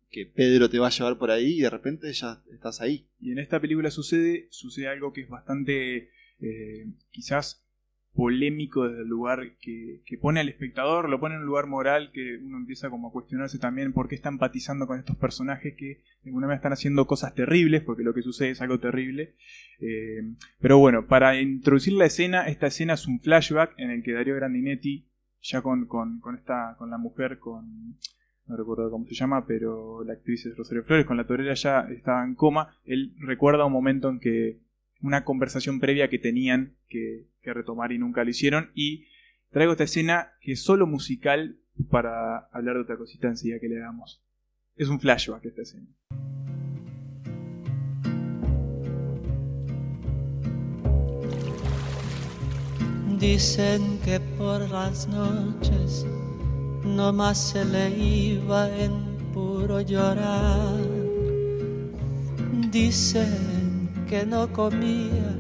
que 0.10 0.26
Pedro 0.26 0.70
te 0.70 0.80
va 0.80 0.88
a 0.88 0.92
llevar 0.92 1.18
por 1.18 1.32
ahí 1.32 1.58
y 1.58 1.62
de 1.62 1.70
repente 1.70 2.12
ya 2.12 2.42
estás 2.52 2.82
ahí. 2.82 3.08
Y 3.20 3.32
en 3.32 3.40
esta 3.40 3.60
película 3.60 3.90
sucede, 3.92 4.48
sucede 4.52 4.88
algo 4.88 5.14
que 5.14 5.22
es 5.22 5.30
bastante 5.30 6.10
eh, 6.40 6.86
quizás 7.12 7.67
polémico 8.18 8.90
desde 8.90 9.04
el 9.04 9.08
lugar 9.08 9.58
que, 9.62 10.02
que 10.04 10.18
pone 10.18 10.40
al 10.40 10.50
espectador, 10.50 11.08
lo 11.08 11.20
pone 11.20 11.36
en 11.36 11.42
un 11.42 11.46
lugar 11.46 11.68
moral 11.68 12.10
que 12.12 12.40
uno 12.44 12.58
empieza 12.58 12.90
como 12.90 13.10
a 13.10 13.12
cuestionarse 13.12 13.60
también 13.60 13.94
por 13.94 14.10
qué 14.10 14.16
está 14.16 14.30
empatizando 14.30 14.88
con 14.88 14.98
estos 14.98 15.16
personajes 15.18 15.76
que 15.78 16.02
de 16.24 16.30
alguna 16.30 16.48
manera 16.48 16.58
están 16.58 16.74
haciendo 16.74 17.06
cosas 17.06 17.36
terribles, 17.36 17.84
porque 17.84 18.02
lo 18.02 18.16
que 18.16 18.24
sucede 18.24 18.50
es 18.50 18.62
algo 18.62 18.80
terrible. 18.80 19.36
Eh, 19.80 20.34
pero 20.60 20.80
bueno, 20.80 21.06
para 21.06 21.40
introducir 21.40 21.94
la 21.94 22.06
escena, 22.06 22.48
esta 22.48 22.66
escena 22.66 22.96
es 22.96 23.06
un 23.06 23.20
flashback 23.20 23.76
en 23.78 23.92
el 23.92 24.02
que 24.02 24.14
Darío 24.14 24.36
Grandinetti, 24.36 25.08
ya 25.40 25.62
con, 25.62 25.86
con, 25.86 26.20
con 26.20 26.36
esta, 26.36 26.76
con 26.80 26.90
la 26.90 26.98
mujer, 26.98 27.38
con 27.38 27.98
no 28.48 28.58
recuerdo 28.58 28.90
cómo 28.90 29.06
se 29.06 29.14
llama, 29.14 29.46
pero 29.46 30.04
la 30.04 30.14
actriz 30.14 30.46
es 30.48 30.58
Rosario 30.58 30.84
Flores, 30.84 31.06
con 31.06 31.18
la 31.18 31.28
torera 31.28 31.54
ya 31.54 31.82
estaba 31.92 32.24
en 32.24 32.34
coma, 32.34 32.76
él 32.86 33.14
recuerda 33.20 33.66
un 33.66 33.74
momento 33.74 34.10
en 34.10 34.20
que 34.20 34.60
una 35.02 35.24
conversación 35.24 35.80
previa 35.80 36.10
que 36.10 36.20
tenían 36.20 36.76
que, 36.88 37.28
retomar 37.44 37.94
y 37.94 37.98
nunca 37.98 38.26
lo 38.26 38.30
hicieron, 38.30 38.72
y 38.76 39.06
traigo 39.52 39.72
esta 39.72 39.86
escena 39.86 40.34
que 40.42 40.52
es 40.52 40.62
solo 40.62 40.86
musical 40.86 41.60
para 41.90 42.40
hablar 42.52 42.76
de 42.76 42.82
otra 42.82 42.98
cosita 42.98 43.30
enseguida 43.30 43.60
que 43.60 43.70
le 43.70 43.80
damos. 43.80 44.22
Es 44.76 44.90
un 44.90 45.00
flashback 45.00 45.46
esta 45.46 45.62
escena. 45.62 45.88
Dicen 53.18 54.00
que 54.04 54.20
por 54.38 54.70
las 54.70 55.08
noches 55.08 56.06
no 56.84 57.14
más 57.14 57.52
se 57.52 57.64
le 57.64 57.90
iba 57.98 58.70
en 58.78 59.18
puro 59.34 59.82
llorar. 59.82 60.78
Dicen 62.72 63.57
que 64.08 64.26
no 64.26 64.52
comía, 64.54 65.36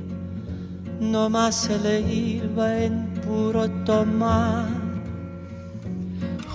no 0.99 1.29
más 1.29 1.63
se 1.63 1.79
le 1.79 2.01
iba 2.01 2.83
en 2.83 3.07
puro 3.25 3.69
tomar. 3.85 4.67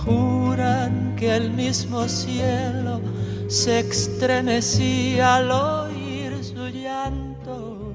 Juran 0.05 1.15
que 1.15 1.35
el 1.35 1.51
mismo 1.51 2.07
cielo 2.07 3.01
se 3.47 3.79
estremecía 3.79 5.37
al 5.37 5.51
oír 5.51 6.43
su 6.43 6.67
llanto. 6.67 7.93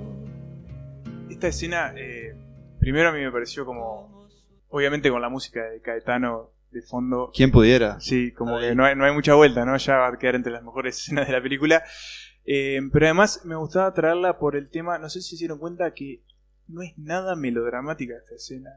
Esta 1.31 1.49
escena, 1.49 1.93
eh, 1.97 2.35
primero 2.81 3.11
a 3.11 3.13
mí 3.13 3.21
me 3.21 3.31
pareció 3.31 3.65
como, 3.65 4.27
obviamente 4.69 5.11
con 5.11 5.21
la 5.21 5.29
música 5.29 5.63
de 5.63 5.81
Caetano 5.81 6.51
de 6.71 6.83
fondo, 6.83 7.31
¿Quién 7.35 7.51
pudiera? 7.51 7.99
Sí, 8.01 8.33
como 8.33 8.57
Ahí. 8.57 8.69
que 8.69 8.75
no 8.75 8.85
hay, 8.85 8.95
no 8.95 9.05
hay 9.05 9.13
mucha 9.13 9.35
vuelta, 9.35 9.65
¿no? 9.65 9.77
Ya 9.77 9.97
va 9.97 10.09
a 10.09 10.19
quedar 10.19 10.35
entre 10.35 10.53
las 10.53 10.63
mejores 10.63 10.99
escenas 11.01 11.27
de 11.27 11.33
la 11.33 11.43
película. 11.43 11.83
Eh, 12.51 12.81
pero 12.93 13.05
además 13.07 13.43
me 13.45 13.57
gustaba 13.57 13.93
traerla 13.93 14.39
por 14.39 14.57
el 14.57 14.71
tema, 14.71 14.97
no 14.99 15.11
sé 15.11 15.21
si 15.21 15.37
se 15.37 15.41
dieron 15.43 15.59
cuenta 15.59 15.93
que 15.93 16.23
no 16.67 16.81
es 16.81 16.97
nada 16.97 17.37
melodramática 17.37 18.15
esta 18.17 18.37
escena. 18.37 18.71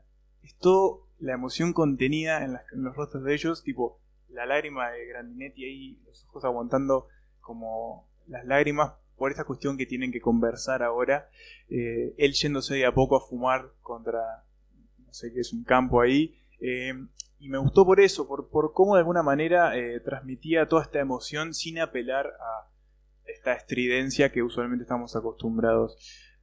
Es 0.44 0.58
todo 0.58 1.08
la 1.20 1.34
emoción 1.34 1.72
contenida 1.72 2.44
en, 2.44 2.54
las- 2.54 2.66
los 2.74 2.94
rostros 2.96 3.24
de 3.24 3.34
ellos, 3.34 3.64
tipo 3.64 4.00
la 4.28 4.46
lágrima 4.46 4.90
de 4.92 5.06
Grandinetti 5.06 5.64
ahí, 5.64 6.00
los 6.06 6.26
ojos 6.28 6.44
aguantando 6.44 7.08
como 7.40 8.08
las 8.28 8.46
lágrimas 8.46 8.94
por 9.16 9.32
esta 9.32 9.46
cuestión 9.46 9.78
que 9.78 9.86
tienen 9.86 10.12
que 10.12 10.20
conversar 10.20 10.84
ahora. 10.84 11.30
Eh, 11.70 12.14
él 12.18 12.34
yéndose 12.34 12.76
de 12.76 12.86
a 12.86 12.94
poco 12.94 13.16
a 13.16 13.22
fumar 13.26 13.72
contra, 13.82 14.20
no 15.06 15.14
sé 15.14 15.32
qué 15.32 15.40
es 15.42 15.54
un 15.54 15.64
campo 15.64 16.02
ahí. 16.02 16.36
Eh, 16.60 16.94
y 17.40 17.48
me 17.50 17.58
gustó 17.58 17.86
por 17.86 18.02
eso, 18.02 18.28
por, 18.28 18.50
por 18.50 18.74
cómo 18.74 18.96
de 18.96 19.00
alguna 19.00 19.24
manera 19.24 19.78
eh, 19.78 20.00
transmitía 20.02 20.68
toda 20.68 20.84
esta 20.84 21.00
emoción 21.00 21.54
sin 21.54 21.80
apelar 21.80 22.28
a 22.28 22.68
esta 23.32 23.54
estridencia 23.54 24.32
que 24.32 24.44
usualmente 24.44 24.84
estamos 24.84 25.16
acostumbrados. 25.16 25.98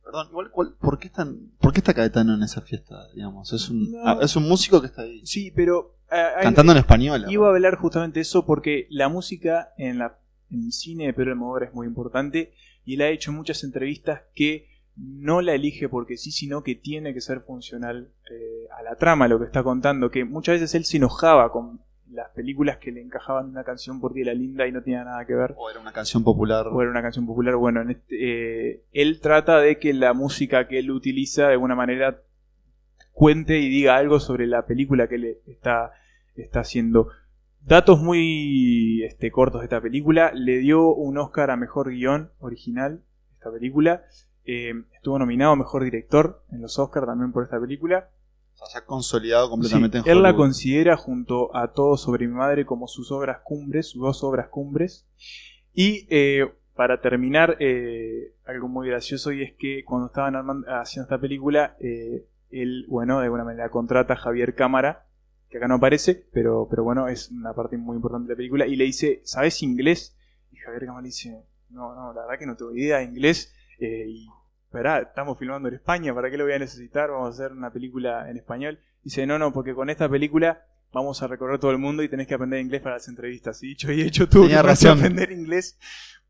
Perdón, 0.05 0.29
igual, 0.31 0.51
¿cuál- 0.51 0.75
¿por, 0.81 0.99
qué 0.99 1.09
están, 1.09 1.51
¿por 1.61 1.73
qué 1.73 1.81
está 1.81 1.93
Caetano 1.95 2.35
en 2.35 2.43
esa 2.43 2.63
fiesta? 2.63 2.97
Digamos? 3.15 3.53
Es, 3.53 3.69
un, 3.69 3.93
No. 3.93 3.99
ah, 4.05 4.19
es 4.23 4.35
un 4.37 4.49
músico 4.49 4.81
que 4.81 4.87
está 4.87 5.03
ahí. 5.03 5.21
Sí, 5.27 5.51
pero... 5.55 5.97
hay- 6.09 6.43
Cantando 6.45 6.73
en 6.73 6.79
español. 6.79 7.25
Iba 7.29 7.47
a 7.49 7.51
hablar 7.51 7.77
justamente 7.77 8.21
eso 8.21 8.47
porque 8.47 8.87
la 8.91 9.09
música 9.11 9.75
en, 9.77 9.99
la, 9.99 10.19
en 10.51 10.65
el 10.65 10.73
cine 10.73 11.07
de 11.07 11.13
Pedro 11.13 11.33
Almodóvar 11.33 11.65
es 11.65 11.75
muy 11.75 11.87
importante 11.87 12.55
y 12.87 12.95
él 12.95 13.03
ha 13.03 13.09
hecho 13.11 13.33
muchas 13.33 13.63
entrevistas 13.65 14.23
que 14.35 14.67
no 14.97 15.43
la 15.43 15.55
elige 15.55 15.89
porque 15.91 16.17
sí, 16.17 16.33
sino 16.33 16.63
que 16.65 16.75
tiene 16.75 17.13
que 17.15 17.21
ser 17.21 17.41
funcional 17.41 18.11
eh, 18.31 18.67
a 18.79 18.83
la 18.83 18.97
trama, 18.97 19.29
lo 19.29 19.39
que 19.39 19.45
está 19.45 19.63
contando, 19.63 20.11
que 20.11 20.25
muchas 20.25 20.55
veces 20.55 20.75
él 20.75 20.85
se 20.87 20.97
enojaba 20.97 21.53
con 21.53 21.81
las 22.11 22.31
películas 22.31 22.79
que 22.79 22.93
le 22.93 23.01
encajaban 23.01 23.47
en 23.47 23.51
una 23.51 23.65
canción 23.65 24.01
porque 24.01 24.23
era 24.23 24.35
linda 24.35 24.67
y 24.67 24.73
no 24.73 24.83
tenía 24.83 25.05
nada 25.05 25.25
que 25.27 25.35
ver. 25.35 25.55
O 25.57 25.71
era 25.71 25.81
una 25.81 25.93
canción 25.93 26.25
popular. 26.25 26.67
O 26.69 26.81
era 26.81 26.91
una 26.91 27.03
canción 27.03 27.27
popular. 27.27 27.57
Bueno, 27.57 27.83
en 27.83 27.91
este, 27.91 28.71
eh, 28.71 28.85
él 28.93 29.21
trata 29.21 29.59
de 29.59 29.79
que 29.79 29.93
la 29.93 30.13
música 30.15 30.69
que 30.69 30.79
él 30.79 30.91
utiliza 30.91 31.47
de 31.47 31.53
alguna 31.53 31.75
manera 31.75 32.23
cuente 33.13 33.59
y 33.59 33.69
diga 33.69 33.97
algo 33.97 34.21
sobre 34.21 34.47
la 34.47 34.65
película 34.67 35.09
que 35.09 35.17
él 35.17 35.39
está, 35.47 35.93
está 36.35 36.61
haciendo. 36.61 37.09
Datos 37.61 38.01
muy 38.01 39.03
este, 39.05 39.31
cortos 39.31 39.61
de 39.61 39.67
esta 39.67 39.81
película. 39.81 40.33
Le 40.33 40.59
dio 40.59 40.95
un 40.95 41.19
Oscar 41.19 41.51
a 41.51 41.57
Mejor 41.57 41.91
Guión 41.91 42.31
Original, 42.39 43.03
esta 43.35 43.51
película. 43.51 44.05
Eh, 44.45 44.73
estuvo 44.95 45.19
nominado 45.19 45.53
a 45.53 45.57
Mejor 45.57 45.85
Director 45.85 46.43
en 46.51 46.63
los 46.63 46.79
Oscars 46.79 47.07
también 47.07 47.33
por 47.33 47.45
esta 47.45 47.61
película. 47.61 48.09
O 48.61 48.67
sea, 48.67 48.81
ya 48.81 48.87
consolidado 48.87 49.51
completamente 49.51 49.99
Sí, 50.01 50.05
en 50.09 50.17
él 50.17 50.23
la 50.23 50.31
Hollywood. 50.31 50.45
considera 50.45 50.97
junto 50.97 51.55
a 51.57 51.73
Todo 51.73 51.97
sobre 51.97 52.27
mi 52.27 52.35
madre 52.35 52.67
como 52.67 52.87
sus 52.89 53.11
obras 53.13 53.39
cumbres, 53.45 53.89
sus 53.91 54.03
dos 54.03 54.23
obras 54.25 54.49
cumbres. 54.49 55.07
Y 55.73 56.07
eh, 56.11 56.51
para 56.75 57.01
terminar, 57.01 57.57
eh, 57.61 58.35
algo 58.47 58.69
muy 58.69 58.89
gracioso 58.89 59.33
y 59.33 59.43
es 59.43 59.53
que 59.53 59.85
cuando 59.85 60.07
estaban 60.09 60.35
armando- 60.37 60.67
haciendo 60.69 61.05
esta 61.05 61.21
película, 61.21 61.77
eh, 61.81 62.27
él, 62.51 62.87
bueno, 62.89 63.19
de 63.19 63.25
alguna 63.25 63.45
manera 63.45 63.71
contrata 63.71 64.15
a 64.15 64.17
Javier 64.17 64.55
Cámara, 64.55 65.07
que 65.51 65.59
acá 65.59 65.69
no 65.69 65.75
aparece, 65.77 66.27
pero, 66.33 66.67
pero 66.69 66.83
bueno, 66.85 67.09
es 67.09 67.31
una 67.31 67.53
parte 67.55 67.77
muy 67.77 67.97
importante 67.97 68.29
de 68.29 68.35
la 68.35 68.37
película, 68.37 68.67
y 68.67 68.77
le 68.77 68.85
dice, 68.85 69.21
¿sabes 69.25 69.63
inglés? 69.63 70.17
Y 70.53 70.57
Javier 70.57 70.85
Cámara 70.87 71.03
le 71.03 71.09
dice, 71.09 71.43
no, 71.71 71.95
no, 71.95 72.13
la 72.13 72.23
verdad 72.23 72.39
que 72.39 72.47
no 72.47 72.57
tengo 72.57 72.75
idea 72.75 72.99
de 72.99 73.05
inglés, 73.05 73.55
eh, 73.79 74.07
y 74.09 74.27
Esperá, 74.69 75.01
estamos 75.01 75.39
filmando 75.39 75.69
en 75.71 75.77
España, 75.77 76.15
¿para 76.15 76.31
qué 76.31 76.37
lo 76.37 76.45
voy 76.45 76.53
a 76.53 76.59
necesitar? 76.59 77.11
Vamos 77.11 77.29
a 77.29 77.31
hacer 77.45 77.57
una 77.57 77.73
película 77.73 78.29
en 78.31 78.37
español. 78.37 78.79
Dice, 79.03 79.27
no, 79.27 79.39
no, 79.39 79.51
porque 79.51 79.75
con 79.75 79.89
esta 79.89 80.11
película 80.11 80.67
vamos 80.93 81.23
a 81.23 81.27
recorrer 81.27 81.59
todo 81.59 81.71
el 81.71 81.79
mundo 81.79 82.03
y 82.03 82.09
tenés 82.11 82.27
que 82.27 82.35
aprender 82.35 82.61
inglés 82.61 82.83
para 82.83 82.97
las 82.97 83.09
entrevistas. 83.09 83.63
Y 83.63 83.69
dicho 83.69 83.91
y 83.91 84.03
hecho, 84.03 84.29
tuve 84.29 84.43
que 84.43 84.49
Tenía 84.49 84.61
a 84.61 84.63
razón. 84.65 84.99
aprender 84.99 85.33
inglés 85.33 85.79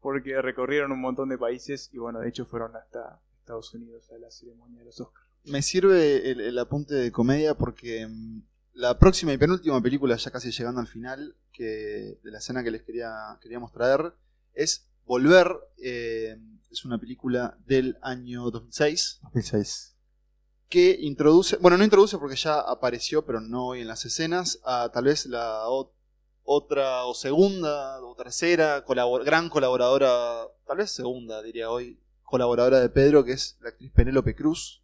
porque 0.01 0.41
recorrieron 0.41 0.93
un 0.93 1.01
montón 1.01 1.29
de 1.31 1.37
países 1.37 1.91
y 1.93 1.99
bueno, 1.99 2.21
de 2.21 2.29
hecho 2.29 2.47
fueron 2.47 2.77
hasta 2.77 3.21
Estados 3.41 3.75
Unidos 3.75 4.09
a 4.13 4.19
la 4.19 4.31
ceremonia 4.31 4.79
de 4.79 4.85
los 4.85 5.01
Oscars. 5.01 5.27
Me 5.45 5.61
sirve 5.61 6.31
el, 6.31 6.41
el 6.41 6.59
apunte 6.61 6.95
de 6.95 7.11
comedia 7.11 7.55
porque 7.55 8.07
mm, 8.07 8.43
la 8.75 9.01
próxima 9.01 9.33
y 9.33 9.39
penúltima 9.39 9.83
película, 9.83 10.15
ya 10.15 10.31
casi 10.31 10.53
llegando 10.53 10.81
al 10.81 10.87
final, 10.87 11.35
que 11.53 12.19
de 12.23 12.31
la 12.31 12.39
escena 12.39 12.63
que 12.63 12.71
les 12.71 12.83
quería, 12.85 13.11
queríamos 13.41 13.73
traer, 13.73 14.13
es 14.55 14.88
Volver. 15.09 15.49
eh, 15.79 16.37
es 16.71 16.85
una 16.85 16.99
película 16.99 17.57
del 17.67 17.97
año 18.03 18.51
2006 18.51 19.21
2006. 19.23 19.95
que 20.69 20.99
introduce, 21.01 21.57
bueno, 21.57 21.79
no 21.79 21.85
introduce 21.85 22.19
porque 22.19 22.37
ya 22.37 22.61
apareció, 22.61 23.25
pero 23.25 23.41
no 23.41 23.69
hoy 23.69 23.81
en 23.81 23.89
las 23.89 24.05
escenas, 24.05 24.61
a 24.65 24.91
tal 24.93 25.05
vez 25.05 25.25
la 25.27 25.65
otra 26.43 27.05
o 27.07 27.15
segunda 27.15 28.01
o 28.03 28.15
tercera 28.15 28.85
colabor- 28.85 29.25
gran 29.25 29.49
colaboradora, 29.49 30.47
tal 30.67 30.77
vez 30.77 30.91
segunda 30.91 31.43
diría 31.43 31.71
hoy, 31.71 31.99
colaboradora 32.23 32.81
de 32.81 32.91
Pedro, 32.91 33.25
que 33.25 33.33
es 33.33 33.57
la 33.63 33.71
actriz 33.71 33.91
Penélope 33.93 34.35
Cruz. 34.35 34.83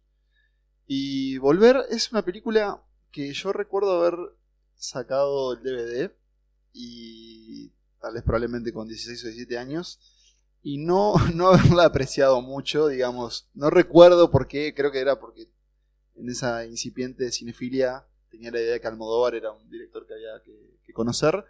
Y 0.87 1.37
Volver 1.37 1.77
es 1.91 2.11
una 2.11 2.23
película 2.25 2.83
que 3.11 3.31
yo 3.33 3.53
recuerdo 3.53 3.99
haber 4.03 4.17
sacado 4.75 5.53
el 5.53 5.61
DVD 5.61 6.11
y 6.73 7.69
tal 8.01 8.13
vez 8.15 8.23
probablemente 8.23 8.73
con 8.73 8.87
16 8.87 9.23
o 9.23 9.27
17 9.27 9.57
años 9.57 9.99
y 10.65 10.79
no, 10.79 11.13
no 11.35 11.49
haberla 11.49 11.85
apreciado 11.85 12.41
mucho, 12.41 12.87
digamos. 12.87 13.47
No 13.53 13.69
recuerdo 13.69 14.31
por 14.31 14.47
qué, 14.47 14.73
creo 14.73 14.91
que 14.91 14.99
era 14.99 15.19
porque 15.19 15.47
en 16.15 16.27
esa 16.27 16.65
incipiente 16.65 17.31
cinefilia 17.31 18.07
tenía 18.31 18.49
la 18.49 18.59
idea 18.59 18.73
de 18.73 18.81
que 18.81 18.87
Almodóvar 18.87 19.35
era 19.35 19.51
un 19.51 19.69
director 19.69 20.07
que 20.07 20.15
había 20.15 20.41
que, 20.43 20.79
que 20.83 20.91
conocer. 20.91 21.45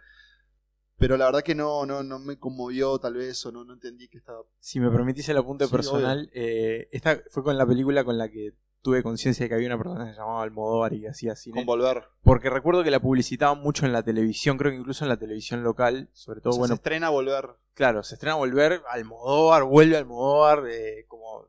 Pero 0.98 1.16
la 1.16 1.26
verdad 1.26 1.42
que 1.42 1.54
no, 1.54 1.86
no, 1.86 2.02
no 2.02 2.18
me 2.18 2.38
conmovió 2.38 2.98
tal 2.98 3.14
vez 3.14 3.44
o 3.46 3.52
no, 3.52 3.64
no 3.64 3.72
entendí 3.72 4.06
que 4.08 4.18
estaba... 4.18 4.42
Si 4.60 4.80
me 4.80 4.90
permitís 4.90 5.28
el 5.30 5.38
apunte 5.38 5.64
Sí, 5.64 5.70
personal, 5.70 6.30
eh, 6.34 6.88
esta 6.92 7.18
fue 7.30 7.42
con 7.42 7.56
la 7.56 7.66
película 7.66 8.04
con 8.04 8.18
la 8.18 8.28
que 8.28 8.54
tuve 8.86 9.02
conciencia 9.02 9.44
de 9.44 9.48
que 9.48 9.54
había 9.56 9.66
una 9.66 9.78
persona 9.78 10.04
que 10.06 10.12
se 10.12 10.18
llamaba 10.20 10.42
Almodóvar 10.42 10.92
y 10.94 11.06
hacía 11.06 11.34
cine. 11.34 11.56
Con 11.56 11.66
Volver. 11.66 12.04
Porque 12.22 12.48
recuerdo 12.50 12.84
que 12.84 12.90
la 12.90 13.00
publicitaban 13.00 13.60
mucho 13.60 13.84
en 13.84 13.92
la 13.92 14.02
televisión, 14.02 14.56
creo 14.58 14.70
que 14.70 14.78
incluso 14.78 15.04
en 15.04 15.08
la 15.08 15.16
televisión 15.16 15.62
local, 15.64 16.08
sobre 16.12 16.40
todo, 16.40 16.50
O 16.50 16.52
sea, 16.54 16.58
bueno, 16.60 16.74
se 16.74 16.78
estrena 16.78 17.10
Volver. 17.10 17.50
Claro, 17.74 18.02
se 18.02 18.14
estrena 18.14 18.36
Volver, 18.36 18.82
Almodóvar, 18.90 19.64
vuelve 19.64 19.96
Almodóvar, 19.96 20.64
eh, 20.70 21.04
como 21.08 21.48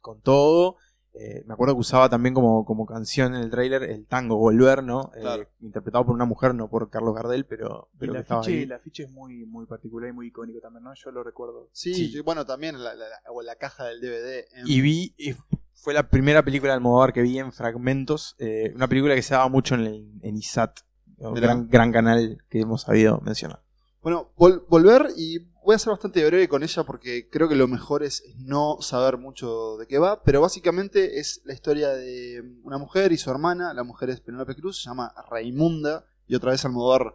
con 0.00 0.20
todo. 0.22 0.76
Eh, 1.12 1.42
me 1.44 1.54
acuerdo 1.54 1.74
que 1.74 1.80
usaba 1.80 2.08
también 2.08 2.34
como, 2.34 2.64
como 2.64 2.86
canción 2.86 3.34
en 3.34 3.42
el 3.42 3.50
tráiler 3.50 3.82
el 3.82 4.06
tango 4.06 4.36
Volver, 4.36 4.84
¿no? 4.84 5.10
Eh, 5.16 5.20
Claro. 5.20 5.48
interpretado 5.60 6.06
por 6.06 6.14
una 6.14 6.24
mujer, 6.24 6.54
no 6.54 6.70
por 6.70 6.88
Carlos 6.88 7.14
Gardel, 7.16 7.44
pero, 7.46 7.88
afiche, 8.16 8.50
ahí. 8.58 8.62
el 8.62 8.72
afiche 8.72 9.02
es 9.02 9.10
muy, 9.10 9.44
muy 9.44 9.66
particular 9.66 10.08
y 10.08 10.12
muy 10.12 10.28
icónico 10.28 10.60
también, 10.60 10.84
¿no? 10.84 10.94
Yo 10.94 11.10
lo 11.10 11.24
recuerdo. 11.24 11.68
Sí, 11.72 11.92
Sí. 11.94 12.10
yo- 12.12 12.22
bueno, 12.22 12.46
también 12.46 12.82
la, 12.82 12.94
la- 12.94 13.08
la- 13.08 13.20
o 13.32 13.42
la 13.42 13.56
caja 13.56 13.86
del 13.86 14.00
DVD. 14.00 14.46
en- 14.54 14.68
Y 14.68 14.80
vi, 14.80 15.14
y 15.18 15.34
fue 15.74 15.94
la 15.94 16.08
primera 16.08 16.42
película 16.44 16.72
de 16.72 16.76
Almodóvar 16.76 17.12
que 17.12 17.22
vi 17.22 17.38
en 17.38 17.52
fragmentos, 17.52 18.36
eh, 18.38 18.72
una 18.74 18.88
película 18.88 19.14
que 19.14 19.22
se 19.22 19.34
daba 19.34 19.48
mucho 19.48 19.74
en, 19.74 19.80
el- 19.82 20.10
en 20.22 20.36
ISAT, 20.36 20.80
Mirá. 21.18 21.32
gran, 21.40 21.68
gran 21.68 21.92
canal 21.92 22.38
que 22.48 22.60
hemos 22.60 22.82
sabido 22.82 23.20
mencionar. 23.24 23.62
Bueno, 24.02 24.32
vol- 24.36 24.64
volver 24.68 25.08
y 25.16 25.38
voy 25.62 25.74
a 25.74 25.78
ser 25.78 25.90
bastante 25.90 26.24
breve 26.24 26.48
con 26.48 26.62
ella 26.62 26.84
porque 26.84 27.28
creo 27.28 27.48
que 27.48 27.54
lo 27.54 27.68
mejor 27.68 28.02
es 28.02 28.22
no 28.38 28.78
saber 28.80 29.18
mucho 29.18 29.76
de 29.78 29.86
qué 29.86 29.98
va, 29.98 30.22
pero 30.22 30.40
básicamente 30.40 31.18
es 31.20 31.42
la 31.44 31.52
historia 31.52 31.90
de 31.90 32.42
una 32.62 32.78
mujer 32.78 33.12
y 33.12 33.18
su 33.18 33.30
hermana, 33.30 33.74
la 33.74 33.84
mujer 33.84 34.08
es 34.10 34.20
Penélope 34.20 34.54
Cruz, 34.54 34.82
se 34.82 34.88
llama 34.88 35.12
Raimunda 35.30 36.04
y 36.26 36.34
otra 36.34 36.52
vez 36.52 36.64
Almodóvar 36.64 37.14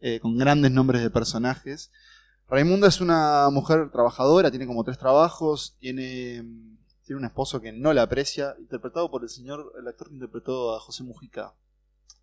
eh, 0.00 0.20
con 0.20 0.36
grandes 0.36 0.70
nombres 0.72 1.00
de 1.02 1.08
personajes. 1.10 1.90
Raimunda 2.48 2.88
es 2.88 3.00
una 3.00 3.48
mujer 3.50 3.90
trabajadora, 3.90 4.50
tiene 4.50 4.66
como 4.66 4.84
tres 4.84 4.98
trabajos, 4.98 5.76
tiene, 5.80 6.44
tiene 7.06 7.20
un 7.20 7.24
esposo 7.24 7.60
que 7.60 7.72
no 7.72 7.92
la 7.92 8.02
aprecia, 8.02 8.56
interpretado 8.58 9.08
por 9.10 9.22
el 9.22 9.28
señor, 9.28 9.72
el 9.78 9.86
actor 9.86 10.08
que 10.08 10.14
interpretó 10.14 10.74
a 10.74 10.80
José 10.80 11.04
Mujica, 11.04 11.54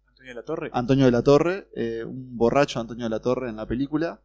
Antonio 0.09 0.31
de 0.31 0.35
la 0.35 0.43
Torre. 0.43 0.69
Antonio 0.73 1.05
de 1.05 1.11
la 1.11 1.23
Torre, 1.23 1.69
eh, 1.73 2.03
un 2.03 2.37
borracho 2.37 2.81
Antonio 2.81 3.05
de 3.05 3.09
la 3.09 3.21
Torre 3.21 3.49
en 3.49 3.55
la 3.55 3.65
película, 3.65 4.21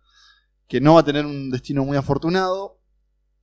que 0.66 0.80
no 0.80 0.94
va 0.94 1.00
a 1.00 1.04
tener 1.04 1.24
un 1.24 1.50
destino 1.50 1.84
muy 1.84 1.96
afortunado, 1.96 2.80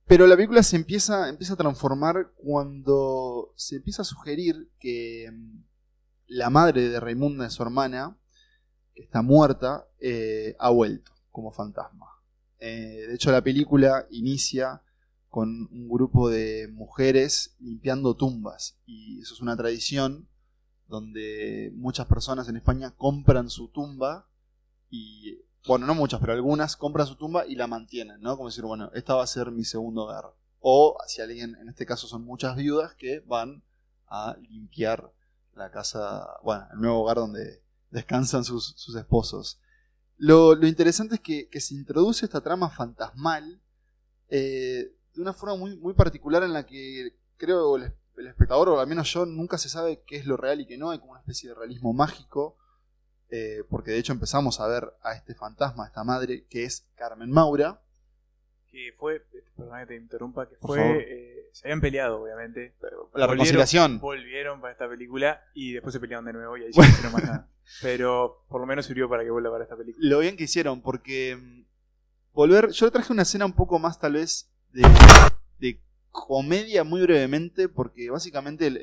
pero 0.06 0.26
la 0.26 0.36
película 0.36 0.62
se 0.62 0.76
empieza, 0.76 1.30
empieza 1.30 1.54
a 1.54 1.56
transformar 1.56 2.32
cuando 2.36 3.54
se 3.56 3.76
empieza 3.76 4.02
a 4.02 4.04
sugerir 4.04 4.70
que 4.78 5.30
mm, 5.32 5.64
la 6.26 6.50
madre 6.50 6.90
de 6.90 7.00
Raimunda, 7.00 7.48
su 7.48 7.62
hermana, 7.62 8.14
que 8.94 9.04
está 9.04 9.22
muerta, 9.22 9.86
eh, 10.00 10.54
ha 10.58 10.68
vuelto 10.68 11.12
como 11.30 11.50
fantasma. 11.50 12.06
Eh, 12.58 13.06
de 13.08 13.14
hecho, 13.14 13.32
la 13.32 13.42
película 13.42 14.06
inicia 14.10 14.82
con 15.36 15.68
un 15.70 15.86
grupo 15.86 16.30
de 16.30 16.66
mujeres 16.72 17.56
limpiando 17.60 18.16
tumbas, 18.16 18.78
y 18.86 19.20
eso 19.20 19.34
es 19.34 19.42
una 19.42 19.54
tradición 19.54 20.30
donde 20.88 21.70
muchas 21.74 22.06
personas 22.06 22.48
en 22.48 22.56
España 22.56 22.94
compran 22.96 23.50
su 23.50 23.68
tumba 23.68 24.30
y, 24.88 25.42
bueno, 25.66 25.84
no 25.84 25.94
muchas, 25.94 26.20
pero 26.20 26.32
algunas 26.32 26.78
compran 26.78 27.06
su 27.06 27.16
tumba 27.16 27.44
y 27.46 27.54
la 27.54 27.66
mantienen, 27.66 28.18
¿no? 28.22 28.34
Como 28.38 28.48
decir, 28.48 28.64
bueno, 28.64 28.90
esta 28.94 29.14
va 29.14 29.24
a 29.24 29.26
ser 29.26 29.50
mi 29.50 29.64
segundo 29.64 30.04
hogar. 30.04 30.24
O 30.58 30.96
si 31.06 31.20
alguien, 31.20 31.54
en 31.60 31.68
este 31.68 31.84
caso 31.84 32.06
son 32.06 32.24
muchas 32.24 32.56
viudas 32.56 32.94
que 32.94 33.20
van 33.26 33.62
a 34.06 34.38
limpiar 34.40 35.12
la 35.54 35.70
casa, 35.70 36.28
bueno, 36.44 36.66
el 36.72 36.80
nuevo 36.80 37.02
hogar 37.02 37.18
donde 37.18 37.62
descansan 37.90 38.42
sus, 38.42 38.72
sus 38.78 38.96
esposos. 38.96 39.60
Lo, 40.16 40.54
lo 40.54 40.66
interesante 40.66 41.16
es 41.16 41.20
que, 41.20 41.60
se 41.60 41.74
introduce 41.74 42.24
esta 42.24 42.40
trama 42.40 42.70
fantasmal 42.70 43.60
eh, 44.30 44.96
de 45.16 45.22
una 45.22 45.32
forma 45.32 45.56
muy, 45.56 45.76
muy 45.76 45.94
particular 45.94 46.42
en 46.42 46.52
la 46.52 46.64
que 46.66 47.14
creo 47.36 47.76
el, 47.76 47.92
el 48.18 48.26
espectador, 48.26 48.68
o 48.68 48.80
al 48.80 48.86
menos 48.86 49.12
yo, 49.12 49.26
nunca 49.26 49.58
se 49.58 49.68
sabe 49.68 50.02
qué 50.06 50.16
es 50.16 50.26
lo 50.26 50.36
real 50.36 50.60
y 50.60 50.66
qué 50.66 50.78
no. 50.78 50.90
Hay 50.90 50.98
como 50.98 51.12
una 51.12 51.20
especie 51.20 51.48
de 51.48 51.54
realismo 51.54 51.92
mágico, 51.92 52.56
eh, 53.30 53.64
porque 53.68 53.90
de 53.90 53.98
hecho 53.98 54.12
empezamos 54.12 54.60
a 54.60 54.68
ver 54.68 54.92
a 55.02 55.14
este 55.14 55.34
fantasma, 55.34 55.84
a 55.84 55.86
esta 55.88 56.04
madre, 56.04 56.44
que 56.48 56.64
es 56.64 56.86
Carmen 56.94 57.30
Maura. 57.30 57.80
Que 58.70 58.92
fue, 58.96 59.24
perdón 59.56 59.78
que 59.80 59.86
te 59.86 59.96
interrumpa, 59.96 60.48
que 60.48 60.56
Por 60.56 60.76
fue, 60.76 60.98
eh, 61.08 61.48
se 61.52 61.66
habían 61.66 61.80
peleado, 61.80 62.22
obviamente. 62.22 62.74
La 63.14 63.26
reconciliación. 63.26 64.00
Volvieron 64.00 64.60
para 64.60 64.72
esta 64.72 64.88
película 64.88 65.42
y 65.54 65.72
después 65.72 65.92
se 65.92 66.00
pelearon 66.00 66.26
de 66.26 66.34
nuevo 66.34 66.56
y 66.56 66.64
ahí 66.64 66.70
ya 66.72 66.82
no 66.82 66.88
hicieron 66.88 67.12
más 67.12 67.24
nada. 67.24 67.48
Pero 67.82 68.44
por 68.48 68.60
lo 68.60 68.66
menos 68.66 68.86
sirvió 68.86 69.08
para 69.08 69.24
que 69.24 69.30
vuelva 69.30 69.50
para 69.50 69.64
esta 69.64 69.76
película. 69.76 70.06
Lo 70.06 70.20
bien 70.20 70.36
que 70.36 70.44
hicieron, 70.44 70.82
porque 70.82 71.36
mm, 71.36 71.64
volver. 72.32 72.70
Yo 72.70 72.90
traje 72.90 73.12
una 73.12 73.22
escena 73.22 73.46
un 73.46 73.54
poco 73.54 73.78
más, 73.78 73.98
tal 73.98 74.12
vez, 74.12 74.50
de, 74.76 75.80
comedia 76.10 76.82
muy 76.82 77.02
brevemente, 77.02 77.68
porque 77.68 78.10
básicamente 78.10 78.66
el, 78.66 78.78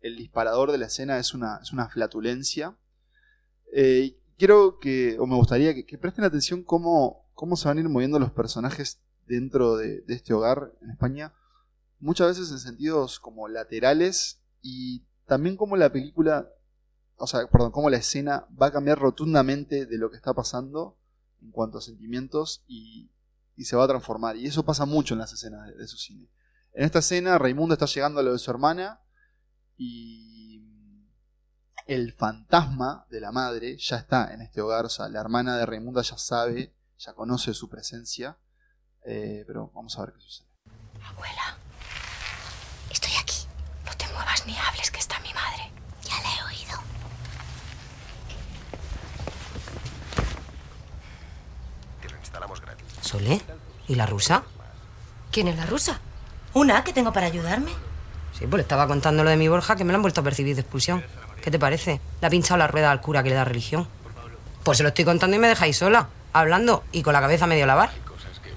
el- 0.00 0.16
disparador 0.16 0.70
de 0.70 0.78
la 0.78 0.86
escena 0.86 1.18
es 1.18 1.32
una, 1.32 1.58
es 1.62 1.72
una 1.72 1.88
flatulencia. 1.88 2.76
Eh, 3.72 4.18
quiero 4.36 4.78
que, 4.78 5.16
o 5.18 5.26
me 5.26 5.36
gustaría 5.36 5.74
que, 5.74 5.98
presten 5.98 6.24
atención 6.24 6.62
cómo, 6.62 7.26
cómo 7.32 7.56
se 7.56 7.68
van 7.68 7.78
a 7.78 7.80
ir 7.80 7.88
moviendo 7.88 8.18
los 8.18 8.32
personajes 8.32 9.00
dentro 9.26 9.76
de, 9.76 10.04
este 10.08 10.34
hogar 10.34 10.72
en 10.82 10.90
España. 10.90 11.32
Muchas 12.00 12.28
veces 12.28 12.50
en 12.50 12.58
sentidos 12.58 13.18
como 13.18 13.48
laterales 13.48 14.42
y 14.60 15.04
también 15.26 15.56
como 15.56 15.76
la 15.76 15.90
película, 15.90 16.50
o 17.16 17.26
sea, 17.26 17.46
perdón, 17.46 17.72
cómo 17.72 17.88
la 17.88 17.96
escena 17.96 18.46
va 18.60 18.66
a 18.66 18.72
cambiar 18.72 18.98
rotundamente 18.98 19.86
de 19.86 19.98
lo 19.98 20.10
que 20.10 20.16
está 20.16 20.34
pasando 20.34 20.98
en 21.40 21.50
cuanto 21.50 21.78
a 21.78 21.82
sentimientos 21.82 22.62
y, 22.68 23.10
y 23.56 23.64
se 23.64 23.76
va 23.76 23.84
a 23.84 23.88
transformar. 23.88 24.36
Y 24.36 24.46
eso 24.46 24.64
pasa 24.64 24.84
mucho 24.84 25.14
en 25.14 25.20
las 25.20 25.32
escenas 25.32 25.68
de, 25.76 25.86
su 25.86 25.96
cine. 25.96 26.28
En 26.72 26.84
esta 26.84 27.00
escena, 27.00 27.38
Raimundo 27.38 27.74
está 27.74 27.86
llegando 27.86 28.20
a 28.20 28.22
lo 28.22 28.32
de 28.32 28.38
su 28.38 28.50
hermana 28.50 29.00
y 29.76 30.64
el 31.86 32.12
fantasma 32.12 33.06
de 33.10 33.20
la 33.20 33.32
madre 33.32 33.76
ya 33.78 33.96
está 33.96 34.32
en 34.32 34.42
este 34.42 34.60
hogar. 34.60 34.86
O 34.86 34.88
sea, 34.88 35.08
la 35.08 35.20
hermana 35.20 35.56
de 35.56 35.66
Raimunda 35.66 36.02
ya 36.02 36.18
sabe, 36.18 36.74
ya 36.98 37.14
conoce 37.14 37.54
su 37.54 37.68
presencia. 37.68 38.38
Eh, 39.04 39.44
pero 39.46 39.70
vamos 39.74 39.98
a 39.98 40.04
ver 40.04 40.14
qué 40.14 40.20
sucede. 40.20 40.48
Abuela, 41.04 41.58
estoy 42.90 43.12
aquí. 43.20 43.46
No 43.84 43.92
te 43.96 44.06
muevas 44.12 44.46
ni 44.46 44.56
hables 44.56 44.90
que 44.90 44.98
está 44.98 45.18
mi 45.20 45.32
madre. 45.34 45.70
Ya 46.04 46.20
la 46.22 46.36
he 46.36 46.44
oído. 46.44 46.78
Te 52.00 52.08
lo 52.08 52.16
instalamos 52.18 52.60
gratis. 52.60 53.01
¿Sole? 53.12 53.42
¿Y 53.88 53.94
la 53.94 54.06
rusa? 54.06 54.42
¿Quién 55.30 55.46
es 55.46 55.56
la 55.58 55.66
rusa? 55.66 56.00
¿Una 56.54 56.82
que 56.82 56.94
tengo 56.94 57.12
para 57.12 57.26
ayudarme? 57.26 57.70
Sí, 58.32 58.46
pues 58.46 58.54
le 58.54 58.62
estaba 58.62 58.86
contando 58.86 59.22
lo 59.22 59.28
de 59.28 59.36
mi 59.36 59.48
Borja 59.48 59.76
que 59.76 59.84
me 59.84 59.92
lo 59.92 59.96
han 59.96 60.02
vuelto 60.02 60.22
a 60.22 60.24
percibir 60.24 60.54
de 60.54 60.62
expulsión. 60.62 61.04
¿Qué 61.42 61.50
te 61.50 61.58
parece? 61.58 62.00
Le 62.22 62.26
ha 62.26 62.30
pinchado 62.30 62.56
la 62.56 62.68
rueda 62.68 62.90
al 62.90 63.02
cura 63.02 63.22
que 63.22 63.28
le 63.28 63.34
da 63.34 63.44
religión. 63.44 63.86
Pues 64.64 64.78
se 64.78 64.82
lo 64.82 64.88
estoy 64.88 65.04
contando 65.04 65.36
y 65.36 65.38
me 65.38 65.48
dejáis 65.48 65.76
sola, 65.76 66.08
hablando 66.32 66.84
y 66.90 67.02
con 67.02 67.12
la 67.12 67.20
cabeza 67.20 67.46
medio 67.46 67.66
lavar. 67.66 67.90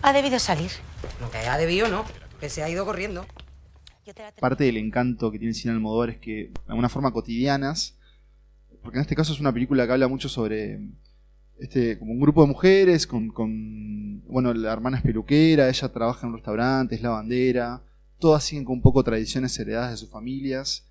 Ha 0.02 0.14
debido 0.14 0.40
salir. 0.40 0.72
No, 1.20 1.30
que 1.30 1.40
ha 1.40 1.58
debido, 1.58 1.90
no. 1.90 2.06
Que 2.40 2.50
se 2.50 2.64
ha 2.64 2.70
ido 2.70 2.86
corriendo. 2.86 3.26
Parte 4.40 4.64
del 4.64 4.78
encanto 4.78 5.32
que 5.32 5.38
tiene 5.38 5.50
el 5.50 5.56
cine 5.56 5.74
Almodóvar 5.74 6.12
es 6.12 6.18
que, 6.20 6.32
de 6.32 6.70
alguna 6.70 6.88
forma, 6.88 7.12
cotidianas, 7.12 7.98
porque 8.82 9.00
en 9.00 9.02
este 9.02 9.18
caso 9.18 9.34
es 9.34 9.42
una 9.42 9.52
película 9.52 9.86
que 9.86 9.92
habla 9.92 10.08
mucho 10.08 10.30
sobre 10.30 10.80
este 11.58 11.98
como 11.98 12.12
un 12.12 12.20
grupo 12.20 12.42
de 12.42 12.48
mujeres 12.48 13.08
con, 13.08 14.22
bueno 14.28 14.54
la 14.54 14.74
hermana 14.74 14.98
es 14.98 15.04
peluquera 15.04 15.70
ella 15.70 15.90
trabaja 15.90 16.26
en 16.26 16.30
un 16.30 16.38
restaurante 16.38 16.96
es 16.96 17.02
lavandera 17.02 17.82
todas 18.20 18.44
siguen 18.44 18.66
con 18.66 18.76
un 18.76 18.82
poco 18.82 19.04
tradiciones 19.04 19.58
heredadas 19.60 19.92
de 19.92 19.98
sus 19.98 20.10
familias 20.10 20.86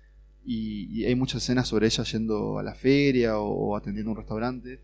y, 0.45 1.03
hay 1.05 1.15
muchas 1.15 1.43
escenas 1.43 1.67
sobre 1.67 1.87
ella 1.87 2.03
yendo 2.03 2.59
a 2.59 2.63
la 2.63 2.75
feria 2.75 3.39
o, 3.39 3.75
atendiendo 3.75 4.11
un 4.11 4.17
restaurante. 4.17 4.79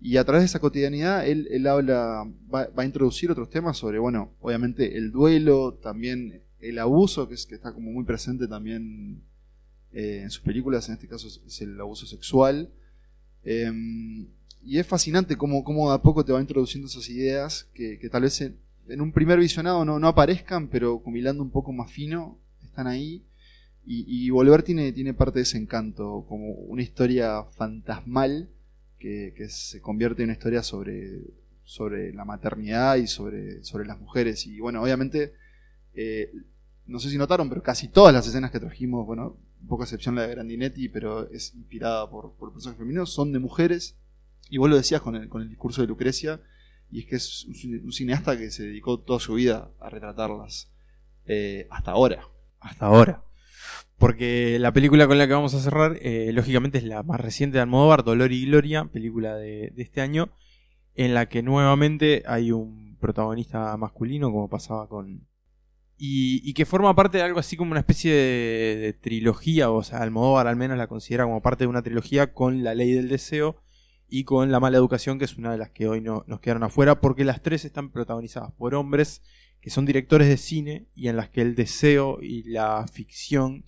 Y 0.00 0.16
a 0.16 0.24
través 0.24 0.42
de 0.42 0.46
esa 0.46 0.58
cotidianidad 0.58 1.26
él, 1.26 1.66
habla 1.66 2.24
va, 2.52 2.66
va 2.66 2.82
a 2.82 2.84
introducir 2.84 3.30
otros 3.30 3.48
temas 3.48 3.78
sobre 3.78 3.98
bueno 3.98 4.34
obviamente 4.40 4.98
el 4.98 5.12
duelo 5.12 5.74
también 5.74 6.42
el 6.60 6.78
abuso 6.78 7.28
que 7.28 7.34
es 7.34 7.46
que 7.46 7.54
está 7.54 7.72
como 7.72 7.90
muy 7.90 8.04
presente 8.04 8.48
también 8.48 9.22
eh, 9.92 10.20
en 10.22 10.30
sus 10.30 10.42
películas 10.42 10.88
en 10.88 10.96
este 10.96 11.08
caso 11.08 11.28
es, 11.28 11.40
es 11.46 11.62
el 11.62 11.80
abuso 11.80 12.06
sexual. 12.06 12.70
Em, 13.44 14.26
y 14.64 14.78
es 14.78 14.86
fascinante 14.86 15.36
cómo, 15.36 15.62
cómo 15.64 15.90
de 15.90 15.96
a 15.96 16.02
poco 16.02 16.24
te 16.24 16.32
va 16.32 16.40
introduciendo 16.40 16.88
esas 16.88 17.08
ideas 17.08 17.68
que, 17.74 17.98
que 17.98 18.08
tal 18.08 18.22
vez 18.22 18.40
en, 18.40 18.56
un 19.00 19.12
primer 19.12 19.38
visionado 19.38 19.84
no, 19.84 19.98
no 19.98 20.08
aparezcan, 20.08 20.68
pero 20.68 21.00
con 21.00 21.16
hilando 21.16 21.42
un 21.42 21.50
poco 21.50 21.72
más 21.72 21.90
fino, 21.90 22.38
están 22.62 22.86
ahí. 22.86 23.24
Y, 23.86 24.04
y 24.08 24.30
Volver 24.30 24.62
tiene, 24.62 24.92
tiene 24.92 25.12
parte 25.12 25.40
de 25.40 25.42
ese 25.42 25.58
encanto, 25.58 26.24
como 26.28 26.52
una 26.52 26.82
historia 26.82 27.44
fantasmal 27.56 28.48
que, 28.98 29.34
que 29.36 29.48
se 29.50 29.80
convierte 29.82 30.22
en 30.22 30.28
una 30.28 30.34
historia 30.34 30.62
sobre, 30.62 31.20
sobre 31.64 32.12
la 32.14 32.24
maternidad 32.24 32.96
y 32.96 33.06
sobre, 33.06 33.62
sobre 33.62 33.86
las 33.86 34.00
mujeres. 34.00 34.46
Y 34.46 34.60
bueno, 34.60 34.82
obviamente, 34.82 35.34
eh, 35.94 36.32
no 36.86 36.98
sé 36.98 37.10
si 37.10 37.18
notaron, 37.18 37.48
pero 37.48 37.62
casi 37.62 37.88
todas 37.88 38.14
las 38.14 38.26
escenas 38.26 38.50
que 38.50 38.60
trajimos, 38.60 39.06
bueno, 39.06 39.36
un 39.60 39.68
poco 39.68 39.82
a 39.82 39.86
excepción 39.86 40.14
la 40.14 40.22
de 40.22 40.34
Grandinetti, 40.34 40.88
pero 40.88 41.30
es 41.30 41.54
inspirada 41.54 42.08
por, 42.08 42.32
por 42.34 42.52
personajes 42.52 42.78
femeninos, 42.78 43.12
son 43.12 43.32
de 43.32 43.38
mujeres. 43.38 43.96
Y 44.54 44.58
vos 44.58 44.70
lo 44.70 44.76
decías 44.76 45.00
con 45.00 45.16
el, 45.16 45.28
con 45.28 45.42
el 45.42 45.48
discurso 45.48 45.80
de 45.80 45.88
Lucrecia, 45.88 46.40
y 46.88 47.00
es 47.00 47.06
que 47.06 47.16
es 47.16 47.44
un, 47.46 47.54
cine- 47.56 47.80
un 47.82 47.90
cineasta 47.90 48.38
que 48.38 48.52
se 48.52 48.62
dedicó 48.62 49.00
toda 49.00 49.18
su 49.18 49.34
vida 49.34 49.72
a 49.80 49.90
retratarlas 49.90 50.72
eh, 51.26 51.66
hasta 51.70 51.90
ahora. 51.90 52.28
Hasta 52.60 52.86
ahora. 52.86 53.24
Porque 53.98 54.58
la 54.60 54.72
película 54.72 55.08
con 55.08 55.18
la 55.18 55.26
que 55.26 55.32
vamos 55.32 55.54
a 55.54 55.58
cerrar, 55.58 55.98
eh, 56.00 56.30
lógicamente 56.32 56.78
es 56.78 56.84
la 56.84 57.02
más 57.02 57.20
reciente 57.20 57.56
de 57.56 57.62
Almodóvar, 57.62 58.04
Dolor 58.04 58.30
y 58.30 58.46
Gloria, 58.46 58.84
película 58.84 59.34
de, 59.34 59.72
de 59.74 59.82
este 59.82 60.00
año, 60.00 60.30
en 60.94 61.14
la 61.14 61.28
que 61.28 61.42
nuevamente 61.42 62.22
hay 62.24 62.52
un 62.52 62.96
protagonista 63.00 63.76
masculino, 63.76 64.30
como 64.30 64.48
pasaba 64.48 64.88
con... 64.88 65.26
Y, 65.98 66.48
y 66.48 66.54
que 66.54 66.64
forma 66.64 66.94
parte 66.94 67.18
de 67.18 67.24
algo 67.24 67.40
así 67.40 67.56
como 67.56 67.72
una 67.72 67.80
especie 67.80 68.12
de, 68.12 68.76
de 68.76 68.92
trilogía, 68.92 69.72
o 69.72 69.82
sea, 69.82 69.98
Almodóvar 69.98 70.46
al 70.46 70.54
menos 70.54 70.78
la 70.78 70.86
considera 70.86 71.24
como 71.24 71.42
parte 71.42 71.64
de 71.64 71.68
una 71.68 71.82
trilogía 71.82 72.32
con 72.32 72.62
La 72.62 72.76
Ley 72.76 72.92
del 72.92 73.08
Deseo 73.08 73.63
y 74.16 74.22
con 74.22 74.52
La 74.52 74.60
Mala 74.60 74.76
Educación, 74.76 75.18
que 75.18 75.24
es 75.24 75.36
una 75.36 75.50
de 75.50 75.58
las 75.58 75.70
que 75.70 75.88
hoy 75.88 76.00
no, 76.00 76.22
nos 76.28 76.38
quedaron 76.38 76.62
afuera, 76.62 77.00
porque 77.00 77.24
las 77.24 77.42
tres 77.42 77.64
están 77.64 77.90
protagonizadas 77.90 78.52
por 78.52 78.76
hombres 78.76 79.22
que 79.60 79.70
son 79.70 79.86
directores 79.86 80.28
de 80.28 80.36
cine 80.36 80.86
y 80.94 81.08
en 81.08 81.16
las 81.16 81.30
que 81.30 81.40
el 81.40 81.56
deseo 81.56 82.18
y 82.22 82.44
la 82.44 82.86
ficción 82.86 83.64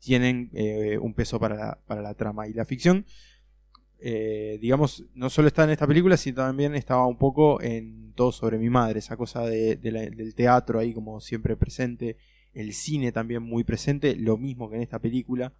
tienen 0.00 0.50
eh, 0.54 0.98
un 0.98 1.14
peso 1.14 1.38
para 1.38 1.54
la, 1.54 1.78
para 1.86 2.02
la 2.02 2.14
trama. 2.14 2.48
Y 2.48 2.52
la 2.52 2.64
ficción, 2.64 3.06
eh, 4.00 4.58
digamos, 4.60 5.04
no 5.14 5.30
solo 5.30 5.46
está 5.46 5.62
en 5.64 5.70
esta 5.70 5.86
película, 5.86 6.16
sino 6.16 6.36
también 6.36 6.74
estaba 6.74 7.06
un 7.06 7.16
poco 7.18 7.60
en 7.62 8.12
Todo 8.16 8.32
sobre 8.32 8.58
mi 8.58 8.70
madre, 8.70 8.98
esa 8.98 9.16
cosa 9.16 9.42
de- 9.46 9.78
la- 9.82 10.00
del 10.10 10.34
teatro 10.34 10.78
ahí 10.80 10.94
como 10.94 11.20
siempre 11.20 11.54
presente, 11.54 12.16
el 12.54 12.72
cine 12.72 13.12
también 13.12 13.42
muy 13.42 13.62
presente, 13.62 14.16
lo 14.16 14.36
mismo 14.38 14.68
que 14.68 14.76
en 14.76 14.82
esta 14.82 14.98
película. 14.98 15.52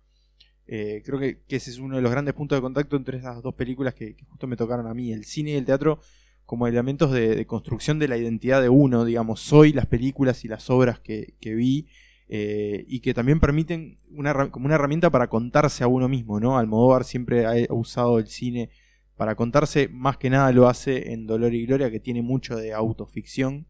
Eh, 0.68 1.02
creo 1.04 1.18
que, 1.18 1.42
ese 1.48 1.70
es 1.70 1.78
uno 1.78 1.96
de 1.96 2.02
los 2.02 2.10
grandes 2.10 2.34
puntos 2.34 2.58
de 2.58 2.62
contacto 2.62 2.96
entre 2.96 3.18
esas 3.18 3.42
dos 3.42 3.54
películas 3.54 3.94
que, 3.94 4.16
justo 4.28 4.46
me 4.46 4.56
tocaron 4.56 4.86
a 4.86 4.94
mí, 4.94 5.12
el 5.12 5.24
cine 5.24 5.52
y 5.52 5.54
el 5.54 5.64
teatro 5.64 6.00
como 6.44 6.66
elementos 6.66 7.12
de, 7.12 7.44
construcción 7.46 7.98
de 7.98 8.08
la 8.08 8.16
identidad 8.16 8.62
de 8.62 8.68
uno, 8.68 9.04
digamos, 9.04 9.40
soy 9.40 9.72
las 9.72 9.86
películas 9.86 10.44
y 10.44 10.48
las 10.48 10.70
obras 10.70 11.00
que, 11.00 11.34
vi 11.42 11.88
eh, 12.28 12.84
y 12.88 13.00
que 13.00 13.14
también 13.14 13.40
permiten 13.40 13.98
una, 14.10 14.50
como 14.50 14.66
una 14.66 14.76
herramienta 14.76 15.10
para 15.10 15.28
contarse 15.28 15.84
a 15.84 15.88
uno 15.88 16.08
mismo, 16.08 16.40
¿no? 16.40 16.58
Almodóvar 16.58 17.04
siempre 17.04 17.46
ha 17.46 17.72
usado 17.72 18.18
el 18.18 18.28
cine 18.28 18.70
para 19.16 19.34
contarse, 19.34 19.88
más 19.88 20.18
que 20.18 20.30
nada 20.30 20.52
lo 20.52 20.68
hace 20.68 21.12
en 21.12 21.26
Dolor 21.26 21.54
y 21.54 21.66
Gloria, 21.66 21.90
que 21.90 22.00
tiene 22.00 22.22
mucho 22.22 22.56
de 22.56 22.72
autoficción. 22.72 23.66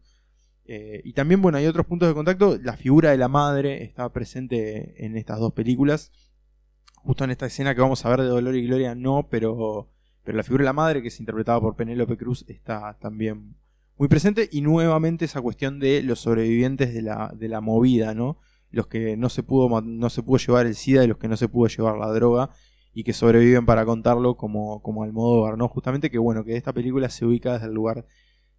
Eh, 0.65 1.01
y 1.05 1.13
también, 1.13 1.41
bueno, 1.41 1.57
hay 1.57 1.65
otros 1.65 1.85
puntos 1.85 2.09
de 2.09 2.13
contacto. 2.13 2.57
La 2.61 2.75
figura 2.75 3.11
de 3.11 3.17
la 3.17 3.29
madre 3.29 3.83
está 3.83 4.11
presente 4.11 5.05
en 5.05 5.15
estas 5.15 5.39
dos 5.39 5.53
películas. 5.53 6.11
Justo 7.07 7.23
en 7.23 7.31
esta 7.31 7.45
escena 7.45 7.73
que 7.73 7.79
vamos 7.79 8.05
a 8.05 8.09
ver 8.09 8.19
de 8.19 8.27
Dolor 8.27 8.53
y 8.53 8.67
Gloria, 8.67 8.93
no, 8.93 9.27
pero, 9.31 9.87
pero 10.25 10.35
la 10.35 10.43
figura 10.43 10.63
de 10.63 10.65
la 10.65 10.73
madre, 10.73 11.01
que 11.01 11.07
es 11.07 11.21
interpretada 11.21 11.61
por 11.61 11.77
Penélope 11.77 12.17
Cruz, 12.17 12.43
está 12.49 12.97
también 12.99 13.55
muy 13.95 14.09
presente. 14.09 14.49
Y 14.51 14.59
nuevamente 14.59 15.23
esa 15.23 15.39
cuestión 15.39 15.79
de 15.79 16.03
los 16.03 16.19
sobrevivientes 16.19 16.93
de 16.93 17.01
la, 17.01 17.33
de 17.33 17.47
la 17.47 17.61
movida, 17.61 18.13
¿no? 18.13 18.39
Los 18.71 18.87
que 18.87 19.15
no 19.15 19.29
se, 19.29 19.41
pudo, 19.41 19.79
no 19.81 20.09
se 20.09 20.21
pudo 20.21 20.37
llevar 20.37 20.65
el 20.65 20.75
SIDA 20.75 21.05
y 21.05 21.07
los 21.07 21.17
que 21.17 21.29
no 21.29 21.37
se 21.37 21.47
pudo 21.47 21.69
llevar 21.69 21.97
la 21.97 22.11
droga 22.11 22.49
y 22.93 23.05
que 23.05 23.13
sobreviven 23.13 23.65
para 23.65 23.85
contarlo 23.85 24.35
como, 24.35 24.81
como 24.81 25.03
Almodóvar, 25.03 25.57
¿no? 25.57 25.69
Justamente 25.69 26.11
que 26.11 26.17
bueno, 26.17 26.43
que 26.43 26.57
esta 26.57 26.73
película 26.73 27.09
se 27.09 27.25
ubica 27.25 27.53
desde 27.53 27.67
el 27.67 27.73
lugar 27.73 28.05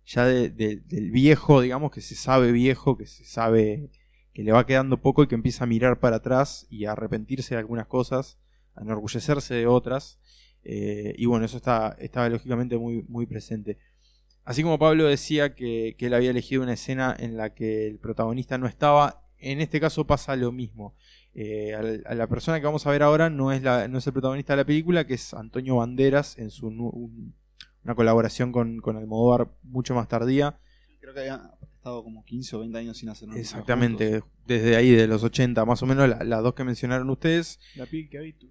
ya 0.07 0.25
de- 0.25 0.49
del 0.49 1.11
viejo, 1.11 1.61
digamos, 1.61 1.91
que 1.91 2.01
se 2.01 2.15
sabe 2.15 2.51
viejo, 2.51 2.97
que 2.97 3.05
se 3.07 3.27
sabe 3.27 3.91
que 4.39 4.45
le 4.45 4.53
va 4.53 4.65
quedando 4.67 4.99
poco 5.03 5.25
y 5.25 5.27
que 5.27 5.35
empieza 5.35 5.65
a 5.65 5.67
mirar 5.67 5.99
para 5.99 6.17
atrás 6.19 6.69
y 6.71 6.85
a 6.85 6.93
arrepentirse 6.93 7.57
de 7.57 7.59
algunas 7.59 7.89
cosas, 7.89 8.39
a 8.77 8.83
enorgullecerse 8.83 9.53
de 9.55 9.67
otras. 9.67 10.21
eh, 10.63 11.13
y 11.19 11.27
bueno, 11.27 11.45
eso 11.45 11.57
está, 11.57 11.97
estaba 11.99 12.29
lógicamente 12.29 12.79
muy, 12.79 13.05
muy 13.09 13.27
presente. 13.27 13.79
Así 14.45 14.63
como 14.63 14.79
Pablo 14.79 15.07
decía 15.09 15.57
que, 15.57 15.97
que 15.99 16.07
él 16.07 16.15
había 16.15 16.31
elegido 16.31 16.63
una 16.63 16.75
escena 16.75 17.17
en 17.19 17.37
la 17.37 17.53
que 17.53 17.89
el 17.89 17.99
protagonista 17.99 18.59
no 18.59 18.69
estaba, 18.69 19.25
en 19.39 19.61
este 19.61 19.81
caso 19.81 20.07
pasa 20.07 20.37
lo 20.37 20.53
mismo. 20.53 20.95
Eh, 21.35 21.75
a 22.07 22.15
la 22.15 22.27
persona 22.29 22.61
que 22.61 22.67
vamos 22.67 22.87
a 22.87 22.91
ver 22.93 23.03
ahora 23.03 23.31
no 23.31 23.51
es, 23.51 23.61
la, 23.65 23.89
no 23.89 23.99
es 23.99 24.07
el 24.07 24.13
protagonista 24.13 24.53
de 24.53 24.59
la 24.59 24.65
película, 24.67 25.05
que 25.05 25.15
es 25.15 25.35
Antonio 25.35 25.75
Banderas, 25.77 26.39
en 26.39 26.51
su 26.51 26.69
un- 26.69 27.35
una 27.83 27.95
colaboración 27.97 28.53
con, 28.53 28.79
con 28.81 28.97
Almodóvar 28.97 29.49
mucho 29.65 29.97
más 29.97 30.07
tardía. 30.07 30.61
Creo 31.01 31.13
que 31.13 31.29
estado 31.79 32.03
como 32.05 32.25
15 32.25 32.57
o 32.57 32.61
20 32.61 32.79
años 32.79 32.97
sin 32.99 33.09
hacer 33.09 33.29
nada. 33.29 33.41
Exactamente, 33.41 34.23
desde 34.47 34.77
ahí, 34.77 34.91
de 34.91 35.07
los 35.07 35.23
80, 35.25 35.65
más 35.65 35.83
o 35.83 35.87
menos, 35.87 36.09
la- 36.09 36.23
las 36.25 36.43
dos 36.43 36.55
que 36.55 36.65
mencionaron 36.65 37.09
ustedes. 37.11 37.59
La 37.77 37.87
piel 37.87 38.09
que 38.09 38.19
habito. 38.19 38.47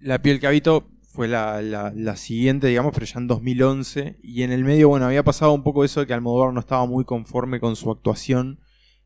La 0.00 0.22
piel 0.22 0.40
que 0.40 0.46
habito 0.46 0.88
fue 1.02 1.28
la, 1.28 1.60
la- 1.62 1.92
la 1.94 2.16
siguiente, 2.16 2.68
digamos, 2.68 2.92
pero 2.94 3.04
ya 3.06 3.18
en 3.20 3.26
2011. 3.26 4.16
Y 4.22 4.42
en 4.42 4.52
el 4.52 4.64
medio, 4.64 4.88
bueno, 4.88 5.06
había 5.06 5.22
pasado 5.24 5.52
un 5.52 5.62
poco 5.62 5.84
eso 5.84 6.00
de 6.00 6.06
que 6.06 6.14
Almodóvar 6.14 6.52
no 6.54 6.60
estaba 6.60 6.86
muy 6.86 7.04
conforme 7.04 7.60
con 7.60 7.76
su 7.76 7.90
actuación. 7.90 8.60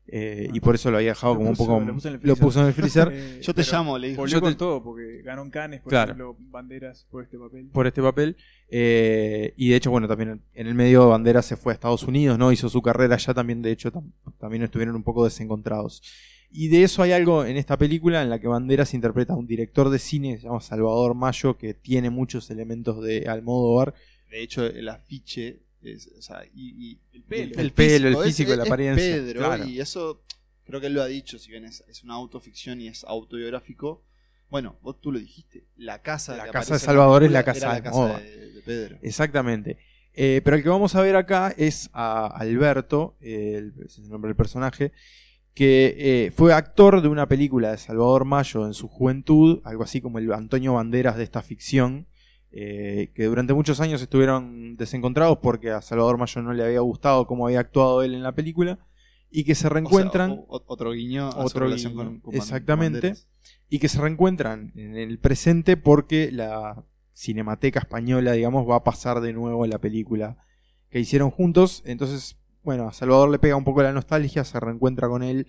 Eh, 0.07 0.49
y 0.53 0.59
por 0.59 0.75
eso 0.75 0.91
lo 0.91 0.97
había 0.97 1.09
dejado 1.09 1.33
Lo 1.33 1.39
como 1.39 1.51
puso- 1.51 1.63
un 1.63 1.67
poco. 1.67 1.79
lo 1.85 1.93
puso 1.95 2.07
en 2.09 2.13
el 2.13 2.19
freezer. 2.19 2.43
puso 2.43 2.59
en 2.61 2.67
el 2.67 2.73
freezer. 2.73 3.07
Eh, 3.13 3.39
Yo 3.41 3.53
te 3.53 3.63
pero 3.63 3.71
llamo, 3.77 3.97
le. 3.97 4.15
Volvió 4.15 4.33
Yo 4.33 4.41
con 4.41 4.53
te- 4.53 4.59
todo, 4.59 4.83
porque 4.83 5.21
ganó 5.23 5.41
en 5.43 5.49
Cannes, 5.49 5.81
por 5.81 5.89
Claro. 5.89 6.11
ejemplo, 6.11 6.35
banderas 6.39 7.05
por 7.09 7.23
este 7.23 7.37
papel. 7.37 7.67
por 7.73 7.87
este 7.87 8.01
papel. 8.01 8.37
Eh, 8.69 9.53
y 9.57 9.69
de 9.69 9.75
hecho, 9.75 9.89
bueno, 9.91 10.07
también 10.07 10.41
en 10.53 10.67
el 10.67 10.75
medio 10.75 11.09
Banderas 11.09 11.45
se 11.45 11.55
fue 11.55 11.71
a 11.71 11.75
Estados 11.75 12.03
Unidos, 12.03 12.37
¿no? 12.37 12.51
Hizo 12.51 12.69
su 12.69 12.81
carrera 12.81 13.15
allá 13.15 13.33
también, 13.33 13.61
de 13.61 13.71
hecho, 13.71 13.91
tam- 13.91 14.11
también 14.39 14.63
estuvieron 14.63 14.95
un 14.95 15.03
poco 15.03 15.23
desencontrados. 15.23 16.01
Y 16.51 16.67
de 16.69 16.83
eso 16.83 17.01
hay 17.01 17.11
algo 17.11 17.43
en 17.43 17.57
esta 17.57 17.77
película 17.77 18.21
en 18.21 18.29
la 18.29 18.39
que 18.39 18.47
Banderas 18.47 18.93
interpreta 18.93 19.33
a 19.33 19.35
un 19.35 19.47
director 19.47 19.89
de 19.89 19.99
cine, 19.99 20.37
se 20.37 20.43
llama 20.43 20.61
Salvador 20.61 21.13
Mayo, 21.15 21.57
que 21.57 21.73
tiene 21.73 22.09
muchos 22.09 22.49
elementos 22.49 23.03
de 23.03 23.25
Almodóvar. 23.27 23.93
De 24.29 24.41
hecho, 24.41 24.65
el 24.65 24.87
afiche 24.89 25.59
es, 25.93 26.07
o 26.17 26.21
sea, 26.21 26.43
y, 26.53 26.91
y- 26.91 26.99
El 27.13 27.23
pelo. 27.23 27.55
El 27.59 27.71
pelo, 27.71 28.07
el 28.07 28.17
físico, 28.25 28.51
es- 28.51 28.57
la 28.57 28.63
es 28.63 28.69
apariencia, 28.69 29.05
Pedro, 29.15 29.39
claro. 29.39 29.65
y 29.65 29.79
eso 29.79 30.21
creo 30.65 30.79
que 30.81 30.87
él 30.87 30.93
lo 30.93 31.01
ha 31.03 31.07
dicho, 31.07 31.37
si 31.39 31.49
bien 31.51 31.65
es, 31.65 31.83
es 31.87 32.03
una 32.03 32.13
autoficción 32.15 32.81
y 32.81 32.87
es 32.87 33.03
autobiográfico. 33.03 34.03
Bueno, 34.49 34.77
vos 34.81 34.99
tú 35.01 35.11
lo 35.11 35.19
dijiste, 35.19 35.65
la 35.75 36.01
casa 36.01 36.37
La 36.37 36.49
casa 36.51 36.75
de 36.75 36.79
Salvador 36.79 37.23
es 37.23 37.31
la 37.31 37.43
casa 37.43 37.69
de 37.69 37.73
la 37.75 37.83
casa 37.83 37.95
Almodóvar. 37.97 38.21
de, 38.23 38.51
de 38.53 38.61
Pedro. 38.61 38.97
Exactamente. 39.01 39.77
Eh, 40.13 40.41
pero 40.45 40.55
el 40.55 40.63
que 40.63 40.69
vamos 40.69 40.95
a 40.95 41.01
ver 41.01 41.15
acá 41.15 41.53
es 41.57 41.89
a 41.93 42.27
Alberto, 42.27 43.17
eh, 43.19 43.55
el, 43.57 43.73
ese 43.85 43.99
es 44.01 44.05
el 44.05 44.09
nombre 44.09 44.29
del 44.29 44.35
personaje, 44.37 44.91
que 45.53 45.95
eh, 46.27 46.31
fue 46.31 46.53
actor 46.53 47.01
de 47.01 47.07
una 47.07 47.27
película 47.27 47.71
de 47.71 47.77
Salvador 47.77 48.23
Mayo 48.25 48.65
en 48.65 48.73
su 48.73 48.87
juventud, 48.87 49.61
algo 49.65 49.83
así 49.83 49.99
como 50.01 50.19
el 50.19 50.31
Antonio 50.31 50.73
Banderas 50.73 51.17
de 51.17 51.23
esta 51.23 51.41
ficción, 51.41 52.07
eh, 52.57 53.11
que 53.13 53.25
durante 53.25 53.53
muchos 53.53 53.81
años 53.81 54.01
estuvieron 54.01 54.77
desencontrados 54.77 55.39
porque 55.39 55.71
a 55.71 55.81
Salvador 55.81 56.17
Mayo 56.17 56.41
no 56.41 56.53
le 56.53 56.63
había 56.63 56.79
gustado 56.79 57.27
cómo 57.27 57.45
había 57.47 57.59
actuado 57.59 58.01
él 58.01 58.13
en 58.15 58.23
la 58.23 58.31
película, 58.33 58.79
y 59.29 59.43
que 59.43 59.53
se 59.55 59.67
reencuentran. 59.67 60.31
O 60.31 60.35
sea, 60.35 60.43
o- 60.47 60.57
o- 60.57 60.63
otro 60.67 60.91
guiño 60.93 61.25
a 61.27 61.43
Otro 61.43 61.65
relación 61.65 61.91
guiño, 61.93 62.21
con, 62.21 62.33
exactamente. 62.35 62.99
Banderas. 63.09 63.27
y 63.69 63.79
que 63.79 63.89
se 63.89 63.99
reencuentran 63.99 64.71
en 64.75 64.95
el 64.95 65.19
presente 65.19 65.75
porque 65.75 66.31
la 66.31 66.83
Cinemateca 67.13 67.79
Española, 67.79 68.31
digamos, 68.31 68.69
va 68.69 68.77
a 68.77 68.83
pasar 68.83 69.19
de 69.21 69.33
nuevo 69.33 69.65
la 69.67 69.79
película 69.79 70.37
que 70.89 70.99
hicieron 70.99 71.31
juntos. 71.31 71.81
Entonces, 71.85 72.37
bueno, 72.63 72.87
a 72.87 72.93
Salvador 72.93 73.29
le 73.29 73.39
pega 73.39 73.55
un 73.57 73.63
poco 73.65 73.83
la 73.83 73.91
nostalgia, 73.91 74.43
se 74.45 74.59
reencuentra 74.59 75.07
con 75.09 75.23
él, 75.23 75.47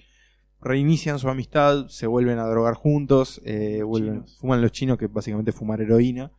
reinician 0.61 1.19
su 1.19 1.29
amistad, 1.29 1.87
se 1.89 2.07
vuelven 2.07 2.39
a 2.39 2.47
drogar 2.47 2.75
juntos, 2.75 3.41
eh, 3.45 3.83
vuelven, 3.85 4.15
Chinos. 4.25 4.37
fuman 4.41 4.63
los 4.63 4.73
chinos, 4.73 4.99
que 4.99 5.07
básicamente 5.07 5.53
fumar 5.53 5.81
heroína. 5.81 6.33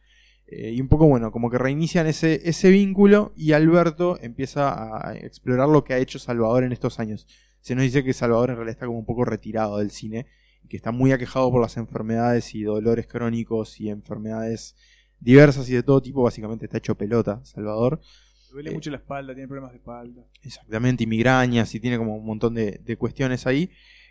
Eh, 0.49 0.71
y 0.71 0.81
un 0.81 0.87
poco, 0.87 1.07
bueno, 1.07 1.31
como 1.31 1.49
que 1.49 1.57
reinician 1.57 2.07
ese, 2.07 2.47
ese 2.47 2.69
vínculo 2.69 3.33
y 3.35 3.51
Alberto 3.51 4.17
empieza 4.21 5.07
a 5.09 5.13
explorar 5.15 5.67
lo 5.67 5.83
que 5.83 5.93
ha 5.93 5.97
hecho 5.97 6.19
Salvador 6.19 6.63
en 6.63 6.71
estos 6.71 6.99
años. 6.99 7.27
Se 7.59 7.75
nos 7.75 7.83
dice 7.83 8.03
que 8.03 8.13
Salvador 8.13 8.49
en 8.51 8.55
realidad 8.55 8.75
está 8.75 8.85
como 8.85 8.99
un 8.99 9.05
poco 9.05 9.25
retirado 9.25 9.77
del 9.79 9.91
cine 9.91 10.25
y 10.63 10.69
que 10.69 10.77
está 10.77 10.91
muy 10.91 11.11
aquejado 11.11 11.51
por 11.51 11.61
las 11.61 11.75
enfermedades 11.75 12.55
y 12.55 12.63
dolores 12.63 13.07
crónicos 13.07 13.79
y 13.81 13.89
enfermedades 13.89 14.75
diversas 15.19 15.69
y 15.69 15.73
de 15.73 15.83
todo 15.83 16.01
tipo. 16.01 16.23
Básicamente 16.23 16.65
está 16.65 16.77
hecho 16.77 16.95
pelota, 16.95 17.41
Salvador. 17.43 17.99
Le 18.47 18.53
duele 18.53 18.69
Eh, 18.69 18.73
mucho 18.73 18.89
la 18.89 18.97
espalda, 18.97 19.33
tiene 19.33 19.49
problemas 19.49 19.71
de 19.73 19.79
espalda. 19.79 20.23
Exactamente, 20.43 21.03
y 21.03 21.07
migrañas 21.07 21.75
y 21.75 21.81
tiene 21.81 21.97
como 21.97 22.15
un 22.15 22.25
montón 22.25 22.53
de, 22.53 22.79
de 22.85 22.95
cuestiones 22.95 23.45
ahí. 23.47 23.69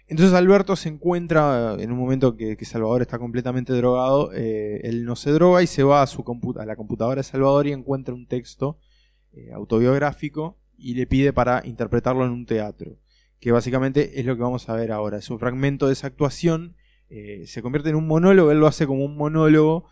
Entonces 0.08 0.34
Alberto 0.34 0.76
se 0.76 0.88
encuentra 0.88 1.74
eh, 1.78 1.82
en 1.82 1.92
un 1.92 1.98
momento 1.98 2.36
que, 2.36 2.56
Salvador 2.64 3.02
está 3.02 3.18
completamente 3.18 3.72
drogado, 3.72 4.32
eh, 4.32 4.80
él 4.84 5.04
no 5.04 5.16
se 5.16 5.32
droga 5.32 5.62
y 5.62 5.66
se 5.66 5.82
va 5.82 6.02
a, 6.02 6.06
su 6.06 6.24
a 6.58 6.64
la 6.64 6.76
computadora 6.76 7.20
de 7.20 7.24
Salvador 7.24 7.66
y 7.66 7.72
encuentra 7.72 8.14
un 8.14 8.26
texto 8.26 8.78
eh, 9.36 9.52
autobiográfico 9.52 10.56
y 10.78 10.94
le 10.94 11.06
pide 11.06 11.32
para 11.32 11.60
interpretarlo 11.66 12.24
en 12.24 12.32
un 12.32 12.46
teatro, 12.46 12.96
que 13.38 13.52
básicamente 13.52 14.18
es 14.18 14.24
lo 14.24 14.34
que 14.34 14.42
vamos 14.42 14.68
a 14.70 14.74
ver 14.74 14.90
ahora. 14.92 15.18
Es 15.18 15.28
un 15.28 15.38
fragmento 15.38 15.86
de 15.86 15.92
esa 15.92 16.06
actuación, 16.06 16.74
eh, 17.10 17.44
se 17.46 17.60
convierte 17.60 17.90
en 17.90 17.96
un 17.96 18.06
monólogo, 18.06 18.50
él 18.50 18.60
lo 18.60 18.66
hace 18.66 18.86
como 18.86 19.04
un 19.04 19.16
monólogo, 19.16 19.84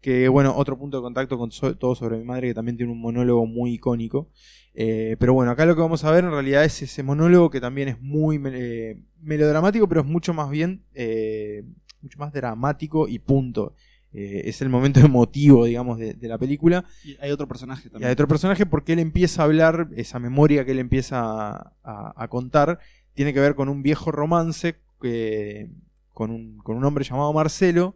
que 0.00 0.28
bueno, 0.28 0.54
otro 0.56 0.78
punto 0.78 0.96
de 0.98 1.02
contacto 1.02 1.36
con 1.38 1.50
So- 1.52 1.76
todo 1.76 1.94
sobre 1.94 2.16
mi 2.18 2.24
madre, 2.24 2.48
que 2.48 2.54
también 2.54 2.76
tiene 2.76 2.92
un 2.92 3.00
monólogo 3.00 3.46
muy 3.46 3.74
icónico. 3.74 4.28
Eh, 4.74 5.16
pero 5.18 5.34
bueno, 5.34 5.50
acá 5.50 5.66
lo 5.66 5.74
que 5.74 5.82
vamos 5.82 6.04
a 6.04 6.10
ver 6.12 6.24
en 6.24 6.30
realidad 6.30 6.64
es 6.64 6.80
ese 6.82 7.02
monólogo 7.02 7.50
que 7.50 7.60
también 7.60 7.88
es 7.88 8.00
muy 8.00 8.40
eh, 8.46 8.98
melodramático, 9.20 9.88
pero 9.88 10.00
es 10.02 10.06
mucho 10.06 10.32
más 10.32 10.48
bien, 10.48 10.82
eh, 10.94 11.64
mucho 12.02 12.18
más 12.18 12.32
dramático 12.32 13.08
y 13.08 13.18
punto. 13.18 13.74
Es 14.12 14.60
el 14.60 14.68
momento 14.70 14.98
emotivo, 15.00 15.66
digamos, 15.66 15.96
de, 15.98 16.14
de 16.14 16.28
la 16.28 16.36
película. 16.38 16.84
Y 17.04 17.16
hay 17.20 17.30
otro 17.30 17.46
personaje 17.46 17.86
Y 17.86 17.90
también. 17.90 18.08
hay 18.08 18.12
otro 18.12 18.26
personaje 18.26 18.66
porque 18.66 18.94
él 18.94 18.98
empieza 18.98 19.42
a 19.42 19.44
hablar, 19.44 19.88
esa 19.94 20.18
memoria 20.18 20.64
que 20.64 20.72
él 20.72 20.80
empieza 20.80 21.20
a, 21.20 21.72
a- 21.84 22.12
a 22.16 22.28
contar, 22.28 22.80
tiene 23.14 23.32
que 23.32 23.38
ver 23.40 23.54
con 23.54 23.68
un 23.68 23.82
viejo 23.82 24.10
romance 24.10 24.76
que- 25.00 25.68
con, 26.12 26.30
un, 26.32 26.58
con 26.58 26.76
un 26.76 26.84
hombre 26.84 27.04
llamado 27.04 27.32
Marcelo. 27.32 27.94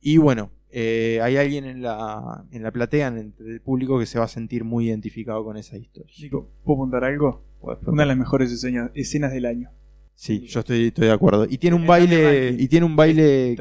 Y 0.00 0.18
bueno, 0.18 0.50
eh, 0.72 1.20
hay 1.22 1.36
alguien 1.36 1.64
en 1.64 1.82
la, 1.82 2.44
en 2.50 2.62
la 2.62 2.70
platea, 2.70 3.08
en- 3.08 3.34
el 3.38 3.60
público, 3.60 3.98
que 3.98 4.06
se 4.06 4.18
va 4.18 4.24
a 4.26 4.28
sentir 4.28 4.64
muy 4.64 4.86
identificado 4.88 5.44
con 5.44 5.56
esa 5.56 5.76
historia. 5.76 6.12
Nico, 6.20 6.48
¿puedo 6.64 6.78
apuntar 6.80 7.04
algo? 7.04 7.44
Una 7.86 8.02
de 8.04 8.06
las 8.08 8.16
mejores 8.16 8.50
escenas, 8.52 8.90
escenas 8.94 9.32
del 9.32 9.46
año. 9.46 9.70
Sí, 10.14 10.46
yo 10.46 10.60
estoy, 10.60 10.88
estoy 10.88 11.06
de 11.06 11.12
acuerdo. 11.12 11.46
Y 11.48 11.58
tiene 11.58 11.76
un 11.76 11.86
baile, 11.86 12.50
y 12.58 12.68
tiene 12.68 12.86
un 12.86 12.94
baile 12.96 13.56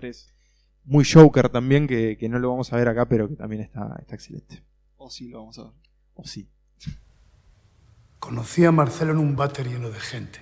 muy 0.86 1.05
Joker 1.05 1.49
también, 1.49 1.88
que, 1.88 2.18
que 2.18 2.30
no 2.30 2.39
lo 2.39 2.49
vamos 2.49 2.72
a 2.74 2.78
ver 2.78 2.88
acá, 2.88 3.07
pero 3.07 3.28
que 3.30 3.36
también 3.36 3.62
está, 3.62 3.95
está 3.99 4.16
excelente. 4.16 4.64
O 4.97 5.10
sí, 5.10 5.30
lo 5.30 5.39
vamos 5.39 5.57
a 5.60 5.64
ver. 5.66 5.74
O 6.16 6.24
sí. 6.26 6.47
Conocí 8.20 8.66
a 8.66 8.72
Marcelo 8.72 9.12
en 9.14 9.18
un 9.20 9.36
váter 9.36 9.68
lleno 9.68 9.89
de 9.89 9.99
gente. 9.99 10.39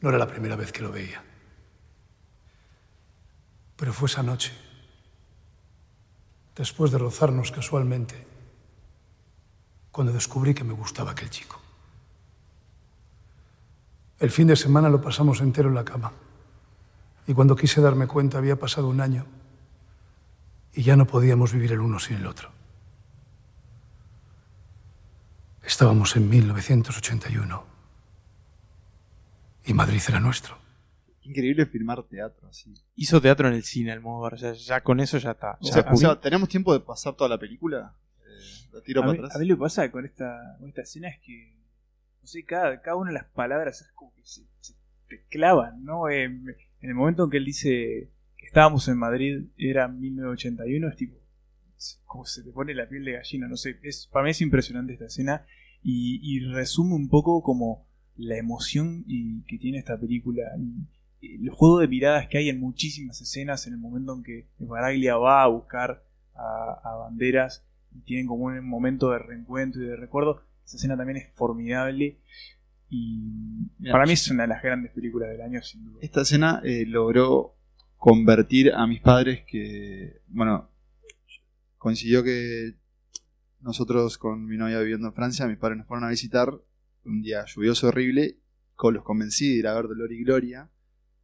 No 0.00 0.08
era 0.10 0.18
la 0.18 0.26
primera 0.26 0.56
vez 0.56 0.72
que 0.72 0.82
lo 0.82 0.90
veía. 0.92 1.22
Pero 3.78 3.92
fue 3.92 4.06
esa 4.06 4.24
noche, 4.24 4.52
después 6.56 6.90
de 6.90 6.98
rozarnos 6.98 7.52
casualmente, 7.52 8.26
cuando 9.92 10.12
descubrí 10.12 10.52
que 10.52 10.64
me 10.64 10.72
gustaba 10.74 11.12
aquel 11.12 11.30
chico. 11.30 11.60
El 14.18 14.32
fin 14.32 14.48
de 14.48 14.56
semana 14.56 14.88
lo 14.88 15.00
pasamos 15.00 15.40
entero 15.40 15.68
en 15.68 15.76
la 15.76 15.84
cama. 15.84 16.12
Y 17.28 17.34
cuando 17.34 17.54
quise 17.54 17.80
darme 17.80 18.08
cuenta 18.08 18.38
había 18.38 18.58
pasado 18.58 18.88
un 18.88 19.00
año 19.00 19.26
y 20.72 20.82
ya 20.82 20.96
no 20.96 21.06
podíamos 21.06 21.52
vivir 21.52 21.72
el 21.72 21.80
uno 21.80 22.00
sin 22.00 22.16
el 22.16 22.26
otro. 22.26 22.50
Estábamos 25.62 26.16
en 26.16 26.28
1981 26.28 27.64
y 29.66 29.74
Madrid 29.74 30.02
era 30.08 30.18
nuestro. 30.18 30.67
Increíble 31.28 31.66
filmar 31.66 32.02
teatro 32.04 32.48
así. 32.48 32.72
Hizo 32.96 33.20
teatro 33.20 33.48
en 33.48 33.54
el 33.54 33.62
cine, 33.62 33.92
Almodóvar. 33.92 34.34
O 34.34 34.38
sea, 34.38 34.52
ya 34.54 34.80
con 34.80 34.98
eso 34.98 35.18
ya 35.18 35.32
está. 35.32 35.58
O 35.60 35.66
Ya 35.66 35.72
sea, 35.72 35.92
o 35.92 35.96
sea, 35.96 36.20
¿tenemos 36.20 36.48
tiempo 36.48 36.72
de 36.72 36.80
pasar 36.80 37.14
toda 37.14 37.28
la 37.28 37.38
película? 37.38 37.94
Eh, 38.20 38.68
¿La 38.72 38.80
tiro 38.80 39.00
a, 39.00 39.04
para 39.04 39.12
mí, 39.12 39.18
atrás? 39.18 39.36
a 39.36 39.38
mí 39.38 39.46
lo 39.46 39.56
que 39.56 39.60
pasa 39.60 39.90
con 39.90 40.04
esta, 40.06 40.56
con 40.58 40.68
esta 40.70 40.82
escena 40.82 41.08
es 41.08 41.20
que, 41.20 41.54
no 42.22 42.26
sé, 42.26 42.44
cada, 42.44 42.80
cada 42.80 42.96
una 42.96 43.10
de 43.10 43.14
las 43.14 43.26
palabras 43.26 43.82
es 43.82 43.88
como 43.92 44.14
que 44.14 44.22
se, 44.24 44.42
se 44.60 44.72
te 45.08 45.24
clavan, 45.28 45.84
¿no? 45.84 46.08
Eh, 46.08 46.24
en 46.24 46.56
el 46.80 46.94
momento 46.94 47.24
en 47.24 47.30
que 47.30 47.36
él 47.36 47.44
dice 47.44 48.10
que 48.36 48.46
estábamos 48.46 48.88
en 48.88 48.96
Madrid, 48.96 49.44
era 49.58 49.88
1981, 49.88 50.88
es 50.88 50.96
tipo, 50.96 51.18
como 52.06 52.24
se 52.24 52.42
te 52.42 52.52
pone 52.52 52.74
la 52.74 52.88
piel 52.88 53.04
de 53.04 53.12
gallina, 53.12 53.48
no 53.48 53.56
sé, 53.56 53.78
es, 53.82 54.08
para 54.10 54.24
mí 54.24 54.30
es 54.30 54.40
impresionante 54.40 54.94
esta 54.94 55.06
escena 55.06 55.44
y, 55.82 56.20
y 56.22 56.40
resume 56.40 56.94
un 56.94 57.08
poco 57.08 57.42
como 57.42 57.86
la 58.18 58.36
emoción 58.36 59.04
y, 59.06 59.42
que 59.44 59.58
tiene 59.58 59.78
esta 59.78 59.98
película 59.98 60.42
y 60.58 60.86
el 61.20 61.50
juego 61.50 61.80
de 61.80 61.88
miradas 61.88 62.28
que 62.28 62.38
hay 62.38 62.48
en 62.48 62.60
muchísimas 62.60 63.20
escenas 63.20 63.66
en 63.66 63.74
el 63.74 63.78
momento 63.78 64.14
en 64.14 64.22
que 64.22 64.46
Baraglia 64.58 65.16
va 65.16 65.42
a 65.42 65.48
buscar 65.48 66.04
a, 66.34 66.80
a 66.84 66.96
Banderas 66.96 67.64
y 67.94 68.00
tienen 68.00 68.26
como 68.26 68.44
un 68.44 68.64
momento 68.66 69.10
de 69.10 69.18
reencuentro 69.18 69.82
y 69.82 69.86
de 69.86 69.96
recuerdo. 69.96 70.42
Esa 70.64 70.76
escena 70.76 70.96
también 70.96 71.16
es 71.16 71.32
formidable 71.34 72.18
y 72.90 73.20
para 73.90 74.06
mí 74.06 74.12
es 74.12 74.30
una 74.30 74.42
de 74.44 74.48
las 74.48 74.62
grandes 74.62 74.92
películas 74.92 75.28
del 75.30 75.42
año 75.42 75.62
sin 75.62 75.84
duda. 75.84 75.98
Esta 76.00 76.22
escena 76.22 76.60
eh, 76.64 76.84
logró 76.86 77.54
convertir 77.96 78.72
a 78.72 78.86
mis 78.86 79.00
padres 79.00 79.44
que, 79.46 80.20
bueno, 80.28 80.70
coincidió 81.76 82.22
que 82.22 82.74
nosotros 83.60 84.16
con 84.18 84.46
mi 84.46 84.56
novia 84.56 84.80
viviendo 84.80 85.08
en 85.08 85.14
Francia, 85.14 85.46
mis 85.46 85.58
padres 85.58 85.78
nos 85.78 85.86
fueron 85.86 86.04
a 86.04 86.10
visitar 86.10 86.52
un 87.04 87.22
día 87.22 87.44
lluvioso 87.46 87.88
horrible, 87.88 88.36
con 88.74 88.94
los 88.94 89.04
convencí 89.04 89.48
de 89.48 89.58
ir 89.58 89.66
a 89.66 89.74
ver 89.74 89.88
Dolor 89.88 90.12
y 90.12 90.22
Gloria. 90.22 90.70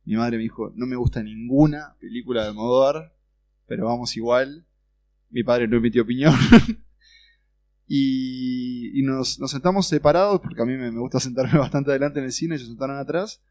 Mi 0.04 0.16
madre 0.16 0.36
me 0.36 0.42
dijo, 0.42 0.72
no 0.74 0.86
me 0.86 0.96
gusta 0.96 1.22
ninguna 1.22 1.96
película 2.00 2.42
de 2.42 2.48
Almodóvar, 2.48 3.14
pero 3.66 3.86
vamos 3.86 4.16
igual. 4.16 4.66
Mi 5.30 5.42
padre 5.42 5.66
no 5.66 5.76
emitió 5.76 6.02
opinión. 6.02 6.34
y 7.86 8.64
y 8.94 9.02
nos, 9.02 9.40
nos 9.40 9.50
sentamos 9.50 9.88
separados, 9.88 10.40
porque 10.40 10.62
a 10.62 10.64
mí 10.64 10.76
me, 10.76 10.88
gusta 10.90 11.18
sentarme 11.18 11.58
bastante 11.58 11.90
adelante 11.90 12.20
en 12.20 12.26
el 12.26 12.32
cine, 12.32 12.54
ellos 12.54 12.68
se 12.68 12.70
sentaron 12.70 12.96
atrás. 12.96 13.42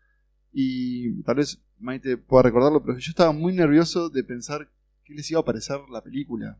Y 0.54 1.22
tal 1.24 1.36
vez 1.36 1.62
Maite 1.80 2.16
pueda 2.16 2.44
recordarlo, 2.44 2.82
pero 2.82 2.98
yo 2.98 3.10
estaba 3.10 3.34
muy 3.34 3.54
nervioso 3.54 4.10
de 4.10 4.24
pensar 4.24 4.70
qué 5.04 5.14
les 5.14 5.30
iba 5.30 5.42
a 5.42 5.46
parecer 5.46 5.80
la 5.92 6.02
película. 6.02 6.58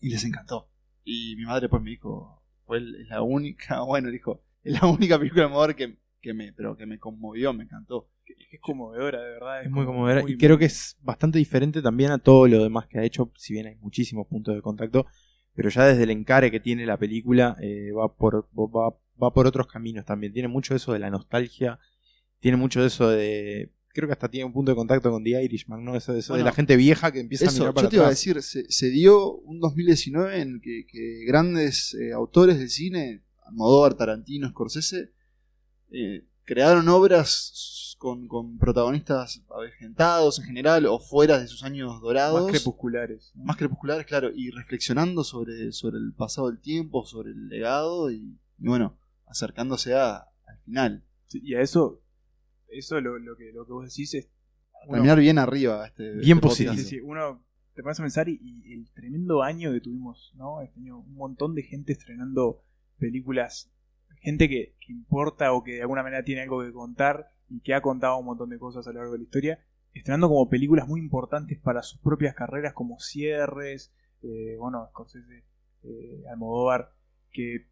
Y 0.00 0.10
les 0.10 0.24
encantó. 0.24 0.68
Y 1.02 1.34
mi 1.36 1.44
madre 1.44 1.62
después 1.62 1.82
me 1.82 1.90
dijo, 1.90 2.42
fue 2.66 2.80
la 2.80 3.22
única, 3.22 3.80
bueno, 3.86 4.10
dijo, 4.10 4.42
es 4.62 4.80
la 4.82 4.86
única 4.86 5.16
película 5.18 5.42
de 5.42 5.46
Almodóvar 5.46 5.76
que, 5.76 5.96
que 6.24 6.32
me, 6.34 6.52
pero 6.54 6.74
que 6.76 6.86
me 6.86 6.98
conmovió, 6.98 7.52
me 7.52 7.64
encantó. 7.64 8.08
Es 8.26 8.48
que 8.48 8.56
es 8.56 8.62
conmovedora, 8.62 9.20
de 9.20 9.30
verdad. 9.32 9.62
Es 9.62 9.70
muy 9.70 9.84
conmovedora 9.84 10.22
muy- 10.22 10.32
y 10.32 10.36
creo 10.38 10.56
que 10.56 10.64
es 10.64 10.96
bastante 11.02 11.38
diferente 11.38 11.82
también 11.82 12.10
a 12.12 12.18
todo 12.18 12.48
lo 12.48 12.62
demás 12.62 12.86
que 12.88 12.98
ha 12.98 13.04
hecho, 13.04 13.30
si 13.36 13.52
bien 13.52 13.66
hay 13.66 13.74
muchísimos 13.76 14.26
puntos 14.26 14.54
de 14.54 14.62
contacto, 14.62 15.06
pero 15.54 15.68
ya 15.68 15.84
desde 15.84 16.02
el 16.04 16.10
encare 16.10 16.50
que 16.50 16.60
tiene 16.60 16.86
la 16.86 16.96
película 16.96 17.56
eh, 17.60 17.92
va, 17.92 18.12
por, 18.14 18.48
va, 18.58 18.96
va 19.22 19.32
por 19.34 19.46
otros 19.46 19.66
caminos 19.66 20.06
también. 20.06 20.32
Tiene 20.32 20.48
mucho 20.48 20.74
eso 20.74 20.94
de 20.94 20.98
la 20.98 21.10
nostalgia, 21.10 21.78
tiene 22.40 22.56
mucho 22.56 22.80
de 22.80 22.86
eso 22.86 23.10
de... 23.10 23.70
Creo 23.88 24.08
que 24.08 24.12
hasta 24.14 24.28
tiene 24.30 24.46
un 24.46 24.52
punto 24.52 24.72
de 24.72 24.76
contacto 24.76 25.10
con 25.10 25.22
The 25.22 25.44
Irishman, 25.44 25.84
¿no? 25.84 25.94
Eso, 25.94 26.16
eso 26.16 26.34
de 26.34 26.42
la 26.42 26.52
gente 26.52 26.76
vieja 26.76 27.12
que 27.12 27.20
empieza 27.20 27.44
a 27.44 27.52
mirar 27.60 27.74
para 27.74 27.84
yo 27.86 27.90
te 27.90 27.96
iba 27.96 28.06
a 28.06 28.10
decir, 28.10 28.42
se, 28.42 28.64
se 28.72 28.90
dio 28.90 29.34
un 29.36 29.60
2019 29.60 30.40
en 30.40 30.60
que, 30.60 30.84
que 30.90 31.24
grandes 31.26 31.94
eh, 31.94 32.12
autores 32.12 32.58
del 32.58 32.70
cine, 32.70 33.22
Almodóvar, 33.46 33.94
Tarantino, 33.94 34.48
Scorsese, 34.48 35.12
eh, 35.94 36.26
crearon 36.44 36.88
obras 36.88 37.96
con, 37.98 38.26
con 38.28 38.58
protagonistas 38.58 39.42
avejentados 39.48 40.38
en 40.38 40.44
general 40.46 40.86
o 40.86 40.98
fuera 40.98 41.38
de 41.38 41.46
sus 41.46 41.62
años 41.62 42.00
dorados. 42.02 42.42
Más 42.42 42.50
crepusculares. 42.50 43.32
¿no? 43.34 43.44
Más 43.44 43.56
crepusculares, 43.56 44.06
claro, 44.06 44.30
y 44.34 44.50
reflexionando 44.50 45.24
sobre, 45.24 45.72
sobre 45.72 45.98
el 45.98 46.12
pasado 46.12 46.48
del 46.50 46.60
tiempo, 46.60 47.04
sobre 47.06 47.30
el 47.30 47.48
legado 47.48 48.10
y, 48.10 48.38
y 48.58 48.66
bueno, 48.68 48.98
acercándose 49.26 49.94
a, 49.94 50.16
al 50.46 50.58
final. 50.64 51.04
Sí, 51.28 51.40
y 51.42 51.54
a 51.54 51.60
eso, 51.62 52.02
eso 52.68 53.00
lo, 53.00 53.18
lo 53.18 53.36
que, 53.36 53.52
lo 53.52 53.64
que 53.66 53.72
vos 53.72 53.84
decís 53.88 54.12
es. 54.14 54.28
uno- 54.86 54.92
Terminar 54.96 55.18
bien 55.20 55.38
arriba 55.38 55.86
este, 55.86 56.10
Bien 56.16 56.36
este 56.38 56.40
positivo. 56.48 56.74
sí, 56.76 57.00
uno 57.00 57.42
te 57.74 57.82
pones 57.82 57.98
a 57.98 58.02
pensar 58.02 58.28
y, 58.28 58.38
y 58.42 58.74
el 58.74 58.90
tremendo 58.92 59.42
año 59.42 59.72
que 59.72 59.80
tuvimos, 59.80 60.32
¿no? 60.36 60.60
Este 60.60 60.78
año, 60.78 60.98
un 60.98 61.14
montón 61.14 61.54
de 61.54 61.62
gente 61.62 61.92
estrenando 61.92 62.62
películas, 62.98 63.70
gente 64.24 64.48
que, 64.48 64.74
que 64.80 64.92
importa 64.92 65.52
o 65.52 65.62
que 65.62 65.74
de 65.74 65.82
alguna 65.82 66.02
manera 66.02 66.24
tiene 66.24 66.42
algo 66.42 66.64
que 66.64 66.72
contar 66.72 67.30
y 67.48 67.60
que 67.60 67.74
ha 67.74 67.82
contado 67.82 68.18
un 68.18 68.26
montón 68.26 68.50
de 68.50 68.58
cosas 68.58 68.86
a 68.86 68.90
lo 68.92 68.98
largo 68.98 69.12
de 69.12 69.18
la 69.18 69.24
historia, 69.24 69.64
estrenando 69.92 70.28
como 70.28 70.48
películas 70.48 70.88
muy 70.88 70.98
importantes 71.00 71.58
para 71.60 71.82
sus 71.82 72.00
propias 72.00 72.34
carreras, 72.34 72.72
como 72.72 72.98
cierres, 72.98 73.92
eh, 74.22 74.56
bueno, 74.58 74.86
Scorsese, 74.90 75.44
eh, 75.84 76.24
Almodóvar, 76.30 76.92
que 77.30 77.68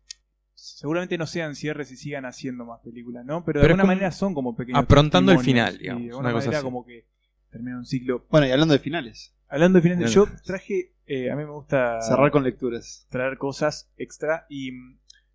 seguramente 0.55 1.19
no 1.19 1.27
sean 1.27 1.57
cierres 1.57 1.91
y 1.91 1.97
sigan 1.97 2.25
haciendo 2.27 2.65
más 2.65 2.81
películas, 2.81 3.25
¿no? 3.25 3.45
Pero 3.45 3.61
de 3.61 3.65
Pero 3.65 3.75
alguna 3.75 3.87
manera 3.87 4.13
son 4.13 4.35
como 4.35 4.55
pequeños 4.55 4.81
aprontando 4.81 5.33
el 5.33 5.39
final, 5.41 5.75
y 5.77 5.79
digamos, 5.79 6.03
de 6.03 6.09
una 6.09 6.17
alguna 6.29 6.33
cosa 6.33 6.47
manera 6.47 6.59
así. 6.59 6.65
como 6.65 6.85
que 6.85 7.07
termina 7.51 7.79
un 7.79 7.85
ciclo 7.85 8.27
Bueno, 8.31 8.47
y 8.47 8.51
hablando 8.51 8.75
de 8.75 8.79
finales, 8.81 9.35
Hablando 9.49 9.79
de 9.79 9.83
finales, 9.83 10.13
yo 10.13 10.27
traje, 10.47 10.95
eh, 11.07 11.31
a 11.31 11.37
mí 11.37 11.45
me 11.45 11.51
gusta 11.51 12.01
cerrar 12.01 12.31
con 12.31 12.43
lecturas. 12.45 13.07
traer 13.11 13.37
cosas 13.37 13.93
extra 13.99 14.47
y 14.49 14.71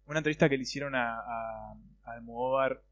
una 0.07 0.19
entrevista 0.19 0.49
que 0.49 0.57
le 0.57 0.63
hicieron 0.63 0.95
a, 0.95 1.19
a, 1.19 1.71
a 2.03 2.11
Almodóvar, 2.11 2.83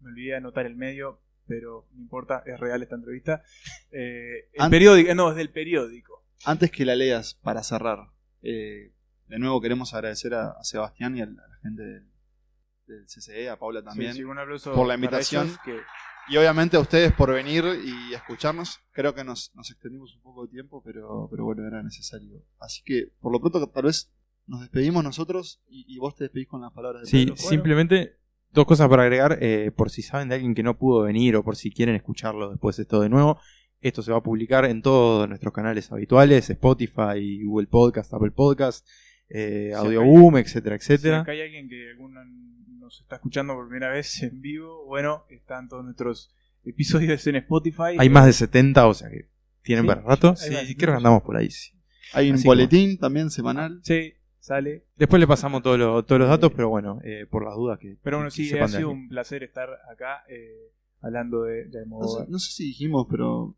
me 0.00 0.10
olvidé 0.10 0.30
de 0.32 0.36
anotar 0.36 0.66
el 0.66 0.74
medio, 0.76 1.20
pero 1.46 1.86
no 1.92 2.00
importa, 2.02 2.42
es 2.46 2.58
real 2.58 2.82
esta 2.82 2.94
entrevista. 2.96 3.42
Eh, 3.90 4.48
el 4.52 4.70
periódico, 4.70 5.14
no, 5.14 5.30
es 5.30 5.36
del 5.36 5.50
periódico. 5.50 6.24
Antes 6.44 6.70
que 6.70 6.84
la 6.84 6.96
leas, 6.96 7.34
para 7.34 7.62
cerrar, 7.62 8.08
eh, 8.42 8.92
de 9.28 9.38
nuevo 9.38 9.60
queremos 9.60 9.94
agradecer 9.94 10.34
a, 10.34 10.50
a 10.52 10.64
Sebastián 10.64 11.16
y 11.16 11.22
a 11.22 11.26
la, 11.26 11.42
gente 11.62 11.82
del, 11.82 12.08
del 12.86 13.04
CCE, 13.06 13.48
a 13.48 13.58
Paula 13.58 13.82
también, 13.82 14.12
Sí, 14.12 14.18
sí, 14.18 14.24
un 14.24 14.38
aplauso 14.38 14.72
por 14.74 14.86
la 14.86 14.94
invitación. 14.94 15.48
que- 15.64 15.80
Y 16.28 16.36
obviamente 16.36 16.76
a 16.76 16.80
ustedes 16.80 17.12
por 17.12 17.32
venir 17.32 17.64
y 17.84 18.14
escucharnos. 18.14 18.80
Creo 18.92 19.12
que 19.14 19.24
nos, 19.24 19.52
nos 19.56 19.70
extendimos 19.70 20.14
un 20.16 20.22
poco 20.22 20.44
de 20.46 20.52
tiempo, 20.52 20.80
pero, 20.84 21.26
pero 21.30 21.44
bueno, 21.44 21.66
era 21.66 21.82
necesario. 21.82 22.42
Así 22.60 22.80
que, 22.84 23.08
por 23.20 23.32
lo 23.32 23.40
pronto, 23.40 23.66
tal 23.68 23.84
vez 23.84 24.08
nos 24.46 24.60
despedimos 24.60 25.02
nosotros 25.04 25.62
y, 25.68 25.84
y 25.88 25.98
vos 25.98 26.14
te 26.16 26.24
despedís 26.24 26.48
con 26.48 26.60
las 26.60 26.72
palabras 26.72 27.02
de 27.02 27.08
Sí, 27.08 27.24
Pedro. 27.26 27.36
Simplemente 27.36 28.16
dos 28.50 28.66
cosas 28.66 28.88
para 28.88 29.04
agregar, 29.04 29.38
eh, 29.40 29.70
por 29.74 29.90
si 29.90 30.02
saben 30.02 30.28
de 30.28 30.34
alguien 30.34 30.54
que 30.54 30.62
no 30.62 30.76
pudo 30.76 31.02
venir 31.04 31.36
o 31.36 31.42
por 31.44 31.56
si 31.56 31.70
quieren 31.70 31.94
escucharlo 31.94 32.50
después 32.50 32.76
de 32.76 32.82
esto 32.82 33.00
de 33.00 33.08
nuevo. 33.08 33.38
Esto 33.80 34.02
se 34.02 34.12
va 34.12 34.18
a 34.18 34.22
publicar 34.22 34.64
en 34.64 34.82
todos 34.82 35.28
nuestros 35.28 35.52
canales 35.52 35.90
habituales, 35.90 36.48
Spotify, 36.50 37.42
Google 37.44 37.66
Podcast, 37.66 38.12
Apple 38.14 38.30
Podcast, 38.30 38.86
eh, 39.28 39.68
Si 39.70 39.74
Audio 39.74 40.04
Boom, 40.04 40.36
etcétera, 40.36 40.78
Si 40.78 40.92
etcétera. 40.92 41.20
acá 41.22 41.32
hay 41.32 41.40
alguien 41.40 41.68
que 41.68 41.90
alguna 41.90 42.20
nos 42.78 43.00
está 43.00 43.16
escuchando 43.16 43.54
por 43.54 43.66
primera 43.68 43.90
vez 43.90 44.22
en 44.22 44.40
vivo, 44.40 44.84
bueno, 44.86 45.24
están 45.30 45.68
todos 45.68 45.84
nuestros 45.84 46.32
episodios 46.64 47.26
en 47.26 47.36
Spotify. 47.36 47.96
Hay 47.98 48.08
más 48.10 48.26
de 48.26 48.32
70, 48.34 48.86
o 48.86 48.94
sea 48.94 49.08
que 49.10 49.28
tienen 49.62 49.84
Sí, 49.84 49.88
para 49.88 50.02
rato. 50.02 50.36
Sí, 50.36 50.54
sí, 50.66 50.76
creo 50.76 50.92
que 50.92 50.96
andamos 50.98 51.22
por 51.22 51.36
ahí. 51.36 51.50
sí. 51.50 51.70
Hay 52.12 52.28
un 52.28 52.34
Así 52.36 52.46
boletín 52.46 52.98
también 52.98 53.30
semanal. 53.30 53.80
Sí, 53.82 54.12
sale. 54.42 54.84
Después 54.96 55.18
le 55.20 55.26
pasamos 55.26 55.62
todos 55.62 55.78
los, 55.78 56.04
todos 56.06 56.18
los 56.20 56.28
datos, 56.28 56.52
pero 56.54 56.68
bueno, 56.68 57.00
eh, 57.04 57.26
por 57.30 57.44
las 57.44 57.54
dudas 57.54 57.78
que. 57.78 57.96
Pero 58.02 58.18
bueno, 58.18 58.28
que 58.30 58.34
sí, 58.36 58.52
ha 58.58 58.62
de 58.66 58.68
sido 58.68 58.90
un 58.90 59.08
placer 59.08 59.42
estar 59.42 59.70
acá 59.90 60.24
eh, 60.28 60.72
hablando 61.00 61.44
de, 61.44 61.64
de 61.64 61.64
No 61.64 61.72
sé, 61.72 61.78
Almodóvar. 61.82 62.28
no 62.28 62.38
sé 62.38 62.52
si 62.52 62.64
dijimos, 62.64 63.06
pero. 63.10 63.56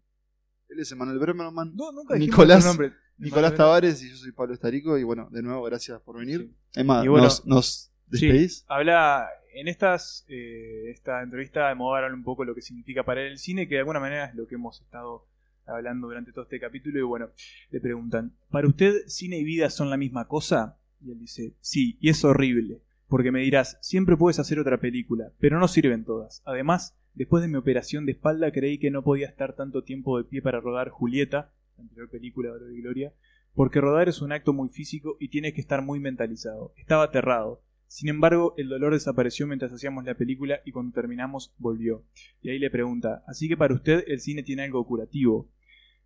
Él 0.68 0.80
es 0.80 0.90
Emanuel 0.92 1.18
Bremerman. 1.18 1.74
No, 1.74 1.92
nunca 1.92 2.14
dijimos 2.14 2.38
Nicolás, 2.38 2.64
nombre. 2.64 2.92
Nicolás 3.18 3.52
Emanuel. 3.52 3.56
Tavares 3.58 4.02
y 4.02 4.10
yo 4.10 4.16
soy 4.16 4.32
Pablo 4.32 4.54
Estarico. 4.54 4.98
Y 4.98 5.02
bueno, 5.04 5.28
de 5.30 5.42
nuevo, 5.42 5.62
gracias 5.64 6.00
por 6.02 6.18
venir. 6.18 6.50
Emma, 6.74 7.04
Y 7.04 7.08
bueno, 7.08 7.24
nos, 7.24 7.46
nos 7.46 7.90
Sí, 8.12 8.26
despedís. 8.26 8.64
habla 8.68 9.26
en 9.54 9.68
estas 9.68 10.24
eh, 10.28 10.90
esta 10.90 11.22
entrevista 11.22 11.68
Almodóvar 11.68 12.04
habla 12.04 12.16
un 12.16 12.24
poco 12.24 12.44
lo 12.44 12.54
que 12.54 12.60
significa 12.60 13.02
para 13.04 13.22
él 13.22 13.32
el 13.32 13.38
cine, 13.38 13.66
que 13.68 13.74
de 13.76 13.80
alguna 13.80 14.00
manera 14.00 14.26
es 14.26 14.34
lo 14.34 14.46
que 14.46 14.56
hemos 14.56 14.80
estado 14.80 15.26
hablando 15.66 16.08
durante 16.08 16.32
todo 16.32 16.44
este 16.44 16.60
capítulo. 16.60 16.98
Y 16.98 17.02
bueno, 17.02 17.30
le 17.70 17.80
preguntan, 17.80 18.32
¿para 18.50 18.68
usted 18.68 19.06
cine 19.06 19.38
y 19.38 19.44
vida 19.44 19.70
son 19.70 19.90
la 19.90 19.96
misma 19.96 20.26
cosa? 20.26 20.78
Y 21.00 21.10
él 21.10 21.18
dice, 21.18 21.54
sí, 21.60 21.98
y 22.00 22.08
es 22.08 22.24
horrible, 22.24 22.80
porque 23.08 23.32
me 23.32 23.40
dirás, 23.40 23.78
siempre 23.80 24.16
puedes 24.16 24.38
hacer 24.38 24.58
otra 24.58 24.80
película, 24.80 25.32
pero 25.38 25.58
no 25.58 25.68
sirven 25.68 26.04
todas. 26.04 26.42
Además, 26.46 26.96
después 27.14 27.42
de 27.42 27.48
mi 27.48 27.56
operación 27.56 28.06
de 28.06 28.12
espalda 28.12 28.52
creí 28.52 28.78
que 28.78 28.90
no 28.90 29.02
podía 29.02 29.26
estar 29.26 29.54
tanto 29.54 29.84
tiempo 29.84 30.18
de 30.18 30.24
pie 30.24 30.42
para 30.42 30.60
rodar 30.60 30.88
Julieta, 30.88 31.52
la 31.76 31.82
anterior 31.82 32.08
película 32.08 32.52
de 32.52 32.80
Gloria, 32.80 33.12
porque 33.54 33.80
rodar 33.80 34.08
es 34.08 34.20
un 34.20 34.32
acto 34.32 34.52
muy 34.52 34.68
físico 34.68 35.16
y 35.20 35.28
tienes 35.28 35.54
que 35.54 35.60
estar 35.60 35.82
muy 35.82 36.00
mentalizado. 36.00 36.72
Estaba 36.76 37.04
aterrado. 37.04 37.62
Sin 37.86 38.08
embargo, 38.08 38.54
el 38.56 38.68
dolor 38.68 38.92
desapareció 38.92 39.46
mientras 39.46 39.72
hacíamos 39.72 40.04
la 40.04 40.16
película 40.16 40.60
y 40.64 40.72
cuando 40.72 40.92
terminamos 40.92 41.54
volvió. 41.58 42.04
Y 42.42 42.50
ahí 42.50 42.58
le 42.58 42.70
pregunta, 42.70 43.22
así 43.26 43.48
que 43.48 43.56
para 43.56 43.74
usted 43.74 44.04
el 44.08 44.20
cine 44.20 44.42
tiene 44.42 44.62
algo 44.62 44.84
curativo. 44.86 45.50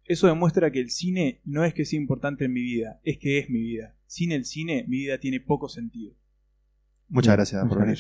Eso 0.05 0.27
demuestra 0.27 0.71
que 0.71 0.81
el 0.81 0.91
cine 0.91 1.41
no 1.45 1.65
es 1.65 1.75
que 1.75 1.85
sea 1.85 1.99
importante 1.99 2.47
en 2.47 2.53
mi 2.53 2.63
vida, 2.63 3.01
es 3.05 3.19
que 3.19 3.39
es 3.39 3.51
mi 3.51 3.61
vida. 3.61 3.95
Sin 4.07 4.33
el 4.33 4.45
cine, 4.45 4.85
mi 4.89 4.99
vida 4.99 5.19
tiene 5.19 5.41
poco 5.41 5.69
sentido. 5.69 6.15
Muchas 7.09 7.37
gracias 7.37 7.67
por 7.69 7.81
venir. 7.81 7.99